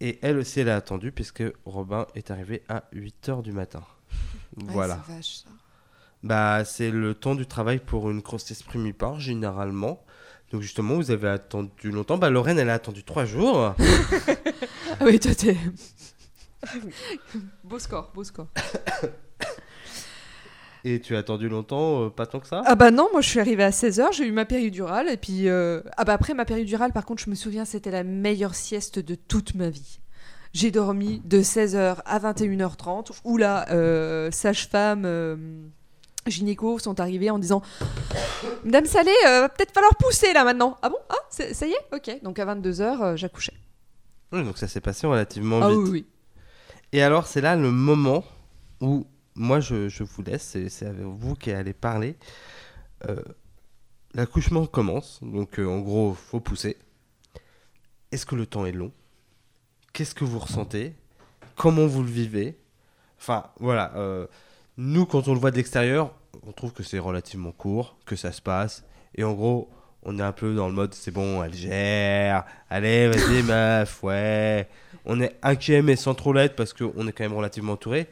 Et 0.00 0.18
elle 0.22 0.38
aussi, 0.38 0.58
elle 0.60 0.68
a 0.70 0.76
attendu 0.76 1.12
puisque 1.12 1.44
Robin 1.64 2.06
est 2.16 2.30
arrivé 2.32 2.62
à 2.68 2.84
8h 2.94 3.42
du 3.42 3.52
matin. 3.52 3.82
Ouais, 4.56 4.64
Voilà. 4.72 5.02
c'est 5.06 5.12
vache, 5.14 5.34
ça. 5.38 5.48
Bah, 6.22 6.64
c'est 6.64 6.90
le 6.90 7.14
temps 7.14 7.34
du 7.34 7.44
travail 7.46 7.78
pour 7.80 8.10
une 8.10 8.20
grossesse 8.20 8.62
primipare, 8.62 9.18
généralement. 9.20 10.04
Donc 10.52 10.62
justement, 10.62 10.94
vous 10.94 11.10
avez 11.10 11.28
attendu 11.28 11.90
longtemps. 11.90 12.18
Bah, 12.18 12.30
Lorraine, 12.30 12.58
elle 12.58 12.70
a 12.70 12.74
attendu 12.74 13.02
3 13.04 13.24
jours. 13.24 13.74
Ah 15.00 15.04
oui, 15.06 15.18
toi, 15.18 15.34
t'es. 15.34 15.56
beau 17.64 17.78
score, 17.80 18.12
beau 18.14 18.22
score. 18.24 18.46
Et 20.86 21.00
tu 21.00 21.16
as 21.16 21.20
attendu 21.20 21.48
longtemps, 21.48 22.04
euh, 22.04 22.10
pas 22.10 22.26
tant 22.26 22.40
que 22.40 22.46
ça? 22.46 22.62
Ah 22.66 22.74
bah 22.74 22.90
non, 22.90 23.08
moi 23.12 23.22
je 23.22 23.28
suis 23.28 23.40
arrivée 23.40 23.64
à 23.64 23.70
16h, 23.70 24.12
j'ai 24.12 24.26
eu 24.26 24.32
ma 24.32 24.44
péridurale, 24.44 25.08
et 25.08 25.16
puis... 25.16 25.48
euh, 25.48 25.80
Ah 25.96 26.04
bah 26.04 26.12
après 26.12 26.34
ma 26.34 26.44
péridurale, 26.44 26.92
par 26.92 27.06
contre, 27.06 27.22
je 27.22 27.30
me 27.30 27.34
souviens, 27.34 27.64
c'était 27.64 27.90
la 27.90 28.04
meilleure 28.04 28.54
sieste 28.54 28.98
de 28.98 29.14
toute 29.14 29.54
ma 29.54 29.70
vie. 29.70 30.00
J'ai 30.52 30.70
dormi 30.70 31.20
de 31.24 31.40
16h 31.40 31.96
à 32.04 32.18
21h30, 32.20 33.12
où 33.24 33.38
là, 33.38 33.66
euh, 33.70 34.30
sage-femme, 34.30 35.04
euh, 35.06 35.36
gynéco 36.26 36.78
sont 36.78 37.00
arrivés 37.00 37.30
en 37.30 37.38
disant 37.38 37.62
«Madame 38.64 38.84
Salé, 38.84 39.10
euh, 39.26 39.40
va 39.40 39.48
peut-être 39.48 39.72
falloir 39.72 39.94
pousser 39.96 40.32
là 40.32 40.44
maintenant.» 40.44 40.76
Ah 40.82 40.90
bon? 40.90 40.98
Ah, 41.08 41.16
ça 41.30 41.66
y 41.66 41.70
est? 41.72 41.94
Ok. 41.94 42.22
Donc 42.22 42.38
à 42.38 42.44
22h, 42.46 43.02
euh, 43.02 43.16
j'accouchais. 43.16 43.54
Oui, 44.32 44.44
Donc 44.44 44.58
ça 44.58 44.68
s'est 44.68 44.80
passé 44.80 45.06
relativement 45.06 45.60
Ah 45.62 45.70
vite. 45.70 45.78
oui, 45.78 45.90
oui. 45.90 46.06
Et 46.92 47.02
alors, 47.02 47.26
c'est 47.26 47.40
là 47.40 47.56
le 47.56 47.70
moment 47.70 48.22
où 48.80 49.06
moi, 49.34 49.60
je, 49.60 50.02
vous 50.02 50.22
laisse, 50.22 50.42
c'est 50.42 50.68
c'est 50.68 50.86
avec 50.86 51.04
vous 51.04 51.34
qui 51.34 51.50
allez 51.50 51.72
parler. 51.72 52.16
Euh, 53.08 53.16
L'accouchement 54.14 54.66
commence, 54.66 55.18
donc 55.22 55.58
euh, 55.58 55.66
en 55.66 55.80
gros, 55.80 56.14
faut 56.14 56.38
pousser. 56.38 56.76
Est-ce 58.12 58.24
que 58.24 58.36
le 58.36 58.46
temps 58.46 58.64
est 58.64 58.70
long? 58.70 58.92
Qu'est-ce 59.92 60.14
que 60.14 60.24
vous 60.24 60.38
ressentez? 60.38 60.94
Comment 61.56 61.86
vous 61.86 62.04
le 62.04 62.10
vivez? 62.10 62.56
Enfin, 63.18 63.46
voilà. 63.58 63.92
euh, 63.96 64.28
nous, 64.76 65.04
quand 65.04 65.26
on 65.26 65.34
le 65.34 65.40
voit 65.40 65.50
de 65.50 65.56
l'extérieur, 65.56 66.14
on 66.46 66.52
trouve 66.52 66.72
que 66.72 66.84
c'est 66.84 67.00
relativement 67.00 67.50
court, 67.50 67.96
que 68.06 68.14
ça 68.14 68.30
se 68.30 68.40
passe. 68.40 68.84
Et 69.16 69.24
en 69.24 69.32
gros, 69.32 69.68
on 70.04 70.16
est 70.20 70.22
un 70.22 70.32
peu 70.32 70.54
dans 70.54 70.68
le 70.68 70.74
mode 70.74 70.94
c'est 70.94 71.10
bon, 71.10 71.42
elle 71.42 71.54
gère. 71.54 72.44
Allez, 72.70 73.08
vas-y, 73.08 73.42
meuf, 73.44 74.00
ouais. 74.04 74.68
On 75.04 75.20
est 75.20 75.36
inquiet, 75.42 75.82
mais 75.82 75.96
sans 75.96 76.14
trop 76.14 76.32
l'être 76.32 76.54
parce 76.54 76.72
qu'on 76.72 77.08
est 77.08 77.12
quand 77.12 77.24
même 77.24 77.34
relativement 77.34 77.72
entouré. 77.72 78.06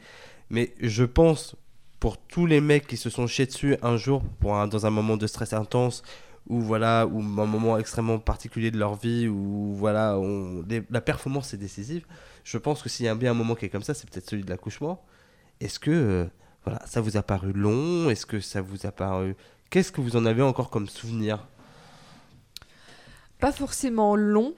Mais 0.53 0.75
je 0.79 1.03
pense, 1.03 1.55
pour 1.99 2.19
tous 2.19 2.45
les 2.45 2.61
mecs 2.61 2.85
qui 2.85 2.95
se 2.95 3.09
sont 3.09 3.25
chiés 3.25 3.47
dessus 3.47 3.75
un 3.81 3.97
jour 3.97 4.21
dans 4.39 4.85
un 4.85 4.91
moment 4.91 5.17
de 5.17 5.25
stress 5.25 5.51
intense, 5.51 6.03
ou 6.47 6.61
voilà, 6.61 7.07
ou 7.07 7.21
un 7.21 7.47
moment 7.47 7.79
extrêmement 7.79 8.19
particulier 8.19 8.69
de 8.69 8.77
leur 8.77 8.93
vie, 8.93 9.27
où 9.27 9.73
voilà, 9.73 10.15
la 10.91 11.01
performance 11.01 11.55
est 11.55 11.57
décisive, 11.57 12.05
je 12.43 12.59
pense 12.59 12.83
que 12.83 12.89
s'il 12.89 13.07
y 13.07 13.09
a 13.09 13.15
bien 13.15 13.31
un 13.31 13.33
moment 13.33 13.55
qui 13.55 13.65
est 13.65 13.69
comme 13.69 13.81
ça, 13.81 13.95
c'est 13.95 14.07
peut-être 14.07 14.29
celui 14.29 14.43
de 14.43 14.49
l'accouchement. 14.51 15.03
Est-ce 15.59 15.79
que 15.79 15.89
euh, 15.89 16.25
voilà, 16.65 16.85
ça 16.85 17.01
vous 17.01 17.17
a 17.17 17.23
paru 17.23 17.51
long? 17.51 18.11
Est-ce 18.11 18.27
que 18.27 18.39
ça 18.39 18.61
vous 18.61 18.85
a 18.85 18.91
paru. 18.91 19.35
Qu'est-ce 19.71 19.91
que 19.91 20.01
vous 20.01 20.15
en 20.17 20.27
avez 20.27 20.43
encore 20.43 20.69
comme 20.69 20.87
souvenir? 20.87 21.47
Pas 23.39 23.51
forcément 23.51 24.15
long, 24.15 24.53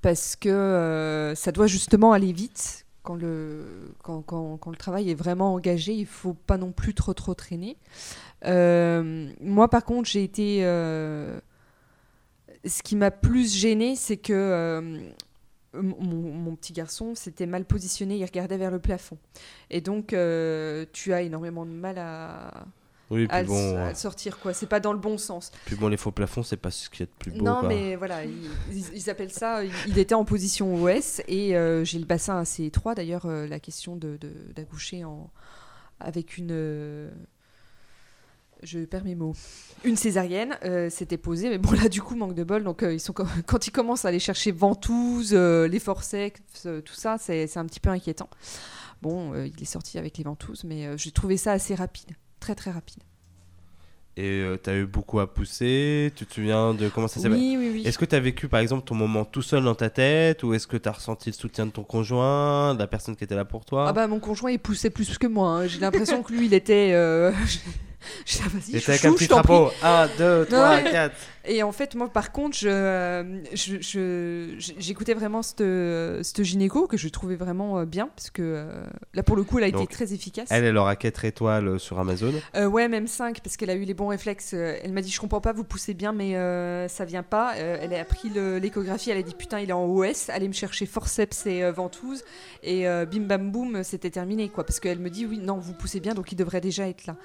parce 0.00 0.34
que 0.34 0.48
euh, 0.48 1.36
ça 1.36 1.52
doit 1.52 1.68
justement 1.68 2.12
aller 2.12 2.32
vite. 2.32 2.81
Quand 3.02 3.16
le, 3.16 3.94
quand, 4.02 4.22
quand- 4.22 4.70
le 4.70 4.76
travail 4.76 5.10
est 5.10 5.14
vraiment 5.14 5.54
engagé, 5.54 5.92
il 5.92 6.06
faut 6.06 6.34
pas 6.34 6.56
non 6.56 6.70
plus 6.72 6.94
trop 6.94 7.14
trop 7.14 7.34
traîner. 7.34 7.76
Euh, 8.44 9.28
moi, 9.40 9.68
par 9.68 9.84
contre, 9.84 10.08
j'ai 10.08 10.22
été. 10.24 10.60
euh, 10.64 11.40
ce 12.64 12.82
qui 12.82 12.96
m'a 12.96 13.10
plus 13.10 13.54
gêné, 13.56 13.96
c'est 13.96 14.16
que 14.16 14.32
euh, 14.32 15.10
mon, 15.74 16.54
petit 16.56 16.72
garçon 16.72 17.14
s'était 17.14 17.46
mal 17.46 17.64
positionné, 17.64 18.16
il 18.18 18.24
regardait 18.24 18.56
vers 18.58 18.70
le 18.70 18.78
plafond. 18.78 19.18
Et 19.70 19.80
donc, 19.80 20.08
tu 20.92 21.12
as 21.12 21.22
énormément 21.22 21.66
de 21.66 21.70
mal 21.72 21.98
à, 21.98 22.66
Oui, 23.12 23.26
à 23.30 23.44
bon, 23.44 23.76
à 23.76 23.94
sortir, 23.94 24.38
quoi. 24.40 24.52
C'est 24.54 24.66
pas 24.66 24.80
dans 24.80 24.92
le 24.92 24.98
bon 24.98 25.18
sens. 25.18 25.50
puis 25.66 25.76
bon, 25.76 25.88
les 25.88 25.96
faux 25.96 26.10
plafonds, 26.12 26.42
c'est 26.42 26.56
pas 26.56 26.70
ce 26.70 26.88
qu'il 26.88 27.00
y 27.00 27.02
a 27.02 27.06
de 27.06 27.10
plus 27.18 27.30
beau. 27.30 27.44
Non, 27.44 27.60
quoi. 27.60 27.68
mais 27.68 27.94
voilà, 27.94 28.24
ils, 28.24 28.48
ils- 28.94 29.10
appellent 29.10 29.30
ça. 29.32 29.62
Il, 29.86 29.98
était 29.98 30.14
en 30.14 30.24
position 30.24 30.82
OS 30.82 31.20
et 31.28 31.54
euh, 31.56 31.84
j'ai 31.84 31.98
le 31.98 32.06
bassin 32.06 32.38
assez 32.38 32.64
étroit. 32.64 32.94
D'ailleurs, 32.94 33.26
euh, 33.26 33.46
la 33.46 33.60
question 33.60 33.96
de 33.96 34.16
de- 34.16 34.32
d'accoucher 34.54 35.04
en 35.04 35.30
avec 36.00 36.38
une. 36.38 36.48
euh, 36.52 37.10
je 38.62 38.78
perds 38.80 39.04
mes 39.04 39.14
mots. 39.16 39.34
Une 39.84 39.96
césarienne 39.96 40.56
s'était 40.88 41.18
posée, 41.18 41.50
mais 41.50 41.58
bon 41.58 41.72
là 41.72 41.88
du 41.88 42.00
coup 42.00 42.14
manque 42.14 42.34
de 42.34 42.44
bol. 42.44 42.62
Donc 42.62 42.82
ils 42.88 43.00
sont 43.00 43.12
quand 43.12 43.66
ils 43.66 43.72
commencent 43.72 44.04
à 44.04 44.08
aller 44.08 44.20
chercher 44.20 44.52
ventouses, 44.52 45.34
les 45.34 45.78
forceps, 45.80 46.40
tout 46.84 46.94
ça, 46.94 47.16
c'est 47.18 47.46
c'est 47.48 47.58
un 47.58 47.66
petit 47.66 47.80
peu 47.80 47.90
inquiétant. 47.90 48.30
Bon, 49.02 49.34
il 49.34 49.60
est 49.60 49.64
sorti 49.64 49.98
avec 49.98 50.16
les 50.18 50.22
ventouses, 50.24 50.62
mais 50.62 50.96
j'ai 50.96 51.10
trouvé 51.10 51.36
ça 51.36 51.50
assez 51.50 51.74
rapide, 51.74 52.12
très 52.42 52.54
très 52.54 52.70
rapide. 52.70 52.98
Et 54.18 54.42
euh, 54.42 54.58
t'as 54.62 54.74
eu 54.74 54.84
beaucoup 54.84 55.20
à 55.20 55.32
pousser 55.32 56.12
Tu 56.14 56.26
te 56.26 56.34
souviens 56.34 56.74
de 56.74 56.90
comment 56.90 57.08
ça 57.08 57.18
s'est 57.18 57.30
passé? 57.30 57.40
Oui, 57.40 57.56
oui, 57.58 57.70
oui. 57.72 57.82
Est-ce 57.86 57.96
que 57.96 58.04
tu 58.04 58.14
as 58.14 58.20
vécu 58.20 58.46
par 58.46 58.60
exemple 58.60 58.84
ton 58.84 58.94
moment 58.94 59.24
tout 59.24 59.40
seul 59.40 59.64
dans 59.64 59.74
ta 59.74 59.88
tête 59.88 60.42
ou 60.42 60.52
est-ce 60.52 60.66
que 60.66 60.76
tu 60.76 60.86
as 60.86 60.92
ressenti 60.92 61.30
le 61.30 61.34
soutien 61.34 61.64
de 61.64 61.70
ton 61.70 61.82
conjoint, 61.82 62.74
de 62.74 62.78
la 62.80 62.86
personne 62.86 63.16
qui 63.16 63.24
était 63.24 63.34
là 63.34 63.46
pour 63.46 63.64
toi? 63.64 63.86
Ah 63.88 63.92
bah 63.94 64.06
mon 64.08 64.20
conjoint 64.20 64.50
il 64.50 64.58
poussait 64.58 64.90
plus 64.90 65.16
que 65.16 65.26
moi. 65.26 65.48
hein. 65.48 65.66
J'ai 65.66 65.80
l'impression 65.80 66.22
que 66.22 66.30
lui 66.34 66.44
il 66.44 66.52
était. 66.52 66.90
Euh... 66.92 67.32
je- 67.46 67.58
je- 68.26 68.76
Et 68.76 68.80
t'es 68.82 68.90
avec 68.90 69.04
un 69.06 69.12
petit 69.14 69.24
je 69.24 69.28
trapeau 69.30 69.70
1, 69.82 70.08
2, 70.18 70.44
3, 70.44 70.76
mais- 70.82 70.90
4. 70.90 71.14
Et 71.44 71.62
en 71.62 71.72
fait, 71.72 71.94
moi, 71.94 72.08
par 72.08 72.30
contre, 72.32 72.56
je, 72.56 73.40
je- 73.54 73.80
je- 73.80 74.54
je- 74.58 74.72
j'écoutais 74.78 75.14
vraiment 75.14 75.42
cette, 75.42 75.62
cette 76.22 76.42
gynéco 76.42 76.86
que 76.86 76.96
je 76.96 77.08
trouvais 77.08 77.36
vraiment 77.36 77.78
euh, 77.78 77.84
bien, 77.84 78.08
parce 78.14 78.30
que 78.30 78.42
euh, 78.42 78.84
là, 79.14 79.22
pour 79.22 79.36
le 79.36 79.42
coup, 79.44 79.58
elle 79.58 79.64
a 79.64 79.68
été 79.68 79.86
très 79.86 80.12
efficace. 80.14 80.48
Elle, 80.50 80.64
elle 80.64 80.76
aura 80.76 80.94
4 80.96 81.24
étoiles 81.24 81.80
sur 81.80 81.98
Amazon. 81.98 82.32
Euh, 82.54 82.66
ouais, 82.66 82.88
même 82.88 83.06
5, 83.06 83.40
parce 83.40 83.56
qu'elle 83.56 83.70
a 83.70 83.74
eu 83.74 83.84
les 83.84 83.94
bons 83.94 84.08
réflexes. 84.08 84.52
Euh, 84.54 84.76
Elle 84.84 84.92
m'a 84.92 85.00
dit, 85.02 85.10
je 85.10 85.20
comprends 85.20 85.40
pas, 85.40 85.52
vous 85.52 85.64
poussez 85.64 85.94
bien, 85.94 86.12
mais 86.12 86.36
euh, 86.36 86.86
ça 86.88 87.04
vient 87.04 87.22
pas. 87.22 87.54
Euh, 87.56 87.76
elle 87.80 87.94
a 87.94 88.04
pris 88.04 88.28
l'échographie, 88.30 89.10
elle 89.10 89.18
a 89.18 89.22
dit, 89.22 89.34
putain, 89.34 89.60
il 89.60 89.68
est 89.70 89.72
en 89.74 89.84
OS, 89.86 90.28
allez 90.30 90.48
me 90.48 90.52
chercher 90.52 90.86
forceps 90.86 91.46
et 91.46 91.64
euh, 91.64 91.72
ventouse. 91.72 92.22
Et 92.62 92.86
euh, 92.88 93.04
bim 93.04 93.22
bam 93.22 93.50
boum, 93.50 93.82
c'était 93.82 94.10
terminé, 94.10 94.48
quoi. 94.48 94.64
Parce 94.64 94.78
qu'elle 94.80 94.98
me 95.00 95.10
dit, 95.10 95.26
oui, 95.26 95.38
non, 95.38 95.58
vous 95.58 95.72
poussez 95.72 96.00
bien, 96.00 96.14
donc 96.14 96.30
il 96.32 96.36
devrait 96.36 96.60
déjà 96.60 96.88
être 96.88 97.06
là. 97.06 97.16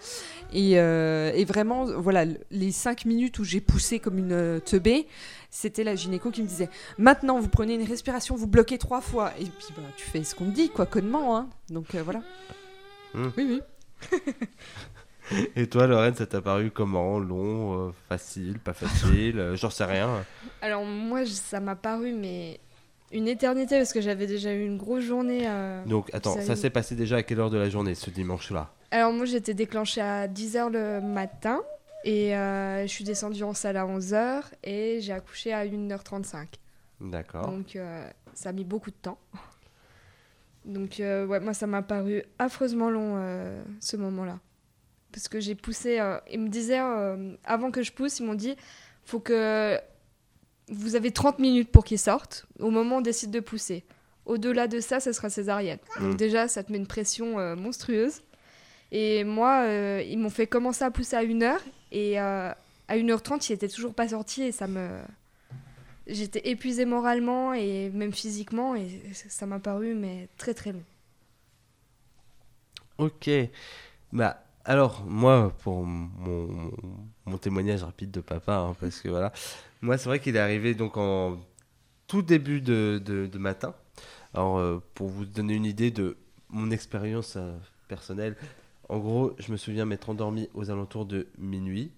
Et, 0.53 0.79
euh, 0.79 1.31
et 1.35 1.45
vraiment, 1.45 1.85
voilà, 1.85 2.25
les 2.51 2.71
5 2.71 3.05
minutes 3.05 3.37
où 3.39 3.43
j'ai 3.43 3.61
poussé 3.61 3.99
comme 4.07 4.19
une 4.19 4.31
euh, 4.31 4.59
teubée, 4.61 5.05
c'était 5.49 5.83
la 5.83 5.95
gynéco 5.95 6.31
qui 6.31 6.41
me 6.41 6.47
disait, 6.47 6.69
maintenant, 6.97 7.39
vous 7.41 7.49
prenez 7.49 7.73
une 7.73 7.83
respiration, 7.83 8.35
vous 8.35 8.47
bloquez 8.47 8.77
trois 8.77 9.01
fois. 9.01 9.33
Et 9.37 9.43
puis, 9.43 9.67
bah, 9.75 9.83
tu 9.97 10.05
fais 10.05 10.23
ce 10.23 10.33
qu'on 10.33 10.45
te 10.45 10.51
dit, 10.51 10.69
quoi, 10.69 10.85
connement, 10.85 11.35
hein. 11.35 11.49
Donc 11.69 11.93
euh, 11.93 12.03
voilà. 12.03 12.21
Hmm. 13.13 13.27
Oui, 13.37 13.59
oui. 13.59 13.61
Et 15.57 15.67
toi, 15.67 15.87
Lorraine, 15.87 16.15
ça 16.15 16.25
t'a 16.25 16.41
paru 16.41 16.71
comment? 16.71 17.19
Long, 17.19 17.87
euh, 17.87 17.91
facile, 18.07 18.59
pas 18.59 18.71
facile 18.71 19.39
euh, 19.39 19.55
J'en 19.57 19.69
sais 19.69 19.83
rien. 19.83 20.23
Alors 20.61 20.85
moi, 20.85 21.25
ça 21.25 21.59
m'a 21.59 21.75
paru 21.75 22.13
mais 22.13 22.61
une 23.11 23.27
éternité 23.27 23.77
parce 23.77 23.91
que 23.91 23.99
j'avais 23.99 24.25
déjà 24.25 24.53
eu 24.53 24.65
une 24.65 24.77
grosse 24.77 25.03
journée. 25.03 25.43
euh. 25.45 25.83
Donc, 25.85 26.09
attends, 26.13 26.35
Ça 26.35 26.43
ça 26.43 26.55
s'est 26.55 26.69
passé 26.69 26.95
déjà 26.95 27.17
à 27.17 27.23
quelle 27.23 27.41
heure 27.41 27.49
de 27.49 27.57
la 27.57 27.69
journée, 27.69 27.93
ce 27.93 28.09
dimanche-là? 28.09 28.71
Alors 28.91 29.11
moi, 29.11 29.25
j'étais 29.25 29.53
déclenchée 29.53 29.99
à 29.99 30.29
10h 30.29 30.71
le 30.71 31.01
matin 31.01 31.61
et 32.07 32.35
euh, 32.35 32.83
je 32.83 32.87
suis 32.87 33.03
descendue 33.03 33.43
en 33.43 33.53
salle 33.53 33.75
à 33.77 33.85
11h 33.85 34.43
et 34.63 34.99
j'ai 35.01 35.11
accouché 35.13 35.51
à 35.53 35.65
1h35. 35.65 36.47
D'accord. 37.01 37.47
Donc 37.47 37.75
euh, 37.75 38.09
ça 38.33 38.49
a 38.49 38.51
mis 38.53 38.63
beaucoup 38.63 38.91
de 38.91 38.95
temps. 38.95 39.19
Donc 40.65 40.99
euh, 40.99 41.25
ouais, 41.25 41.39
moi 41.39 41.53
ça 41.53 41.67
m'a 41.67 41.81
paru 41.81 42.23
affreusement 42.39 42.89
long 42.89 43.21
ce 43.79 43.97
moment-là. 43.97 44.39
Parce 45.11 45.27
que 45.27 45.39
j'ai 45.39 45.55
poussé, 45.55 45.99
ils 46.31 46.39
me 46.39 46.49
disaient, 46.49 46.79
avant 47.43 47.71
que 47.71 47.81
je 47.81 47.91
pousse, 47.91 48.19
ils 48.19 48.25
m'ont 48.25 48.35
dit, 48.35 48.55
faut 49.03 49.19
que 49.19 49.79
vous 50.69 50.95
avez 50.95 51.11
30 51.11 51.39
minutes 51.39 51.71
pour 51.71 51.83
qu'il 51.85 51.97
sorte 51.99 52.45
au 52.59 52.69
moment 52.69 52.95
où 52.95 52.99
on 52.99 53.01
décide 53.01 53.31
de 53.31 53.39
pousser. 53.39 53.85
Au-delà 54.25 54.67
de 54.67 54.79
ça, 54.81 54.99
ça 54.99 55.13
sera 55.13 55.29
césarienne. 55.29 55.79
Donc 55.99 56.13
Mm. 56.13 56.17
déjà, 56.17 56.47
ça 56.49 56.63
te 56.63 56.71
met 56.71 56.77
une 56.77 56.87
pression 56.87 57.39
euh, 57.39 57.55
monstrueuse. 57.55 58.21
Et 58.91 59.23
moi, 59.23 59.61
euh, 59.63 60.03
ils 60.05 60.17
m'ont 60.19 60.29
fait 60.29 60.47
commencer 60.47 60.83
à 60.83 60.91
pousser 60.91 61.15
à 61.15 61.23
1h 61.23 61.57
et 61.91 62.19
euh, 62.19 62.51
à 62.87 62.97
1h30, 62.97 63.49
il 63.49 63.53
était 63.53 63.67
toujours 63.67 63.93
pas 63.93 64.09
sorti 64.09 64.43
et 64.43 64.51
ça 64.51 64.67
me... 64.67 64.99
J'étais 66.07 66.47
épuisée 66.49 66.85
moralement 66.85 67.53
et 67.53 67.89
même 67.89 68.13
physiquement 68.13 68.75
et 68.75 68.87
ça 69.13 69.45
m'a 69.45 69.59
paru 69.59 69.93
mais 69.93 70.29
très 70.37 70.53
très 70.53 70.71
long. 70.71 70.83
Ok. 72.97 73.29
Bah, 74.13 74.43
alors, 74.65 75.03
moi, 75.05 75.53
pour 75.63 75.83
mon, 75.85 76.71
mon 77.25 77.37
témoignage 77.37 77.83
rapide 77.83 78.11
de 78.11 78.21
papa, 78.21 78.55
hein, 78.57 78.75
parce 78.79 79.01
que 79.01 79.09
voilà, 79.09 79.31
moi, 79.81 79.97
c'est 79.97 80.09
vrai 80.09 80.19
qu'il 80.19 80.35
est 80.35 80.39
arrivé 80.39 80.73
donc 80.75 80.97
en 80.97 81.39
tout 82.07 82.21
début 82.21 82.61
de, 82.61 83.01
de- 83.03 83.37
matin. 83.37 83.75
Alors, 84.33 84.57
euh, 84.59 84.81
pour 84.95 85.07
vous 85.09 85.25
donner 85.25 85.55
une 85.55 85.65
idée 85.65 85.91
de 85.91 86.17
mon 86.49 86.71
expérience 86.71 87.35
euh, 87.37 87.57
personnelle, 87.87 88.35
en 88.89 88.99
gros, 88.99 89.33
je 89.37 89.51
me 89.51 89.57
souviens 89.57 89.85
m'être 89.85 90.09
endormi 90.09 90.49
aux 90.53 90.69
alentours 90.71 91.05
de 91.05 91.27
minuit, 91.37 91.91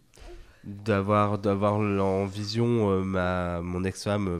d'avoir 0.63 1.37
d'avoir 1.37 1.75
en 1.75 2.25
vision 2.25 2.91
euh, 2.91 3.01
ma, 3.01 3.61
mon 3.61 3.83
ex-femme 3.83 4.27
euh, 4.27 4.39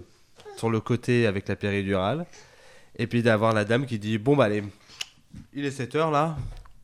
sur 0.57 0.69
le 0.69 0.79
côté 0.79 1.27
avec 1.27 1.47
la 1.47 1.55
péridurale, 1.55 2.25
et 2.97 3.07
puis 3.07 3.21
d'avoir 3.21 3.53
la 3.53 3.65
dame 3.65 3.85
qui 3.85 3.99
dit 3.99 4.17
Bon, 4.17 4.35
bah, 4.35 4.45
allez, 4.45 4.63
il 5.53 5.65
est 5.65 5.71
7 5.71 5.95
heures 5.95 6.11
là, 6.11 6.37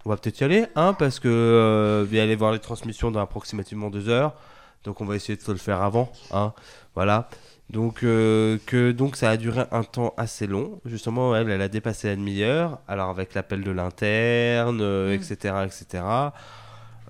on 0.06 0.10
va 0.10 0.18
peut-être 0.18 0.40
y 0.40 0.44
aller, 0.44 0.66
hein, 0.76 0.94
parce 0.94 1.20
que 1.20 1.28
euh, 1.28 2.06
je 2.06 2.10
vais 2.10 2.20
aller 2.20 2.36
voir 2.36 2.52
les 2.52 2.60
transmissions 2.60 3.10
dans 3.10 3.20
approximativement 3.20 3.90
2 3.90 4.10
heures, 4.10 4.36
donc 4.84 5.02
on 5.02 5.06
va 5.06 5.16
essayer 5.16 5.36
de 5.36 5.52
le 5.52 5.58
faire 5.58 5.82
avant, 5.82 6.12
hein, 6.32 6.54
voilà. 6.94 7.30
Donc, 7.72 8.04
euh, 8.04 8.58
que, 8.68 8.92
donc 8.92 9.16
ça 9.16 9.32
a 9.32 9.38
duré 9.38 9.64
un 9.72 9.84
temps 9.84 10.14
assez 10.18 10.46
long. 10.48 10.80
Justement, 10.86 11.36
elle, 11.36 11.50
elle 11.50 11.62
a 11.62 11.68
dépassé 11.68 12.08
la 12.08 12.16
demi-heure. 12.16 12.80
Alors 12.88 13.10
avec 13.10 13.34
l'appel 13.34 13.64
de 13.64 13.72
l'interne, 13.72 14.80
euh, 14.82 15.10
Mm. 15.18 15.22
etc., 15.22 15.56
etc. 15.66 16.04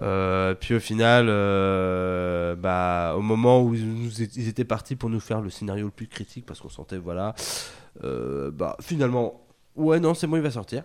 Euh, 0.02 0.54
puis 0.56 0.76
au 0.76 0.80
final, 0.80 1.28
bah, 2.58 3.16
au 3.18 3.22
moment 3.22 3.62
où 3.64 3.74
ils, 3.76 3.88
nous 3.88 4.22
é- 4.22 4.30
ils 4.36 4.48
étaient 4.48 4.66
partis 4.66 4.96
pour 4.96 5.10
nous 5.10 5.20
faire 5.20 5.42
le 5.42 5.50
scénario 5.50 5.86
le 5.86 5.92
plus 5.92 6.08
critique, 6.08 6.46
parce 6.46 6.60
qu'on 6.60 6.70
sentait, 6.70 6.98
voilà, 6.98 7.34
bah 8.04 8.76
finalement, 8.82 9.42
ouais, 9.76 10.00
non, 10.00 10.14
c'est 10.14 10.28
bon, 10.28 10.36
il 10.38 10.42
va 10.42 10.52
sortir. 10.52 10.84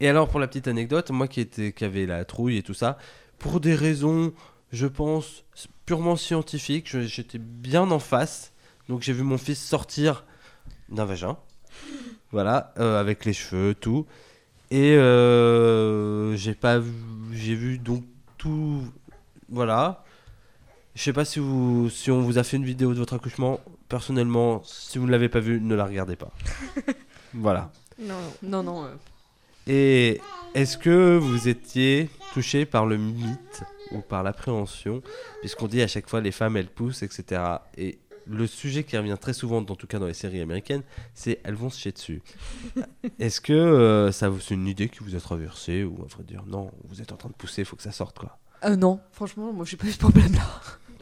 Et 0.00 0.08
alors, 0.08 0.28
pour 0.28 0.40
la 0.40 0.48
petite 0.48 0.68
anecdote, 0.68 1.10
moi 1.10 1.28
qui, 1.28 1.40
était, 1.40 1.72
qui 1.72 1.84
avait 1.84 2.06
la 2.06 2.24
trouille 2.24 2.56
et 2.58 2.62
tout 2.62 2.74
ça, 2.74 2.98
pour 3.38 3.60
des 3.60 3.74
raisons, 3.74 4.32
je 4.72 4.86
pense, 4.86 5.44
purement 5.92 6.16
scientifiques, 6.16 6.88
je- 6.88 7.02
j'étais 7.02 7.36
bien 7.36 7.90
en 7.90 7.98
face. 7.98 8.52
Donc 8.88 9.02
j'ai 9.02 9.12
vu 9.12 9.22
mon 9.24 9.36
fils 9.36 9.62
sortir 9.62 10.24
d'un 10.88 11.04
vagin. 11.04 11.36
Voilà, 12.30 12.72
euh, 12.78 12.98
avec 12.98 13.26
les 13.26 13.34
cheveux, 13.34 13.74
tout. 13.74 14.06
Et 14.70 14.94
euh, 14.96 16.34
j'ai 16.34 16.54
pas 16.54 16.78
vu, 16.78 16.92
j'ai 17.34 17.54
vu 17.54 17.76
donc 17.76 18.04
tout. 18.38 18.82
Voilà. 19.50 20.02
Je 20.94 21.02
sais 21.02 21.12
pas 21.12 21.26
si, 21.26 21.40
vous, 21.40 21.90
si 21.90 22.10
on 22.10 22.22
vous 22.22 22.38
a 22.38 22.42
fait 22.42 22.56
une 22.56 22.64
vidéo 22.64 22.94
de 22.94 22.98
votre 22.98 23.12
accouchement. 23.12 23.60
Personnellement, 23.90 24.62
si 24.64 24.96
vous 24.96 25.04
ne 25.04 25.10
l'avez 25.10 25.28
pas 25.28 25.40
vu, 25.40 25.60
ne 25.60 25.74
la 25.74 25.84
regardez 25.84 26.16
pas. 26.16 26.30
voilà. 27.34 27.70
Non, 27.98 28.14
Non, 28.42 28.62
non. 28.62 28.84
euh, 28.86 28.94
Et 29.66 30.20
est-ce 30.54 30.76
que 30.76 31.16
vous 31.16 31.48
étiez 31.48 32.10
touché 32.34 32.66
par 32.66 32.86
le 32.86 32.96
mythe 32.96 33.62
ou 33.92 34.00
par 34.00 34.22
l'appréhension 34.22 35.02
Puisqu'on 35.40 35.66
dit 35.66 35.82
à 35.82 35.86
chaque 35.86 36.08
fois 36.08 36.20
les 36.20 36.32
femmes 36.32 36.56
elles 36.56 36.68
poussent, 36.68 37.02
etc. 37.02 37.42
Et 37.76 37.98
le 38.26 38.46
sujet 38.46 38.84
qui 38.84 38.96
revient 38.96 39.16
très 39.20 39.32
souvent, 39.32 39.58
en 39.58 39.64
tout 39.64 39.86
cas 39.86 39.98
dans 39.98 40.06
les 40.06 40.14
séries 40.14 40.40
américaines, 40.40 40.82
c'est 41.14 41.40
elles 41.44 41.54
vont 41.54 41.70
se 41.70 41.80
chier 41.80 41.92
dessus. 41.92 42.22
Est-ce 43.18 43.40
que 43.40 43.52
euh, 43.52 44.12
ça 44.12 44.28
vous 44.28 44.40
c'est 44.40 44.54
une 44.54 44.66
idée 44.66 44.88
qui 44.88 45.00
vous 45.00 45.16
a 45.16 45.20
traversé 45.20 45.84
ou 45.84 46.02
à 46.02 46.06
vrai 46.06 46.24
dire 46.24 46.44
non, 46.46 46.70
vous 46.88 47.00
êtes 47.00 47.12
en 47.12 47.16
train 47.16 47.28
de 47.28 47.34
pousser, 47.34 47.62
il 47.62 47.64
faut 47.64 47.76
que 47.76 47.82
ça 47.82 47.92
sorte 47.92 48.18
quoi 48.18 48.38
euh, 48.64 48.76
non, 48.76 49.00
franchement, 49.10 49.52
moi 49.52 49.64
j'ai 49.64 49.76
pas 49.76 49.86
eu 49.86 49.90
ce 49.90 49.98
problème-là. 49.98 50.44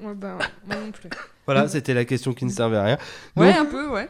Ouais, 0.02 0.14
bah, 0.14 0.38
moi 0.66 0.76
non 0.76 0.92
plus. 0.92 1.10
Voilà, 1.44 1.68
c'était 1.68 1.92
la 1.92 2.06
question 2.06 2.32
qui 2.32 2.46
ne 2.46 2.50
servait 2.50 2.78
à 2.78 2.84
rien. 2.84 2.98
Ouais, 3.36 3.52
Donc, 3.52 3.56
un 3.56 3.64
peu, 3.66 3.90
ouais. 3.90 4.08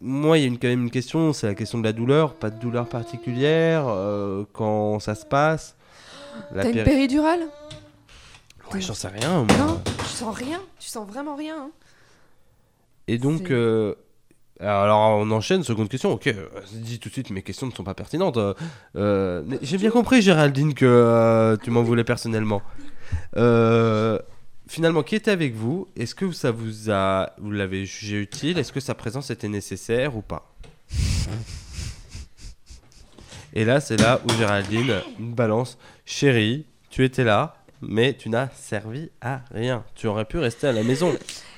Moi, 0.00 0.38
il 0.38 0.40
y 0.42 0.44
a 0.44 0.48
une, 0.48 0.58
quand 0.58 0.68
même 0.68 0.82
une 0.84 0.90
question, 0.90 1.32
c'est 1.32 1.46
la 1.46 1.54
question 1.54 1.78
de 1.78 1.84
la 1.84 1.92
douleur. 1.92 2.34
Pas 2.34 2.50
de 2.50 2.58
douleur 2.58 2.88
particulière 2.88 3.84
euh, 3.88 4.44
quand 4.52 4.98
ça 5.00 5.14
se 5.14 5.24
passe. 5.24 5.76
T'as 6.52 6.64
une 6.64 6.72
péri- 6.72 6.84
péridurale? 6.84 7.40
Ouais, 8.72 8.80
j'en 8.80 8.94
sais 8.94 9.08
rien. 9.08 9.44
moi. 9.44 9.56
Non, 9.58 9.80
tu 9.98 10.04
sens 10.04 10.34
rien. 10.34 10.60
Tu 10.78 10.88
sens 10.88 11.06
vraiment 11.08 11.36
rien. 11.36 11.56
hein. 11.58 11.70
Et 13.08 13.18
donc, 13.18 13.50
euh, 13.50 13.94
alors 14.60 15.18
on 15.18 15.30
enchaîne, 15.30 15.62
seconde 15.62 15.88
question. 15.88 16.12
Ok, 16.12 16.26
euh, 16.28 16.46
dis 16.72 16.98
tout 16.98 17.08
de 17.10 17.12
suite, 17.12 17.30
mes 17.30 17.42
questions 17.42 17.66
ne 17.66 17.72
sont 17.72 17.84
pas 17.84 17.94
pertinentes. 17.94 18.38
Euh, 18.96 19.42
J'ai 19.62 19.76
bien 19.78 19.90
compris, 19.90 20.22
Géraldine, 20.22 20.72
que 20.74 20.86
euh, 20.86 21.56
tu 21.62 21.70
m'en 21.70 21.82
voulais 21.82 22.04
personnellement. 22.04 22.62
Finalement, 24.66 25.02
qui 25.02 25.14
était 25.14 25.30
avec 25.30 25.54
vous? 25.54 25.88
Est-ce 25.96 26.14
que 26.14 26.32
ça 26.32 26.50
vous 26.50 26.90
a, 26.90 27.34
vous 27.38 27.50
l'avez 27.50 27.84
jugé 27.84 28.20
utile? 28.20 28.58
Est-ce 28.58 28.72
que 28.72 28.80
sa 28.80 28.94
présence 28.94 29.30
était 29.30 29.48
nécessaire 29.48 30.16
ou 30.16 30.22
pas? 30.22 30.54
Et 33.52 33.64
là, 33.64 33.80
c'est 33.80 33.96
là 33.96 34.20
où 34.24 34.32
Géraldine 34.32 35.00
balance 35.18 35.78
Chérie, 36.04 36.66
tu 36.90 37.04
étais 37.04 37.24
là, 37.24 37.56
mais 37.80 38.14
tu 38.14 38.28
n'as 38.28 38.48
servi 38.50 39.10
à 39.20 39.42
rien. 39.52 39.84
Tu 39.94 40.06
aurais 40.06 40.24
pu 40.24 40.38
rester 40.38 40.66
à 40.66 40.72
la 40.72 40.82
maison. 40.82 41.14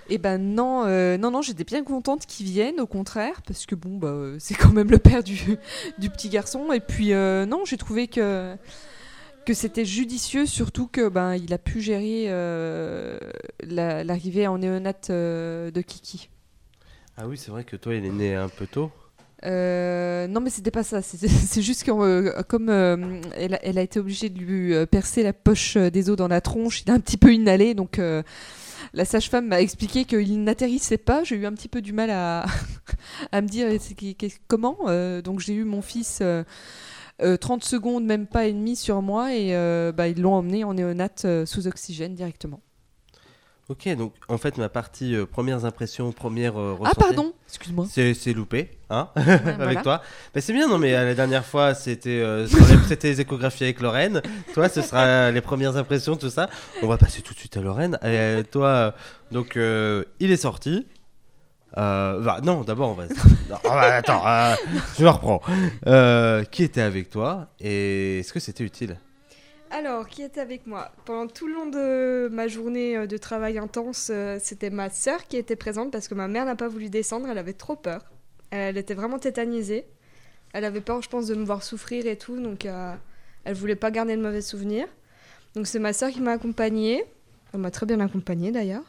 Eh 0.09 0.19
ben 0.19 0.39
non, 0.39 0.85
euh, 0.87 1.17
non, 1.17 1.31
non, 1.31 1.43
j'étais 1.43 1.65
bien 1.65 1.83
contente 1.83 2.27
qu'il 2.27 2.47
vienne, 2.47 2.81
au 2.81 2.87
contraire, 2.87 3.43
parce 3.47 3.67
que 3.67 3.75
bon, 3.75 3.97
bah, 3.97 4.09
euh, 4.09 4.37
c'est 4.39 4.55
quand 4.55 4.73
même 4.73 4.91
le 4.91 4.99
père 4.99 5.23
du, 5.23 5.57
du 5.99 6.11
petit 6.11 6.29
garçon. 6.29 6.73
Et 6.73 6.81
puis 6.81 7.13
euh, 7.13 7.47
non, 7.47 7.65
j'ai 7.65 7.77
trouvé 7.77 8.09
que 8.09 8.57
que 9.47 9.55
c'était 9.55 9.85
judicieux, 9.87 10.45
surtout 10.45 10.87
que 10.89 11.09
ben 11.09 11.35
il 11.37 11.55
a 11.55 11.59
pu 11.59 11.81
gérer 11.81 12.27
euh, 12.29 13.19
la- 13.63 14.05
l'arrivée 14.05 14.47
en 14.47 14.59
néonate 14.59 15.09
euh, 15.11 15.71
de 15.71 15.81
Kiki. 15.81 16.29
Ah 17.17 17.27
oui, 17.27 17.39
c'est 17.39 17.51
vrai 17.51 17.65
que 17.65 17.77
toi, 17.77 17.95
il 17.95 18.05
est 18.05 18.11
né 18.11 18.35
un 18.35 18.49
peu 18.51 18.67
tôt. 18.67 18.91
Euh, 19.45 20.27
non, 20.27 20.41
mais 20.41 20.51
c'était 20.51 20.71
pas 20.71 20.83
ça. 20.83 21.01
C'est 21.03 21.17
c'est 21.29 21.63
juste 21.63 21.85
que 21.85 21.91
euh, 21.91 22.43
comme 22.49 22.69
euh, 22.69 23.21
elle, 23.35 23.55
a, 23.55 23.65
elle 23.65 23.79
a 23.79 23.83
été 23.83 23.99
obligée 24.01 24.29
de 24.29 24.39
lui 24.39 24.75
euh, 24.75 24.87
percer 24.87 25.23
la 25.23 25.33
poche 25.33 25.77
euh, 25.77 25.91
des 25.91 26.11
os 26.11 26.17
dans 26.17 26.29
la 26.29 26.41
tronche, 26.41 26.83
il 26.83 26.91
a 26.91 26.95
un 26.95 27.01
petit 27.01 27.17
peu 27.17 27.33
inhalé, 27.33 27.75
donc 27.75 27.99
euh, 27.99 28.23
la 28.95 29.05
sage-femme 29.05 29.47
m'a 29.49 29.61
expliqué 29.61 30.05
qu'il 30.05 30.43
n'atterrissait 30.43 30.99
pas. 30.99 31.23
J'ai 31.25 31.37
eu 31.37 31.47
un 31.47 31.53
petit 31.53 31.69
peu 31.69 31.81
du 31.83 31.93
mal 31.93 32.11
à, 32.11 32.47
à 33.33 33.41
me 33.41 33.49
dire 33.49 33.69
c'est 33.81 33.95
qui- 33.95 34.15
qu'est- 34.15 34.41
comment. 34.49 34.77
Euh, 34.87 35.23
donc 35.23 35.41
j'ai 35.41 35.55
eu 35.55 35.65
mon 35.65 35.83
fils 35.83 36.19
euh, 36.23 36.43
euh, 37.23 37.37
30 37.37 37.65
secondes, 37.65 38.05
même 38.05 38.27
pas 38.27 38.47
et 38.47 38.53
demi 38.53 38.77
sur 38.77 39.03
moi, 39.03 39.35
et 39.35 39.55
euh, 39.55 39.93
bah, 39.93 40.09
ils 40.09 40.21
l'ont 40.21 40.35
emmené 40.35 40.65
en 40.65 40.75
néonate 40.75 41.25
euh, 41.25 41.47
sous 41.47 41.67
oxygène 41.67 42.15
directement. 42.15 42.61
Ok, 43.69 43.89
donc 43.97 44.13
en 44.29 44.39
fait, 44.39 44.59
ma 44.59 44.69
partie 44.69 45.17
euh, 45.17 45.27
premières 45.27 45.65
impressions, 45.65 46.13
premières 46.13 46.57
euh, 46.57 46.77
Ah, 46.85 46.93
pardon, 46.97 47.33
excuse-moi. 47.49 47.87
C'est 47.91 48.15
c'est 48.15 48.33
loupé, 48.33 48.71
hein, 48.91 49.09
Ouais, 49.17 49.23
avec 49.25 49.59
voilà. 49.59 49.83
toi. 49.83 50.03
Mais 50.37 50.41
c'est 50.41 50.53
bien, 50.53 50.69
non, 50.69 50.79
mais 50.79 50.95
euh, 50.95 51.05
la 51.05 51.15
dernière 51.17 51.45
fois, 51.45 51.75
c'était 51.75 52.23
c'était 52.87 53.09
les 53.09 53.21
échographies 53.23 53.65
avec 53.65 53.81
Lorraine. 53.81 54.23
Toi, 54.55 54.69
ce 54.69 54.83
sera 54.83 55.33
les 55.33 55.41
premières 55.41 55.77
impressions, 55.77 56.15
tout 56.15 56.31
ça. 56.31 56.49
On 56.81 56.87
va 56.87 56.97
passer 56.97 57.23
tout 57.23 57.35
de 57.35 57.41
suite 57.41 57.57
à 57.57 57.61
Lorraine. 57.61 57.99
Et, 58.05 58.45
toi, 58.53 58.95
donc, 59.33 59.57
il 59.57 60.31
est 60.31 60.37
sorti. 60.37 60.87
Euh, 61.77 62.41
non, 62.43 62.63
d'abord, 62.63 62.91
on 62.91 62.95
va. 62.95 63.05
Non, 63.49 63.57
ah, 63.65 63.81
attends, 63.95 64.27
euh, 64.27 64.55
je 64.99 65.05
me 65.05 65.09
reprends. 65.09 65.41
Euh, 65.87 66.43
qui 66.45 66.65
était 66.65 66.81
avec 66.81 67.11
toi 67.11 67.49
et 67.61 68.21
est-ce 68.21 68.33
que 68.33 68.41
c'était 68.41 68.65
utile? 68.65 68.99
Alors, 69.71 70.09
qui 70.09 70.23
était 70.23 70.41
avec 70.41 70.67
moi? 70.67 70.91
Pendant 71.05 71.29
tout 71.29 71.47
le 71.47 71.55
long 71.55 71.67
de 71.67 72.29
ma 72.33 72.49
journée 72.49 73.07
de 73.07 73.17
travail 73.17 73.59
intense, 73.59 74.11
c'était 74.41 74.71
ma 74.71 74.91
sœur 74.91 75.27
qui 75.27 75.37
était 75.37 75.57
présente 75.57 75.93
parce 75.93 76.09
que 76.09 76.15
ma 76.15 76.29
mère 76.29 76.45
n'a 76.45 76.57
pas 76.57 76.69
voulu 76.69 76.89
descendre, 76.89 77.29
elle 77.29 77.39
avait 77.39 77.53
trop 77.53 77.77
peur. 77.77 78.01
Elle 78.51 78.79
était 78.79 78.95
vraiment 78.95 79.19
tétanisée. 79.19 79.87
Elle 80.53 80.65
avait 80.65 80.81
peur, 80.81 81.03
je 81.03 81.09
pense, 81.09 81.27
de 81.27 81.35
me 81.35 81.45
voir 81.45 81.63
souffrir 81.63 82.07
et 82.07 82.17
tout, 82.17 82.41
donc 82.41 82.67
elle 83.45 83.55
voulait 83.55 83.77
pas 83.77 83.91
garder 83.91 84.17
de 84.17 84.23
mauvais 84.23 84.43
souvenirs. 84.43 84.87
Donc 85.55 85.67
c'est 85.67 85.79
ma 85.79 85.93
sœur 85.93 86.11
qui 86.11 86.21
m'a 86.21 86.33
accompagnée. 86.33 87.05
Elle 87.53 87.61
m'a 87.61 87.71
très 87.71 87.87
bien 87.87 88.01
accompagnée 88.01 88.51
d'ailleurs. 88.51 88.85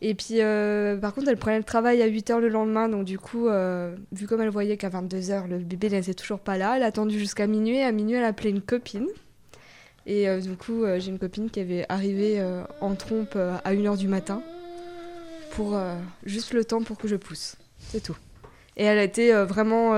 Et 0.00 0.14
puis, 0.14 0.40
euh, 0.40 0.96
par 0.96 1.14
contre, 1.14 1.28
elle 1.28 1.36
prenait 1.36 1.58
le 1.58 1.64
travail 1.64 2.02
à 2.02 2.08
8h 2.08 2.38
le 2.38 2.48
lendemain, 2.48 2.88
donc 2.88 3.04
du 3.04 3.18
coup, 3.18 3.48
euh, 3.48 3.94
vu 4.12 4.26
comme 4.26 4.40
elle 4.40 4.50
voyait 4.50 4.76
qu'à 4.76 4.90
22h, 4.90 5.48
le 5.48 5.58
bébé 5.58 5.88
n'était 5.88 6.14
toujours 6.14 6.40
pas 6.40 6.58
là, 6.58 6.76
elle 6.76 6.82
a 6.82 6.86
attendu 6.86 7.18
jusqu'à 7.18 7.46
minuit, 7.46 7.78
et 7.78 7.84
à 7.84 7.92
minuit, 7.92 8.16
elle 8.16 8.24
a 8.24 8.28
appelé 8.28 8.50
une 8.50 8.60
copine. 8.60 9.06
Et 10.06 10.28
euh, 10.28 10.40
du 10.40 10.56
coup, 10.56 10.84
j'ai 10.98 11.08
une 11.08 11.18
copine 11.18 11.48
qui 11.48 11.60
avait 11.60 11.86
arrivé 11.88 12.42
en 12.80 12.94
trompe 12.94 13.36
à 13.36 13.72
1h 13.72 13.96
du 13.96 14.08
matin, 14.08 14.42
pour 15.52 15.78
juste 16.24 16.52
le 16.52 16.64
temps 16.64 16.82
pour 16.82 16.98
que 16.98 17.08
je 17.08 17.16
pousse. 17.16 17.56
C'est 17.78 18.02
tout. 18.02 18.16
Et 18.76 18.84
elle 18.84 18.98
a 18.98 19.04
été 19.04 19.32
vraiment, 19.44 19.94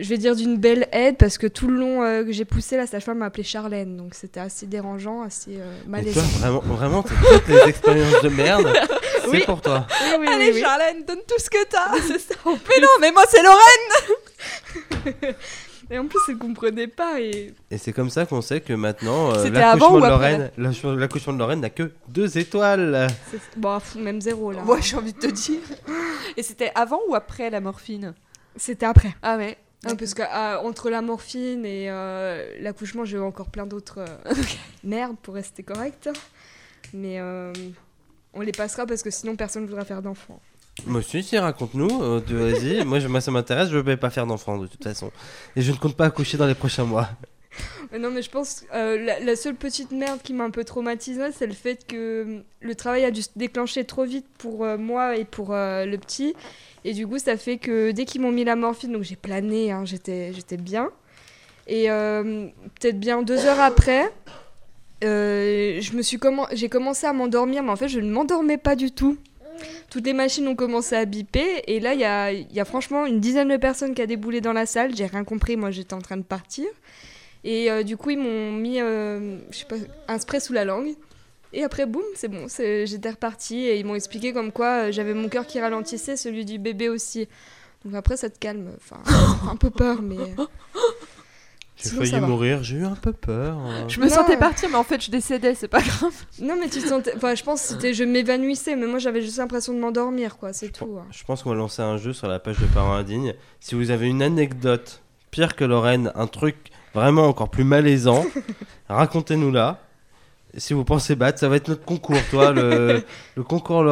je 0.00 0.08
vais 0.08 0.18
dire, 0.18 0.34
d'une 0.36 0.56
belle 0.56 0.88
aide, 0.92 1.16
parce 1.16 1.38
que 1.38 1.46
tout 1.46 1.68
le 1.68 1.76
long 1.78 2.02
euh, 2.02 2.24
que 2.24 2.32
j'ai 2.32 2.44
poussé, 2.44 2.76
la 2.76 2.86
sage-femme 2.86 3.18
m'a 3.18 3.26
appelée 3.26 3.42
Charlène, 3.44 3.96
donc 3.96 4.14
c'était 4.14 4.40
assez 4.40 4.66
dérangeant, 4.66 5.22
assez 5.22 5.56
euh, 5.58 5.76
malaisant. 5.86 6.20
toi, 6.20 6.38
vraiment, 6.40 6.60
vraiment, 6.60 7.02
toutes 7.02 7.48
les 7.48 7.60
expériences 7.68 8.22
de 8.22 8.28
merde, 8.28 8.68
c'est 9.22 9.28
Oui. 9.30 9.42
pour 9.46 9.60
toi. 9.60 9.86
Oui, 10.02 10.06
oui, 10.12 10.26
oui, 10.28 10.34
Allez, 10.34 10.52
oui. 10.52 10.60
Charlène, 10.60 11.04
donne 11.06 11.20
tout 11.26 11.38
ce 11.38 11.48
que 11.50 11.64
t'as. 11.68 11.92
Mais 12.46 12.80
non, 12.80 12.88
mais 13.00 13.12
moi, 13.12 13.24
c'est 13.28 13.42
Lorraine. 13.42 15.34
Et 15.90 15.98
en 15.98 16.06
plus, 16.06 16.18
elle 16.28 16.38
comprenait 16.38 16.86
pas. 16.86 17.20
Et 17.20 17.52
Et 17.70 17.76
c'est 17.78 17.92
comme 17.92 18.08
ça 18.08 18.24
qu'on 18.24 18.40
sait 18.40 18.60
que 18.62 18.72
maintenant, 18.72 19.34
euh, 19.34 19.50
l'accouchement 19.50 20.00
de 20.00 20.06
Lorraine, 20.06 20.50
l'accouchement 20.56 21.32
de 21.34 21.38
Lorraine 21.38 21.60
n'a 21.60 21.68
que 21.70 21.92
deux 22.08 22.38
étoiles. 22.38 23.06
c'est- 23.30 23.38
bon, 23.58 23.78
même 23.96 24.20
zéro 24.20 24.50
là. 24.52 24.62
Moi, 24.62 24.78
j'ai 24.80 24.96
envie 24.96 25.12
de 25.12 25.18
te 25.18 25.26
dire. 25.26 25.60
Et 26.38 26.42
c'était 26.42 26.72
avant 26.74 27.00
ou 27.08 27.14
après 27.14 27.50
la 27.50 27.60
morphine? 27.60 28.14
C'était 28.56 28.86
après. 28.86 29.14
Ah 29.22 29.36
ouais. 29.36 29.58
Parce 29.84 30.14
que 30.14 30.22
euh, 30.22 30.90
la 30.90 31.02
morphine 31.02 31.64
et 31.64 31.90
euh, 31.90 32.44
l'accouchement, 32.60 33.04
j'ai 33.04 33.18
encore 33.18 33.48
plein 33.48 33.66
d'autres 33.66 33.98
euh, 33.98 34.34
merdes 34.84 35.16
pour 35.22 35.34
rester 35.34 35.62
correct. 35.62 36.08
Mais 36.92 37.20
on 38.32 38.40
les 38.40 38.52
passera 38.52 38.86
parce 38.86 39.02
que 39.02 39.10
sinon 39.10 39.36
personne 39.36 39.62
ne 39.62 39.68
voudra 39.68 39.84
faire 39.84 40.02
d'enfant. 40.02 40.40
Moi 40.86 41.00
aussi, 41.00 41.22
si, 41.22 41.38
raconte-nous. 41.38 42.22
Vas-y, 42.26 42.84
moi, 42.84 43.20
ça 43.20 43.30
m'intéresse, 43.30 43.68
je 43.70 43.76
ne 43.76 43.82
vais 43.82 43.96
pas 43.96 44.10
faire 44.10 44.26
d'enfant 44.26 44.58
de 44.58 44.66
toute 44.66 44.82
façon. 44.82 45.10
Et 45.56 45.62
je 45.62 45.72
ne 45.72 45.76
compte 45.76 45.96
pas 45.96 46.06
accoucher 46.06 46.36
dans 46.36 46.46
les 46.46 46.54
prochains 46.54 46.84
mois. 46.84 47.08
Non, 47.98 48.10
mais 48.10 48.22
je 48.22 48.30
pense 48.30 48.64
euh, 48.74 49.18
la, 49.20 49.36
seule 49.36 49.54
petite 49.54 49.92
merde 49.92 50.20
qui 50.22 50.32
m'a 50.32 50.44
un 50.44 50.50
peu 50.50 50.64
traumatisée, 50.64 51.30
c'est 51.32 51.46
le 51.46 51.52
fait 51.52 51.86
que 51.86 51.96
euh, 51.96 52.40
le 52.60 52.74
travail 52.74 53.04
a 53.04 53.10
dû 53.10 53.22
se 53.22 53.28
déclencher 53.36 53.84
trop 53.84 54.04
vite 54.04 54.26
pour 54.38 54.64
euh, 54.64 54.76
moi 54.76 55.16
et 55.16 55.24
pour 55.24 55.52
euh, 55.52 55.84
le 55.84 55.98
petit. 55.98 56.34
Et 56.84 56.92
du 56.92 57.06
coup, 57.06 57.18
ça 57.18 57.36
fait 57.36 57.58
que 57.58 57.92
dès 57.92 58.04
qu'ils 58.04 58.20
m'ont 58.20 58.32
mis 58.32 58.44
la 58.44 58.56
morphine, 58.56 58.92
donc 58.92 59.02
j'ai 59.02 59.16
plané, 59.16 59.70
hein, 59.72 59.84
j'étais, 59.84 60.32
j'étais 60.32 60.56
bien. 60.56 60.90
Et 61.66 61.86
peut-être 61.86 63.00
bien 63.00 63.22
deux 63.22 63.46
heures 63.46 63.60
après, 63.60 64.12
je 65.00 65.96
me 65.96 66.02
suis 66.02 66.20
j'ai 66.52 66.68
commencé 66.68 67.06
à 67.06 67.14
m'endormir, 67.14 67.62
mais 67.62 67.70
en 67.70 67.76
fait, 67.76 67.88
je 67.88 68.00
ne 68.00 68.10
m'endormais 68.10 68.58
pas 68.58 68.76
du 68.76 68.90
tout. 68.90 69.16
Toutes 69.88 70.04
les 70.04 70.12
machines 70.12 70.46
ont 70.46 70.56
commencé 70.56 70.94
à 70.94 71.06
biper, 71.06 71.62
et 71.66 71.80
là, 71.80 71.94
il 71.94 72.00
y 72.00 72.04
a, 72.04 72.32
y 72.32 72.60
a 72.60 72.64
franchement 72.66 73.06
une 73.06 73.18
dizaine 73.18 73.48
de 73.48 73.56
personnes 73.56 73.94
qui 73.94 74.02
a 74.02 74.06
déboulé 74.06 74.42
dans 74.42 74.52
la 74.52 74.66
salle. 74.66 74.94
J'ai 74.94 75.06
rien 75.06 75.24
compris, 75.24 75.56
moi, 75.56 75.70
j'étais 75.70 75.94
en 75.94 76.02
train 76.02 76.18
de 76.18 76.22
partir. 76.22 76.66
Et 77.44 77.70
euh, 77.70 77.82
du 77.82 77.96
coup, 77.96 78.10
ils 78.10 78.18
m'ont 78.18 78.52
mis 78.52 78.80
euh, 78.80 79.38
je 79.50 79.58
sais 79.58 79.64
pas, 79.66 79.76
un 80.08 80.18
spray 80.18 80.40
sous 80.40 80.52
la 80.54 80.64
langue. 80.64 80.94
Et 81.52 81.62
après, 81.62 81.86
boum, 81.86 82.02
c'est 82.16 82.28
bon, 82.28 82.46
j'étais 82.48 83.10
repartie. 83.10 83.58
Et 83.66 83.78
ils 83.78 83.84
m'ont 83.86 83.94
expliqué 83.94 84.32
comme 84.32 84.50
quoi 84.50 84.86
euh, 84.86 84.92
j'avais 84.92 85.14
mon 85.14 85.28
cœur 85.28 85.46
qui 85.46 85.60
ralentissait, 85.60 86.16
celui 86.16 86.44
du 86.44 86.58
bébé 86.58 86.88
aussi. 86.88 87.28
Donc 87.84 87.94
après, 87.94 88.16
ça 88.16 88.30
te 88.30 88.38
calme. 88.38 88.70
Enfin, 88.76 89.00
un 89.50 89.56
peu 89.56 89.70
peur, 89.70 90.00
mais. 90.02 90.16
J'ai 91.76 91.90
failli 91.90 92.20
mourir, 92.20 92.62
j'ai 92.62 92.76
eu 92.76 92.84
un 92.84 92.94
peu 92.94 93.12
peur. 93.12 93.56
hein. 93.58 93.86
Je 93.88 94.00
me 94.00 94.06
Non. 94.06 94.14
sentais 94.14 94.36
partir, 94.38 94.68
mais 94.70 94.76
en 94.76 94.84
fait, 94.84 95.02
je 95.04 95.10
décédais, 95.10 95.54
c'est 95.54 95.68
pas 95.68 95.82
grave. 95.82 96.14
Non, 96.40 96.54
mais 96.58 96.68
tu 96.68 96.80
te 96.80 96.86
sentais. 96.88 97.12
Enfin, 97.16 97.34
je 97.34 97.42
pense 97.42 97.60
que 97.62 97.68
c'était. 97.74 97.92
Je 97.92 98.04
m'évanouissais, 98.04 98.74
mais 98.76 98.86
moi, 98.86 98.98
j'avais 99.00 99.20
juste 99.20 99.38
l'impression 99.38 99.74
de 99.74 99.78
m'endormir, 99.80 100.36
quoi, 100.38 100.52
c'est 100.52 100.70
tout. 100.70 100.96
hein. 100.98 101.06
Je 101.10 101.24
pense 101.24 101.42
qu'on 101.42 101.50
va 101.50 101.56
lancer 101.56 101.82
un 101.82 101.96
jeu 101.98 102.12
sur 102.12 102.28
la 102.28 102.38
page 102.38 102.58
de 102.58 102.66
Parents 102.66 102.94
Indignes. 102.94 103.34
Si 103.60 103.74
vous 103.74 103.90
avez 103.90 104.06
une 104.08 104.22
anecdote 104.22 105.02
pire 105.32 105.56
que 105.56 105.64
Lorraine, 105.64 106.12
un 106.14 106.28
truc 106.28 106.56
vraiment 106.94 107.26
encore 107.28 107.50
plus 107.50 107.64
malaisant, 107.64 108.24
racontez-nous 108.88 109.50
là. 109.50 109.80
Si 110.56 110.72
vous 110.72 110.84
pensez 110.84 111.16
battre, 111.16 111.38
ça 111.40 111.48
va 111.48 111.56
être 111.56 111.68
notre 111.68 111.84
concours, 111.84 112.16
toi, 112.30 112.52
le, 112.52 113.02
le 113.34 113.42
concours, 113.42 113.82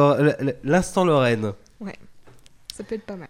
l'instant 0.63 1.03
Lorraine. 1.05 1.53
Ça 2.73 2.83
peut 2.83 2.95
être 2.95 3.05
pas 3.05 3.15
mal. 3.17 3.27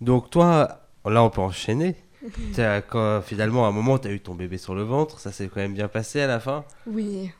Donc 0.00 0.30
toi, 0.30 0.80
là 1.04 1.22
on 1.22 1.28
peut 1.28 1.42
enchaîner. 1.42 1.96
T'as- 2.54 2.80
quand, 2.80 3.20
finalement, 3.20 3.66
à 3.66 3.68
un 3.68 3.72
moment, 3.72 3.98
tu 3.98 4.08
as 4.08 4.12
eu 4.12 4.20
ton 4.20 4.34
bébé 4.34 4.56
sur 4.58 4.74
le 4.74 4.82
ventre, 4.82 5.20
ça 5.20 5.30
s'est 5.30 5.48
quand 5.48 5.60
même 5.60 5.74
bien 5.74 5.88
passé 5.88 6.20
à 6.20 6.26
la 6.26 6.40
fin. 6.40 6.64
Oui. 6.86 7.30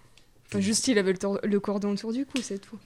Enfin, 0.49 0.61
juste, 0.61 0.89
il 0.89 0.99
avait 0.99 1.13
le, 1.15 1.19
le 1.49 1.61
cordon 1.61 1.93
autour 1.93 2.13
du 2.13 2.27
cou, 2.27 2.39
c'est 2.43 2.59
tout. 2.59 2.77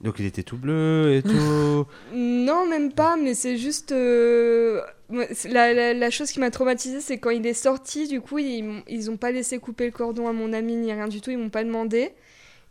Donc 0.00 0.18
il 0.18 0.24
était 0.26 0.42
tout 0.42 0.56
bleu 0.56 1.12
et 1.14 1.22
tout. 1.22 1.86
Non, 2.14 2.66
même 2.66 2.92
pas, 2.92 3.16
mais 3.16 3.34
c'est 3.34 3.56
juste. 3.56 3.92
euh, 3.92 4.80
La, 5.44 6.10
chose 6.10 6.30
qui 6.32 6.40
m'a 6.40 6.50
traumatisée, 6.50 7.00
c'est 7.00 7.18
quand 7.18 7.30
il 7.30 7.46
est 7.46 7.52
sorti, 7.54 8.08
du 8.08 8.20
coup, 8.20 8.38
ils, 8.38 8.82
ils 8.88 9.10
ont 9.10 9.16
pas 9.16 9.30
laissé 9.30 9.58
couper 9.58 9.86
le 9.86 9.92
cordon 9.92 10.26
à 10.28 10.32
mon 10.32 10.52
ami 10.52 10.74
ni 10.76 10.92
rien 10.92 11.08
du 11.08 11.20
tout, 11.20 11.30
ils 11.30 11.38
m'ont 11.38 11.50
pas 11.50 11.64
demandé. 11.64 12.12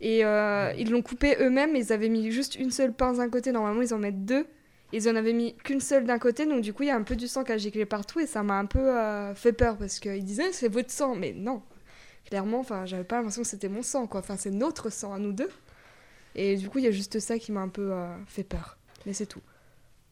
Et 0.00 0.24
euh, 0.24 0.72
ils 0.78 0.90
l'ont 0.90 1.02
coupé 1.02 1.36
eux-mêmes, 1.40 1.76
ils 1.76 1.92
avaient 1.92 2.08
mis 2.08 2.30
juste 2.32 2.56
une 2.56 2.70
seule 2.70 2.92
pince 2.94 3.18
d'un 3.18 3.28
côté, 3.28 3.52
normalement 3.52 3.82
ils 3.82 3.92
en 3.94 3.98
mettent 3.98 4.24
deux. 4.24 4.46
Ils 4.92 5.08
en 5.08 5.14
avaient 5.14 5.34
mis 5.34 5.54
qu'une 5.62 5.78
seule 5.80 6.04
d'un 6.04 6.18
côté, 6.18 6.46
donc 6.46 6.62
du 6.62 6.72
coup 6.72 6.82
il 6.82 6.88
y 6.88 6.90
a 6.90 6.96
un 6.96 7.02
peu 7.02 7.14
du 7.16 7.28
sang 7.28 7.44
qui 7.44 7.52
a 7.52 7.58
giclé 7.58 7.84
partout 7.84 8.18
et 8.18 8.26
ça 8.26 8.42
m'a 8.42 8.58
un 8.58 8.64
peu 8.66 8.78
euh, 8.80 9.34
fait 9.34 9.52
peur 9.52 9.76
parce 9.76 10.00
qu'ils 10.00 10.24
disaient 10.24 10.52
c'est 10.52 10.68
votre 10.72 10.90
sang, 10.90 11.14
mais 11.14 11.32
non. 11.36 11.62
Clairement, 12.28 12.64
j'avais 12.86 13.04
pas 13.04 13.16
l'impression 13.16 13.42
que 13.42 13.48
c'était 13.48 13.68
mon 13.68 13.82
sang, 13.82 14.06
quoi. 14.06 14.20
Enfin, 14.20 14.36
c'est 14.38 14.50
notre 14.50 14.90
sang 14.90 15.12
à 15.12 15.18
nous 15.18 15.32
deux. 15.32 15.48
Et 16.34 16.56
du 16.56 16.68
coup, 16.68 16.78
il 16.78 16.84
y 16.84 16.88
a 16.88 16.90
juste 16.92 17.18
ça 17.20 17.38
qui 17.38 17.52
m'a 17.52 17.60
un 17.60 17.68
peu 17.68 17.92
euh, 17.92 18.06
fait 18.26 18.44
peur. 18.44 18.76
Mais 19.06 19.12
c'est 19.12 19.26
tout. 19.26 19.40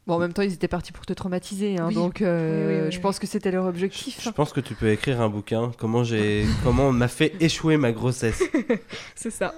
Bon, 0.07 0.15
en 0.15 0.19
même 0.19 0.33
temps, 0.33 0.43
ils 0.43 0.53
étaient 0.55 0.69
partis 0.69 0.91
pour 0.93 1.05
te 1.05 1.13
traumatiser, 1.13 1.79
hein, 1.79 1.89
Oui. 1.89 1.95
donc 1.95 2.23
euh, 2.23 2.69
Oui, 2.69 2.75
oui, 2.75 2.83
oui, 2.87 2.93
je 2.93 2.99
pense 3.01 3.19
que 3.19 3.27
c'était 3.27 3.51
leur 3.51 3.67
objectif. 3.67 4.23
Je 4.23 4.31
pense 4.31 4.53
que 4.55 4.61
tu 4.61 4.75
peux 4.75 4.91
écrire 4.91 5.21
un 5.21 5.29
bouquin. 5.29 5.71
Comment 5.79 6.03
j'ai, 6.03 6.47
comment 6.65 6.85
on 6.89 6.93
m'a 6.93 7.09
fait 7.09 7.35
échouer 7.41 7.77
ma 7.77 7.93
grossesse. 7.93 8.43
C'est 9.15 9.31
ça. 9.31 9.55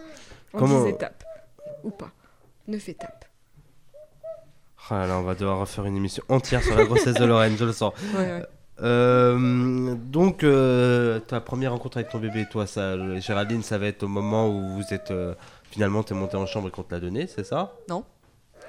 En 0.53 0.59
Comment- 0.59 0.83
10 0.85 0.91
étapes. 0.91 1.23
Ou 1.85 1.91
pas. 1.91 2.11
9 2.67 2.89
étapes. 2.89 3.25
Oh 4.91 4.95
là 4.95 5.07
là, 5.07 5.19
on 5.19 5.23
va 5.23 5.35
devoir 5.37 5.61
refaire 5.61 5.85
une 5.87 5.97
émission 5.97 6.25
entière 6.29 6.63
sur 6.65 6.75
la 6.77 6.85
grossesse 6.85 7.15
de 7.15 7.25
Lorraine, 7.25 7.57
je 7.57 7.65
le 7.65 7.73
sens. 7.73 7.95
Ouais, 8.17 8.19
ouais. 8.25 8.43
Euh, 8.83 9.95
donc, 9.95 10.43
euh, 10.43 11.21
ta 11.21 11.41
première 11.41 11.73
rencontre 11.73 11.99
avec 11.99 12.09
ton 12.11 12.19
bébé, 12.19 12.47
toi, 12.51 12.67
ça, 12.67 12.97
Géraldine, 13.21 13.63
ça 13.63 13.79
va 13.79 13.87
être 13.87 14.03
au 14.03 14.09
moment 14.09 14.49
où 14.49 14.69
vous 14.71 14.93
êtes 14.93 15.13
finalement, 15.71 16.03
t'es 16.03 16.15
monté 16.15 16.37
en 16.37 16.47
chambre 16.47 16.69
et 16.69 16.71
qu'on 16.71 16.83
te 16.83 16.93
l'a 16.95 17.01
donné, 17.01 17.27
c'est 17.27 17.45
ça? 17.45 17.73
Non. 17.89 18.05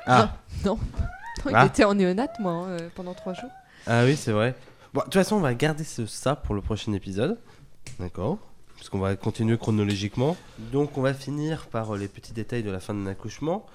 Ah, 0.05 0.33
Non, 0.65 0.79
il 1.49 1.55
Ah. 1.55 1.65
était 1.65 1.83
en 1.83 1.93
néonate, 1.93 2.39
moi, 2.39 2.51
hein, 2.53 2.65
euh, 2.69 2.89
pendant 2.95 3.13
trois 3.13 3.33
jours. 3.33 3.49
ah 3.87 4.03
oui, 4.05 4.15
c'est 4.15 4.31
vrai. 4.31 4.55
Bon, 4.93 4.99
de 5.01 5.05
toute 5.05 5.13
façon, 5.13 5.35
on 5.37 5.39
va 5.41 5.53
garder 5.53 5.83
ce, 5.83 6.05
ça 6.05 6.35
pour 6.35 6.53
le 6.55 6.61
prochain 6.61 6.91
épisode. 6.93 7.37
D'accord 7.99 8.37
Parce 8.75 8.89
qu'on 8.89 8.99
va 8.99 9.15
continuer 9.15 9.57
chronologiquement. 9.57 10.35
Donc, 10.59 10.97
on 10.97 11.01
va 11.01 11.13
finir 11.13 11.67
par 11.67 11.93
euh, 11.93 11.97
les 11.97 12.07
petits 12.07 12.33
détails 12.33 12.63
de 12.63 12.71
la 12.71 12.79
fin 12.79 12.93
d'un 12.93 13.07
accouchement. 13.07 13.65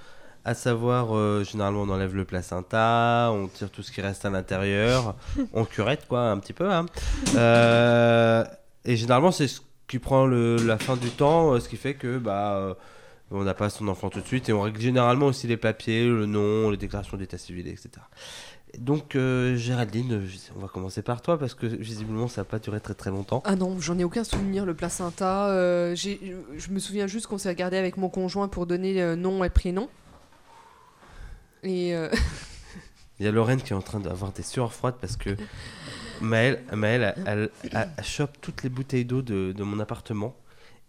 À 0.45 0.55
savoir, 0.55 1.17
euh, 1.17 1.43
généralement, 1.43 1.83
on 1.83 1.89
enlève 1.89 2.15
le 2.15 2.25
placenta, 2.25 3.31
on 3.33 3.49
tire 3.49 3.69
tout 3.71 3.83
ce 3.83 3.91
qui 3.91 4.01
reste 4.01 4.25
à 4.25 4.31
l'intérieur, 4.31 5.15
on 5.53 5.65
curette, 5.65 6.07
quoi, 6.07 6.31
un 6.31 6.39
petit 6.39 6.53
peu. 6.53 6.71
hein. 6.73 6.87
Euh, 7.35 8.45
et 8.85 8.97
généralement, 8.97 9.33
c'est 9.33 9.49
ce 9.49 9.61
qui 9.89 9.99
prend 9.99 10.27
le- 10.27 10.57
la 10.57 10.79
fin 10.79 10.97
du 10.97 11.11
temps, 11.11 11.59
ce 11.61 11.69
qui 11.69 11.77
fait 11.77 11.95
que 11.95 12.19
bah, 12.19 12.77
on 13.31 13.43
n'a 13.45 13.55
pas 13.55 13.71
son 13.71 13.89
enfant 13.89 14.09
tout 14.11 14.21
de 14.21 14.27
suite. 14.27 14.49
Et 14.49 14.53
on 14.53 14.61
règle 14.63 14.81
généralement 14.81 15.27
aussi 15.27 15.47
les 15.47 15.57
papiers, 15.57 16.07
le 16.07 16.27
nom, 16.27 16.71
les 16.71 16.77
déclarations 16.77 17.17
d'état 17.17 17.39
civil, 17.39 17.67
etc. 17.69 17.91
Donc, 18.79 19.17
euh, 19.17 19.57
Géraldine, 19.57 20.23
on 20.57 20.61
va 20.61 20.69
commencer 20.69 21.01
par 21.01 21.23
toi 21.23 21.39
parce 21.39 21.55
que 21.55 21.67
visiblement 21.67 22.29
ça 22.29 22.43
n'a 22.43 22.45
pas 22.45 22.59
duré 22.59 22.81
très 22.81 22.95
très 22.95 23.11
longtemps. 23.11 23.43
Ah 23.47 23.57
non, 23.57 23.79
j'en 23.81 23.99
ai 23.99 24.05
aucun 24.05 24.25
souvenir, 24.25 24.67
le 24.67 24.75
placenta. 24.75 25.49
Euh, 25.49 25.95
je 25.97 26.71
me 26.71 26.79
souviens 26.79 27.07
juste 27.07 27.27
qu'on 27.27 27.39
s'est 27.39 27.49
regardé 27.49 27.77
avec 27.79 27.97
mon 27.97 28.09
conjoint 28.11 28.49
pour 28.49 28.67
donner 28.67 29.01
euh, 29.01 29.17
nom 29.17 29.43
et 29.45 29.51
prénom. 29.51 29.89
Et 31.63 31.95
euh, 31.95 32.09
Il 33.19 33.25
y 33.25 33.29
a 33.29 33.33
Lorraine 33.33 33.63
qui 33.63 33.73
est 33.73 33.77
en 33.77 33.81
train 33.83 34.01
d'avoir 34.01 34.33
des 34.33 34.43
sueurs 34.43 34.73
froides 34.75 34.97
parce 35.01 35.17
que 35.17 35.31
Maëlle, 36.21 36.63
Maëlle 36.75 37.15
elle, 37.17 37.25
elle- 37.27 37.51
elle- 37.73 37.89
elle 37.97 38.05
chope 38.05 38.37
toutes 38.43 38.63
les 38.63 38.69
bouteilles 38.69 39.07
d'eau 39.07 39.23
de, 39.23 39.53
de 39.57 39.63
mon 39.65 39.81
appartement 39.81 40.37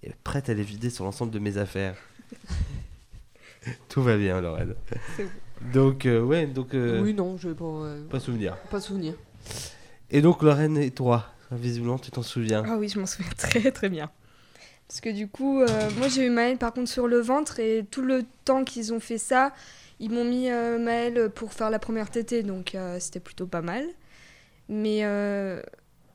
et 0.04 0.10
est 0.10 0.16
prête 0.26 0.50
à 0.50 0.54
les 0.54 0.64
vider 0.64 0.90
sur 0.90 1.06
l'ensemble 1.06 1.32
de 1.32 1.40
mes 1.40 1.58
affaires. 1.58 1.96
Tout 3.90 4.02
va 4.02 4.18
bien, 4.18 4.40
Lorraine. 4.42 4.76
C'est 5.16 5.28
Donc, 5.74 6.06
euh, 6.06 6.22
ouais, 6.22 6.46
donc, 6.48 6.74
euh, 6.74 7.02
oui, 7.02 7.14
non, 7.14 7.38
je 7.38 7.50
n'ai 7.50 7.56
pas, 7.56 7.66
euh, 7.66 8.08
pas 8.08 8.20
souvenir. 8.20 8.56
pas 8.70 8.80
souvenir. 8.80 9.16
Et 10.10 10.22
donc, 10.22 10.42
Lorraine 10.42 10.78
et 10.78 10.92
toi, 10.92 11.26
visiblement, 11.52 11.98
tu 11.98 12.12
t'en 12.12 12.24
souviens? 12.24 12.64
Ah 12.66 12.78
oui, 12.78 12.90
je 12.90 13.00
m'en 13.00 13.06
souviens 13.06 13.32
très 13.38 13.72
très 13.72 13.90
bien. 13.90 14.10
Parce 14.88 15.02
que 15.02 15.10
du 15.10 15.28
coup, 15.28 15.60
euh, 15.60 15.90
moi 15.98 16.08
j'ai 16.08 16.26
eu 16.26 16.30
Maël 16.30 16.58
par 16.58 16.72
contre 16.72 16.90
sur 16.90 17.08
le 17.10 17.20
ventre 17.20 17.60
et 17.60 17.86
tout 17.92 18.02
le 18.02 18.24
temps 18.46 18.64
qu'ils 18.64 18.94
ont 18.94 19.02
fait 19.02 19.18
ça, 19.18 19.54
ils 20.00 20.10
m'ont 20.10 20.24
mis 20.24 20.50
euh, 20.50 20.80
Maël 20.80 21.30
pour 21.30 21.52
faire 21.52 21.70
la 21.70 21.78
première 21.78 22.10
tétée, 22.10 22.42
donc 22.42 22.74
euh, 22.74 22.98
c'était 23.02 23.20
plutôt 23.20 23.48
pas 23.48 23.62
mal. 23.62 23.84
Mais 24.70 25.00
euh, 25.04 25.62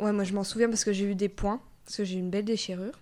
ouais, 0.01 0.13
moi 0.13 0.25
je 0.25 0.33
m'en 0.33 0.43
souviens 0.43 0.71
parce 0.71 0.85
que 0.85 0.93
j'ai 0.95 1.05
eu 1.05 1.15
des 1.15 1.29
points, 1.29 1.61
parce 1.85 1.99
que 1.99 2.05
j'ai 2.05 2.17
eu 2.17 2.21
une 2.21 2.31
belle 2.31 2.47
déchirure. 2.47 2.99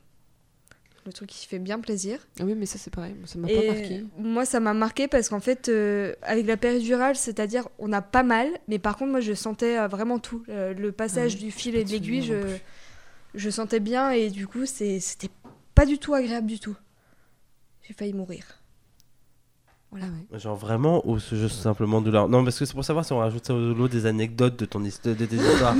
Le 1.06 1.12
truc 1.12 1.30
qui 1.30 1.46
fait 1.46 1.58
bien 1.58 1.80
plaisir. 1.80 2.18
Ah 2.38 2.44
oui, 2.44 2.54
mais 2.54 2.66
ça 2.66 2.78
c'est 2.78 2.92
pareil, 2.92 3.16
ça 3.24 3.38
m'a 3.38 3.48
pas 3.48 3.54
marqué. 3.66 4.04
moi, 4.18 4.44
ça 4.44 4.60
m'a 4.60 4.74
marqué 4.74 5.08
parce 5.08 5.28
qu'en 5.30 5.40
fait, 5.40 5.68
euh, 5.68 6.14
avec 6.22 6.46
la 6.46 6.56
péridurale, 6.58 7.16
c'est-à-dire, 7.16 7.68
on 7.78 7.92
a 7.92 8.02
pas 8.02 8.22
mal, 8.22 8.48
mais 8.68 8.78
par 8.78 8.96
contre, 8.96 9.10
moi, 9.12 9.20
je 9.20 9.32
sentais 9.32 9.78
euh, 9.78 9.88
vraiment 9.88 10.18
tout. 10.18 10.44
Euh, 10.50 10.74
le 10.74 10.92
passage 10.92 11.36
Ah 11.36 11.40
du 11.40 11.50
fil 11.50 11.74
et 11.74 11.84
de 11.84 11.90
l'aiguille, 11.90 12.22
je, 12.22 12.56
je 13.34 13.50
sentais 13.50 13.80
bien 13.80 14.10
et 14.10 14.28
du 14.30 14.46
coup, 14.46 14.66
c'est- 14.66 15.00
c'était 15.00 15.30
pas 15.74 15.86
du 15.86 15.98
tout 15.98 16.12
agréable 16.14 16.46
du 16.46 16.60
tout. 16.60 16.76
J'ai 17.82 17.94
failli 17.94 18.12
mourir. 18.12 18.59
Voilà, 19.90 20.06
ouais. 20.06 20.38
Genre 20.38 20.54
vraiment 20.54 21.02
ou 21.08 21.18
c'est 21.18 21.36
juste 21.36 21.60
simplement 21.60 22.00
douleur 22.00 22.28
Non, 22.28 22.44
parce 22.44 22.58
que 22.58 22.64
c'est 22.64 22.74
pour 22.74 22.84
savoir 22.84 23.04
si 23.04 23.12
on 23.12 23.18
rajoute 23.18 23.44
ça 23.44 23.54
au 23.54 23.74
lot 23.74 23.88
des 23.88 24.06
anecdotes 24.06 24.56
de 24.60 24.64
ton 24.64 24.84
histoire, 24.84 25.16
de 25.16 25.26
tes 25.26 25.34
histoires 25.52 25.74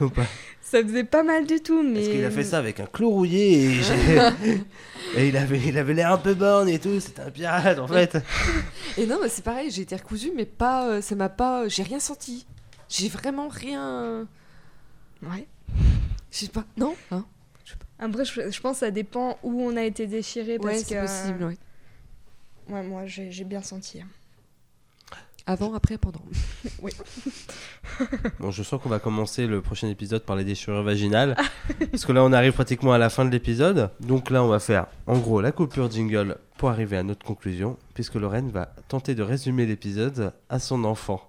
ou 0.00 0.08
pas. 0.08 0.24
Ça 0.62 0.82
faisait 0.82 1.04
pas 1.04 1.22
mal 1.22 1.46
du 1.46 1.60
tout, 1.60 1.82
mais. 1.82 1.94
Parce 2.00 2.08
qu'il 2.08 2.24
a 2.24 2.30
fait 2.30 2.44
ça 2.44 2.58
avec 2.58 2.80
un 2.80 2.86
clou 2.86 3.10
rouillé 3.10 3.64
et, 3.64 3.80
il 5.28 5.36
avait 5.36 5.60
il 5.60 5.76
avait 5.76 5.92
l'air 5.92 6.12
un 6.12 6.16
peu 6.18 6.32
borne 6.34 6.68
et 6.70 6.78
tout. 6.78 7.00
C'était 7.00 7.20
un 7.20 7.30
pirate 7.30 7.78
en 7.78 7.86
fait. 7.86 8.16
Et 8.96 9.06
non, 9.06 9.18
mais 9.22 9.28
c'est 9.28 9.44
pareil, 9.44 9.70
j'ai 9.70 9.82
été 9.82 9.94
recousue, 9.96 10.32
mais 10.34 10.46
pas, 10.46 10.88
euh, 10.88 11.00
ça 11.02 11.14
m'a 11.14 11.28
pas, 11.28 11.68
j'ai 11.68 11.82
rien 11.82 12.00
senti. 12.00 12.46
J'ai 12.88 13.08
vraiment 13.08 13.48
rien. 13.48 14.26
Ouais. 15.22 15.46
Je 16.30 16.38
sais 16.38 16.48
pas. 16.48 16.64
Non 16.78 16.94
hein 17.10 17.24
Après, 17.98 18.24
je, 18.24 18.50
je 18.50 18.60
pense 18.60 18.76
que 18.76 18.86
ça 18.86 18.90
dépend 18.90 19.38
où 19.42 19.60
on 19.62 19.76
a 19.76 19.82
été 19.82 20.06
déchiré 20.06 20.56
parce 20.58 20.76
Ouais, 20.78 20.82
c'est 20.84 20.94
que. 20.94 21.00
possible, 21.02 21.44
ouais. 21.44 21.58
Ouais, 22.70 22.82
moi, 22.82 23.02
j'ai 23.06 23.44
bien 23.44 23.62
senti. 23.62 24.00
hein. 24.00 24.06
Avant, 25.46 25.74
après, 25.74 25.98
pendant. 25.98 26.20
Bon, 28.38 28.50
je 28.50 28.62
sens 28.62 28.80
qu'on 28.80 28.88
va 28.88 28.98
commencer 28.98 29.46
le 29.46 29.60
prochain 29.60 29.88
épisode 29.88 30.22
par 30.24 30.36
les 30.36 30.44
déchirures 30.44 30.82
vaginales. 30.82 31.36
parce 31.90 32.04
que 32.04 32.12
là, 32.12 32.22
on 32.24 32.32
arrive 32.32 32.52
pratiquement 32.52 32.92
à 32.92 32.98
la 32.98 33.10
fin 33.10 33.24
de 33.24 33.30
l'épisode. 33.30 33.90
Donc 34.00 34.30
là, 34.30 34.44
on 34.44 34.48
va 34.48 34.60
faire 34.60 34.86
en 35.06 35.18
gros 35.18 35.40
la 35.40 35.50
coupure 35.52 35.90
jingle 35.90 36.38
pour 36.56 36.70
arriver 36.70 36.96
à 36.96 37.02
notre 37.02 37.26
conclusion. 37.26 37.76
Puisque 37.94 38.14
Lorraine 38.14 38.50
va 38.50 38.66
tenter 38.88 39.14
de 39.14 39.22
résumer 39.22 39.66
l'épisode 39.66 40.32
à 40.48 40.58
son 40.58 40.84
enfant. 40.84 41.28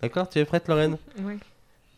D'accord? 0.00 0.28
Tu 0.28 0.38
es 0.38 0.44
prête, 0.44 0.68
Lorraine? 0.68 0.96
Ouais. 1.18 1.38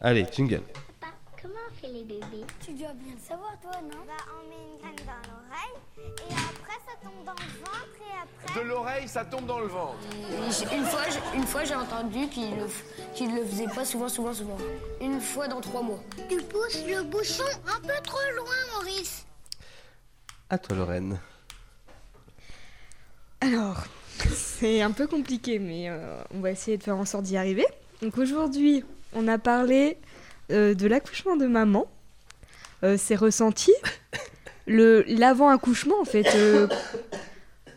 Allez, 0.00 0.26
jingle. 0.32 0.62
Papa, 1.00 1.12
comment 1.40 1.54
on 1.70 1.74
fait 1.80 1.92
les 1.92 2.04
bébés? 2.04 2.44
Tu 2.64 2.72
dois 2.72 2.92
bien 2.94 3.12
le 3.14 3.20
savoir, 3.20 3.56
toi, 3.60 3.72
non? 3.82 3.98
Bah, 4.06 4.24
on 4.32 4.48
met 4.48 4.56
une 4.56 4.78
graine 4.80 5.06
dans 5.06 5.22
l'oreille 5.30 5.76
et 6.30 6.32
après 6.32 6.78
ça 6.86 6.94
tombe 7.02 7.24
dans 7.24 7.32
le 7.32 7.58
ventre. 7.60 8.01
De 8.54 8.60
l'oreille, 8.60 9.08
ça 9.08 9.24
tombe 9.24 9.46
dans 9.46 9.60
le 9.60 9.66
ventre. 9.66 9.96
Une 10.74 10.84
fois, 10.84 11.00
j'ai- 11.10 11.38
une 11.38 11.46
fois, 11.46 11.64
j'ai 11.64 11.74
entendu 11.74 12.28
qu'il 12.28 12.50
le, 12.56 12.66
le 13.40 13.46
faisait 13.46 13.66
pas 13.74 13.84
souvent, 13.84 14.08
souvent, 14.08 14.34
souvent. 14.34 14.58
Une 15.00 15.20
fois 15.20 15.48
dans 15.48 15.60
trois 15.60 15.82
mois. 15.82 16.00
Tu 16.28 16.36
pousses 16.42 16.84
le 16.86 17.02
bouchon 17.02 17.44
un 17.66 17.80
peu 17.80 17.94
trop 18.04 18.18
loin, 18.36 18.54
Maurice. 18.74 19.24
À 20.50 20.58
toi, 20.58 20.76
Lorraine. 20.76 21.18
Alors, 23.40 23.84
c'est 24.34 24.82
un 24.82 24.90
peu 24.90 25.06
compliqué, 25.06 25.58
mais 25.58 25.88
euh, 25.88 26.22
on 26.34 26.40
va 26.40 26.50
essayer 26.50 26.76
de 26.76 26.82
faire 26.82 26.96
en 26.96 27.04
sorte 27.06 27.24
d'y 27.24 27.36
arriver. 27.36 27.66
Donc 28.02 28.18
aujourd'hui, 28.18 28.84
on 29.14 29.28
a 29.28 29.38
parlé 29.38 29.96
euh, 30.50 30.74
de 30.74 30.86
l'accouchement 30.86 31.36
de 31.36 31.46
maman, 31.46 31.86
euh, 32.84 32.96
ses 32.98 33.16
ressentis, 33.16 33.74
le 34.66 35.02
l'avant-accouchement 35.06 36.00
en 36.00 36.04
fait, 36.04 36.26
euh, 36.34 36.68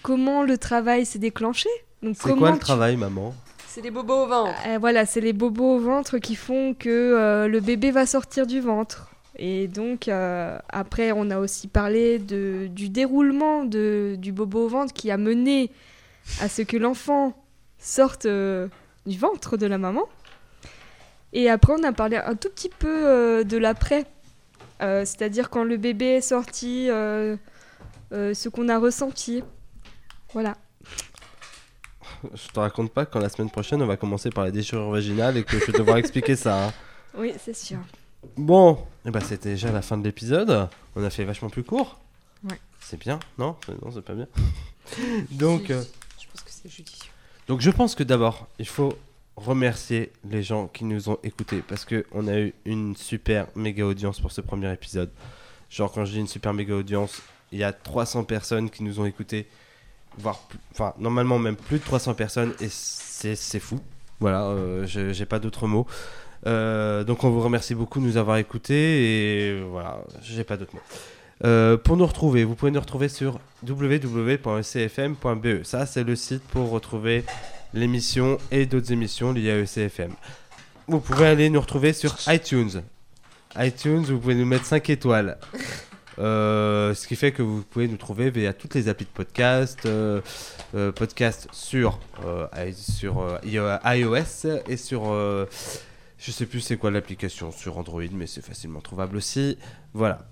comment 0.05 0.43
le 0.43 0.57
travail 0.57 1.05
s'est 1.05 1.19
déclenché. 1.19 1.69
Donc 2.03 2.15
C'est 2.17 2.29
comment 2.29 2.37
quoi 2.41 2.51
le 2.51 2.55
tu- 2.57 2.61
travail, 2.61 2.95
maman 2.95 3.33
C'est 3.67 3.81
les 3.81 3.91
bobos 3.91 4.23
au 4.23 4.27
ventre. 4.27 4.53
Euh, 4.67 4.77
voilà, 4.79 5.05
c'est 5.05 5.21
les 5.21 5.33
bobos 5.33 5.75
au 5.77 5.79
ventre 5.79 6.19
qui 6.19 6.35
font 6.35 6.75
que 6.77 6.89
euh, 6.89 7.47
le 7.47 7.59
bébé 7.59 7.89
va 7.91 8.05
sortir 8.05 8.45
du 8.45 8.59
ventre. 8.61 9.09
Et 9.37 9.67
donc, 9.67 10.07
euh, 10.07 10.57
après, 10.69 11.11
on 11.11 11.29
a 11.31 11.39
aussi 11.39 11.67
parlé 11.67 12.19
de, 12.19 12.67
du 12.69 12.87
déroulement 12.89 13.65
de, 13.65 14.15
du 14.17 14.31
bobo 14.31 14.65
au 14.65 14.69
ventre 14.69 14.93
qui 14.93 15.09
a 15.11 15.17
mené 15.17 15.71
à 16.39 16.47
ce 16.49 16.61
que 16.61 16.77
l'enfant 16.77 17.33
sorte 17.79 18.25
euh, 18.27 18.67
du 19.05 19.17
ventre 19.17 19.57
de 19.57 19.65
la 19.65 19.77
maman. 19.77 20.03
Et 21.33 21.49
après, 21.49 21.73
on 21.77 21.83
a 21.83 21.91
parlé 21.91 22.15
un 22.17 22.35
tout 22.35 22.49
petit 22.49 22.69
peu 22.69 22.87
euh, 23.07 23.43
de 23.43 23.57
l'après. 23.57 24.05
Euh, 24.81 25.03
C'est-à-dire 25.03 25.49
quand 25.49 25.63
le 25.63 25.77
bébé 25.77 26.05
est 26.17 26.21
sorti, 26.21 26.87
euh, 26.89 27.35
euh, 28.13 28.33
ce 28.33 28.47
qu'on 28.49 28.69
a 28.69 28.77
ressenti. 28.77 29.43
Voilà. 30.35 30.57
Je 32.33 32.49
te 32.51 32.59
raconte 32.59 32.91
pas 32.91 33.05
quand 33.05 33.19
la 33.21 33.29
semaine 33.29 33.49
prochaine, 33.49 33.81
on 33.81 33.85
va 33.85 33.95
commencer 33.95 34.29
par 34.31 34.43
les 34.43 34.51
déchirures 34.51 34.89
vaginales 34.91 35.37
et 35.37 35.43
que 35.45 35.57
je 35.57 35.65
vais 35.71 35.77
devoir 35.77 35.95
expliquer 35.95 36.35
ça. 36.35 36.67
hein. 36.67 36.73
Oui, 37.17 37.31
c'est 37.41 37.55
sûr. 37.55 37.77
Bon, 38.35 38.77
eh 39.05 39.11
ben, 39.11 39.21
c'était 39.21 39.51
déjà 39.51 39.71
la 39.71 39.81
fin 39.81 39.97
de 39.97 40.03
l'épisode. 40.03 40.67
On 40.97 41.03
a 41.05 41.09
fait 41.09 41.23
vachement 41.23 41.49
plus 41.49 41.63
court. 41.63 41.97
Ouais. 42.43 42.59
C'est 42.81 42.99
bien, 42.99 43.17
non? 43.37 43.55
Non, 43.81 43.91
c'est 43.93 44.01
pas 44.03 44.13
bien. 44.13 44.27
Donc, 45.31 45.69
euh, 45.69 45.81
Je 46.19 46.25
pense 46.29 46.41
que 46.41 46.51
c'est 46.51 46.67
judicieux. 46.69 47.09
donc, 47.47 47.61
je 47.61 47.71
pense 47.71 47.95
que 47.95 48.03
d'abord, 48.03 48.47
il 48.59 48.67
faut 48.67 48.93
remercier 49.37 50.11
les 50.29 50.43
gens 50.43 50.67
qui 50.67 50.83
nous 50.83 51.07
ont 51.09 51.17
écoutés 51.23 51.63
parce 51.65 51.85
que 51.85 52.05
on 52.11 52.27
a 52.27 52.37
eu 52.37 52.53
une 52.65 52.97
super 52.97 53.47
méga 53.55 53.85
audience 53.85 54.19
pour 54.19 54.33
ce 54.33 54.41
premier 54.41 54.71
épisode. 54.73 55.11
Genre, 55.69 55.89
quand 55.93 56.03
je 56.03 56.11
dis 56.11 56.19
une 56.19 56.27
super 56.27 56.53
méga 56.53 56.73
audience, 56.75 57.21
il 57.53 57.59
y 57.59 57.63
a 57.63 57.71
300 57.71 58.25
personnes 58.25 58.69
qui 58.69 58.83
nous 58.83 58.99
ont 58.99 59.05
écoutés, 59.05 59.47
voire, 60.17 60.39
plus- 60.49 60.59
enfin, 60.71 60.93
normalement 60.99 61.39
même 61.39 61.55
plus 61.55 61.79
de 61.79 61.83
300 61.83 62.13
personnes 62.13 62.53
et 62.61 62.67
c'est 62.69 63.59
fou. 63.59 63.79
Voilà, 64.19 64.43
euh, 64.45 64.85
j'ai 64.85 65.25
pas 65.25 65.39
d'autres 65.39 65.67
mots. 65.67 65.85
Euh, 66.47 67.03
donc 67.03 67.23
on 67.23 67.29
vous 67.31 67.41
remercie 67.41 67.73
beaucoup 67.75 67.99
de 67.99 68.05
nous 68.05 68.17
avoir 68.17 68.37
écoutés 68.37 69.53
et 69.55 69.61
voilà, 69.63 69.99
j'ai 70.21 70.43
pas 70.43 70.57
d'autres 70.57 70.75
mots. 70.75 70.81
Euh, 71.43 71.75
pour 71.75 71.97
nous 71.97 72.05
retrouver, 72.05 72.43
vous 72.45 72.55
pouvez 72.55 72.71
nous 72.71 72.79
retrouver 72.79 73.09
sur 73.09 73.39
www.ecfm.be. 73.67 75.63
Ça, 75.63 75.85
c'est 75.85 76.03
le 76.03 76.15
site 76.15 76.43
pour 76.43 76.69
retrouver 76.69 77.23
l'émission 77.73 78.37
et 78.51 78.65
d'autres 78.65 78.91
émissions 78.91 79.33
liées 79.33 79.51
à 79.51 79.57
ECFM. 79.59 80.11
Vous 80.87 80.99
pouvez 80.99 81.25
aller 81.25 81.49
nous 81.49 81.59
retrouver 81.59 81.91
sur 81.93 82.15
iTunes. 82.27 82.83
iTunes, 83.57 84.03
vous 84.03 84.19
pouvez 84.19 84.35
nous 84.35 84.45
mettre 84.45 84.65
5 84.65 84.89
étoiles. 84.89 85.37
Euh, 86.17 86.93
ce 86.93 87.07
qui 87.07 87.15
fait 87.15 87.31
que 87.31 87.41
vous 87.41 87.61
pouvez 87.63 87.87
nous 87.87 87.97
trouver 87.97 88.29
via 88.29 88.53
toutes 88.53 88.75
les 88.75 88.87
applis 88.87 89.05
de 89.05 89.11
podcast, 89.11 89.85
euh, 89.85 90.21
euh, 90.73 90.91
podcast 90.91 91.47
sur, 91.51 91.99
euh, 92.25 92.47
sur 92.73 93.39
iOS 93.43 94.61
et 94.67 94.77
sur, 94.77 95.03
je 96.17 96.31
sais 96.31 96.45
plus 96.45 96.61
c'est 96.61 96.77
quoi 96.77 96.91
l'application 96.91 97.51
sur 97.51 97.77
Android, 97.77 98.03
mais 98.13 98.27
c'est 98.27 98.43
facilement 98.43 98.81
trouvable 98.81 99.17
aussi. 99.17 99.57
Voilà. 99.93 100.27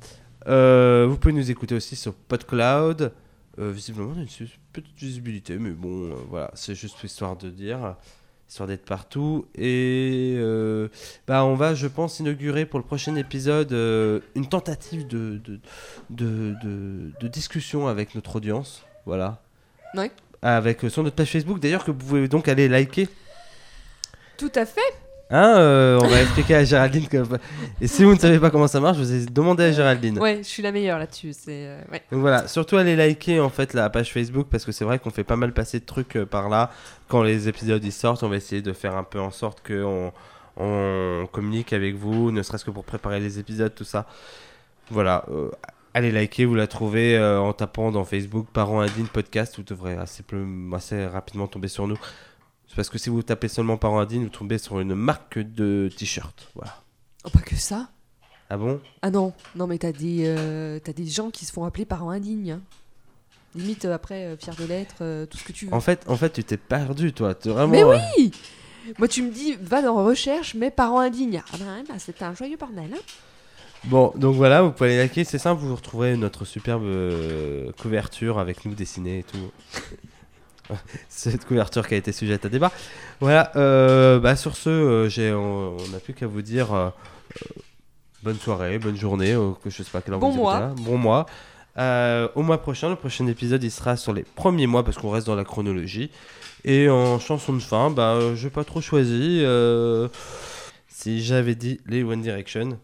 Vous 0.46 1.18
pouvez 1.18 1.34
nous 1.34 1.52
écouter 1.52 1.76
aussi 1.76 1.96
sur 1.96 2.14
PodCloud. 2.14 3.12
Visiblement, 3.58 4.14
on 4.16 4.20
a 4.20 4.24
une 4.24 4.48
petite 4.72 4.98
visibilité, 4.98 5.58
mais 5.60 5.72
bon, 5.72 6.16
voilà, 6.30 6.50
c'est 6.56 6.76
juste 6.76 7.04
histoire 7.04 7.36
de 7.36 7.50
dire, 7.50 7.96
histoire 8.54 8.68
d'être 8.68 8.86
partout. 8.86 9.48
Et 9.56 10.36
euh, 10.38 10.88
bah, 11.26 11.44
on 11.44 11.56
va, 11.56 11.74
je 11.74 11.88
pense, 11.88 12.20
inaugurer 12.20 12.68
pour 12.68 12.80
le 12.80 12.86
prochain 12.86 13.16
épisode 13.16 13.74
euh, 13.74 14.20
une 14.36 14.48
tentative 14.48 15.08
de, 15.08 15.42
de, 15.44 15.60
de, 16.12 16.54
de- 16.64 17.12
de 17.20 17.28
discussion 17.28 17.88
avec 17.88 18.14
notre 18.14 18.36
audience. 18.36 18.86
Voilà. 19.08 19.42
Ouais. 19.96 20.12
Avec, 20.44 20.84
euh, 20.86 20.90
sur 20.90 21.02
notre 21.02 21.16
page 21.16 21.32
Facebook, 21.32 21.60
d'ailleurs, 21.60 21.84
que 21.84 21.90
vous 21.90 21.98
pouvez 21.98 22.28
donc 22.28 22.48
aller 22.48 22.68
liker. 22.70 23.10
Tout 24.38 24.52
à 24.54 24.68
fait. 24.68 24.82
Hein, 25.36 25.58
euh, 25.58 26.00
on 26.00 26.08
va 26.08 26.22
expliquer 26.22 26.54
à 26.54 26.64
Géraldine. 26.64 27.08
Que... 27.08 27.24
Et 27.82 27.88
si 27.88 28.04
vous 28.04 28.14
ne 28.14 28.20
savez 28.20 28.38
pas 28.38 28.52
comment 28.52 28.68
ça 28.68 28.80
marche, 28.80 28.98
vous 29.00 29.26
demandez 29.32 29.64
à 29.64 29.72
Géraldine. 29.72 30.20
Ouais, 30.20 30.38
je 30.38 30.48
suis 30.48 30.62
la 30.62 30.72
meilleure 30.72 31.00
là-dessus. 31.00 31.34
C'est 31.34 31.66
euh, 31.66 31.82
ouais. 31.92 32.04
Donc 32.12 32.22
voilà, 32.22 32.48
surtout 32.48 32.78
allez 32.78 32.96
liker 32.96 33.40
en 33.40 33.50
fait 33.50 33.74
la 33.74 33.90
page 33.90 34.14
Facebook 34.14 34.46
parce 34.52 34.64
que 34.64 34.72
c'est 34.72 34.86
vrai 34.86 35.00
qu'on 35.00 35.10
fait 35.10 35.24
pas 35.24 35.36
mal 35.36 35.52
passer 35.52 35.80
de 35.80 35.86
trucs 35.86 36.18
euh, 36.18 36.26
par 36.28 36.50
là. 36.50 36.70
Quand 37.08 37.24
les 37.24 37.50
épisodes 37.50 37.84
ils 37.84 37.92
sortent, 37.92 38.22
on 38.22 38.30
va 38.30 38.36
essayer 38.36 38.62
de 38.62 38.74
faire 38.74 38.96
un 38.96 39.04
peu 39.04 39.20
en 39.20 39.32
sorte 39.32 39.62
que 39.64 39.84
on, 39.84 40.14
on 40.56 41.28
communique 41.32 41.74
avec 41.74 41.96
vous, 41.96 42.30
ne 42.30 42.44
serait-ce 42.44 42.64
que 42.64 42.72
pour 42.72 42.84
préparer 42.84 43.20
les 43.20 43.40
épisodes, 43.40 43.74
tout 43.74 43.84
ça. 43.84 44.06
Voilà, 44.92 45.26
euh, 45.32 45.50
allez 45.96 46.12
liker, 46.12 46.46
vous 46.46 46.54
la 46.54 46.68
trouvez 46.68 47.20
en 47.20 47.54
tapant 47.54 47.90
dans 47.90 48.06
Facebook 48.06 48.46
Parents 48.54 48.82
Indignes 48.82 49.08
Podcast, 49.08 49.56
vous 49.58 49.64
devrez 49.64 49.98
assez 49.98 51.08
rapidement 51.08 51.48
tomber 51.48 51.70
sur 51.70 51.88
nous. 51.88 51.98
C'est 52.74 52.78
parce 52.78 52.90
que 52.90 52.98
si 52.98 53.12
vous 53.12 53.22
tapez 53.22 53.50
seulement 53.50 53.78
Parents 53.78 54.00
Indignes, 54.00 54.24
vous 54.24 54.30
tombez 54.30 54.58
sur 54.58 54.80
une 54.80 54.96
marque 54.96 55.38
de 55.38 55.92
t-shirt. 55.96 56.48
Voilà. 56.56 56.82
Oh, 57.24 57.30
pas 57.30 57.42
que 57.42 57.56
ça. 57.56 57.90
Ah 58.50 58.58
bon? 58.58 58.82
Ah 59.04 59.12
non, 59.12 59.32
non 59.56 59.68
mais 59.68 59.78
t'as 59.78 59.92
des, 59.92 60.24
euh, 60.26 60.80
t'as 60.84 60.92
des 60.92 61.06
gens 61.06 61.30
qui 61.30 61.46
se 61.46 61.52
font 61.54 61.66
appeler 61.66 61.86
parents 61.86 62.10
indignes. 62.10 62.54
hein. 62.54 62.62
Limite 63.54 63.86
euh, 63.86 63.94
après 63.94 64.26
euh, 64.26 64.38
fier 64.38 64.56
de 64.56 64.66
l'être, 64.66 64.96
euh, 65.02 65.28
tout 65.28 65.38
ce 65.38 65.44
que 65.44 65.52
tu 65.52 65.68
veux. 65.68 65.74
en 65.74 65.80
fait, 65.82 66.04
en 66.08 66.18
fait, 66.18 66.32
tu 66.34 66.44
t'es 66.44 66.58
perdu, 66.58 67.14
toi. 67.14 67.36
T'es 67.36 67.50
vraiment. 67.50 67.72
Mais 67.72 67.84
euh, 67.84 67.96
oui 68.18 68.32
Moi 68.98 69.08
tu 69.08 69.22
me 69.22 69.30
dis, 69.32 69.54
va 69.62 69.84
dans 69.84 70.04
recherche, 70.04 70.56
mais 70.56 70.72
parents 70.72 71.00
indignes. 71.00 71.44
Ah 71.54 71.58
ben 71.60 71.84
bah, 71.88 71.94
c'est 72.00 72.24
un 72.24 72.34
joyeux 72.34 72.58
bordel. 72.58 72.92
Hein 72.92 73.02
Bon, 73.84 74.12
donc 74.16 74.36
voilà, 74.36 74.64
vous 74.64 74.72
pouvez 74.72 74.90
aller 74.94 74.98
liker, 75.04 75.26
c'est 75.26 75.38
simple, 75.38 75.62
vous 75.62 75.76
retrouverez 75.76 76.18
notre 76.18 76.44
superbe 76.44 76.84
euh, 76.86 77.72
couverture 77.80 78.40
avec 78.40 78.66
nous 78.66 78.74
dessinés 78.74 79.20
et 79.20 79.24
tout. 79.24 79.52
Cette 81.10 81.46
couverture 81.46 81.88
qui 81.88 81.94
a 81.94 81.98
été 81.98 82.12
sujette 82.12 82.46
à 82.46 82.50
débat. 82.50 82.72
Voilà, 83.20 83.52
euh, 83.56 84.20
bah 84.20 84.36
sur 84.36 84.56
ce, 84.56 84.70
euh, 84.70 85.10
j'ai, 85.10 85.32
on 85.32 85.76
n'a 85.92 86.00
plus 86.00 86.14
qu'à 86.14 86.28
vous 86.28 86.42
dire 86.42 86.74
euh, 86.74 86.90
bonne 88.24 88.38
soirée, 88.38 88.80
bonne 88.80 88.98
journée, 88.98 89.36
que 89.64 89.70
je 89.70 89.84
sais 89.84 89.92
pas 89.92 90.02
quelle 90.02 90.14
heure 90.14 90.20
Bon 90.20 90.32
vous 90.32 90.38
mois. 90.38 90.60
là. 90.60 90.74
Bon 90.78 90.98
mois. 90.98 91.26
Au 92.36 92.42
mois 92.44 92.62
prochain, 92.62 92.90
le 92.90 92.96
prochain 92.96 93.28
épisode, 93.28 93.64
il 93.64 93.72
sera 93.72 93.98
sur 93.98 94.14
les 94.14 94.24
premiers 94.24 94.68
mois 94.68 94.84
parce 94.84 94.98
qu'on 94.98 95.10
reste 95.10 95.28
dans 95.28 95.36
la 95.36 95.44
chronologie. 95.44 96.12
Et 96.66 96.90
en 96.90 97.20
chanson 97.20 97.54
de 97.54 97.60
fin, 97.60 97.90
bah, 97.90 98.36
j'ai 98.36 98.50
pas 98.50 98.64
trop 98.64 98.82
choisi. 98.82 99.44
si 100.88 101.24
j'avais 101.24 101.56
dit 101.56 101.80
les 101.88 102.04
One 102.04 102.22
Direction. 102.22 102.78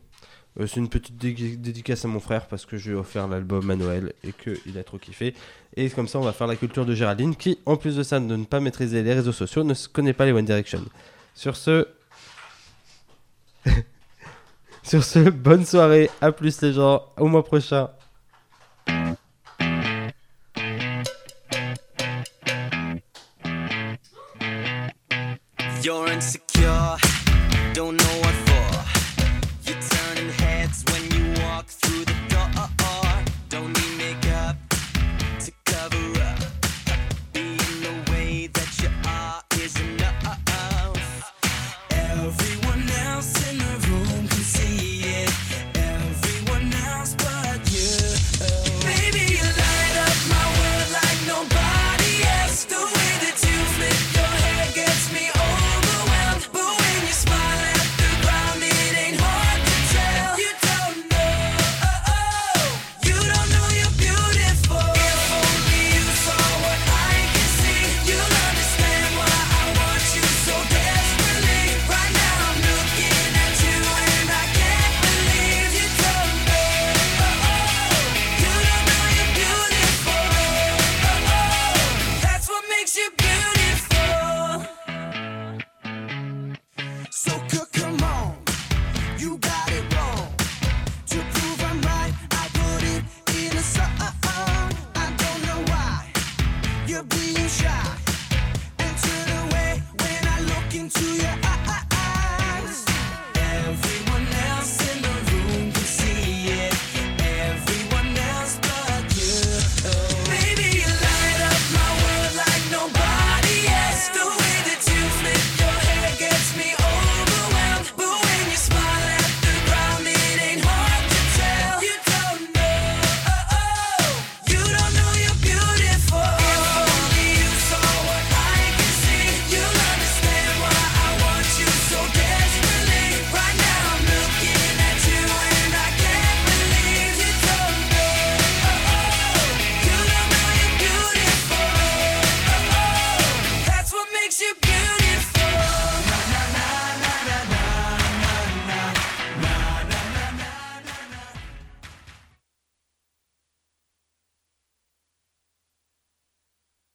Euh, 0.59 0.67
c'est 0.67 0.77
une 0.79 0.89
petite 0.89 1.17
dé- 1.17 1.33
dédicace 1.57 2.05
à 2.05 2.07
mon 2.07 2.19
frère 2.19 2.47
parce 2.47 2.65
que 2.65 2.77
je 2.77 2.89
lui 2.89 2.95
ai 2.95 2.99
offert 2.99 3.27
l'album 3.27 3.69
à 3.69 3.75
Noël 3.75 4.13
et 4.23 4.31
qu'il 4.33 4.77
a 4.77 4.83
trop 4.83 4.97
kiffé. 4.97 5.33
Et 5.75 5.89
comme 5.89 6.07
ça, 6.07 6.19
on 6.19 6.23
va 6.23 6.33
faire 6.33 6.47
la 6.47 6.55
culture 6.55 6.85
de 6.85 6.95
Géraldine 6.95 7.35
qui, 7.35 7.59
en 7.65 7.75
plus 7.77 7.95
de 7.95 8.03
ça, 8.03 8.19
de 8.19 8.35
ne 8.35 8.45
pas 8.45 8.59
maîtriser 8.59 9.03
les 9.03 9.13
réseaux 9.13 9.31
sociaux, 9.31 9.63
ne 9.63 9.73
connaît 9.91 10.13
pas 10.13 10.25
les 10.25 10.31
One 10.31 10.45
Direction. 10.45 10.83
Sur 11.35 11.55
ce. 11.55 11.87
Sur 14.83 15.03
ce, 15.03 15.29
bonne 15.29 15.65
soirée, 15.65 16.09
à 16.21 16.31
plus 16.31 16.61
les 16.61 16.73
gens, 16.73 17.03
au 17.17 17.27
mois 17.27 17.43
prochain. 17.43 17.89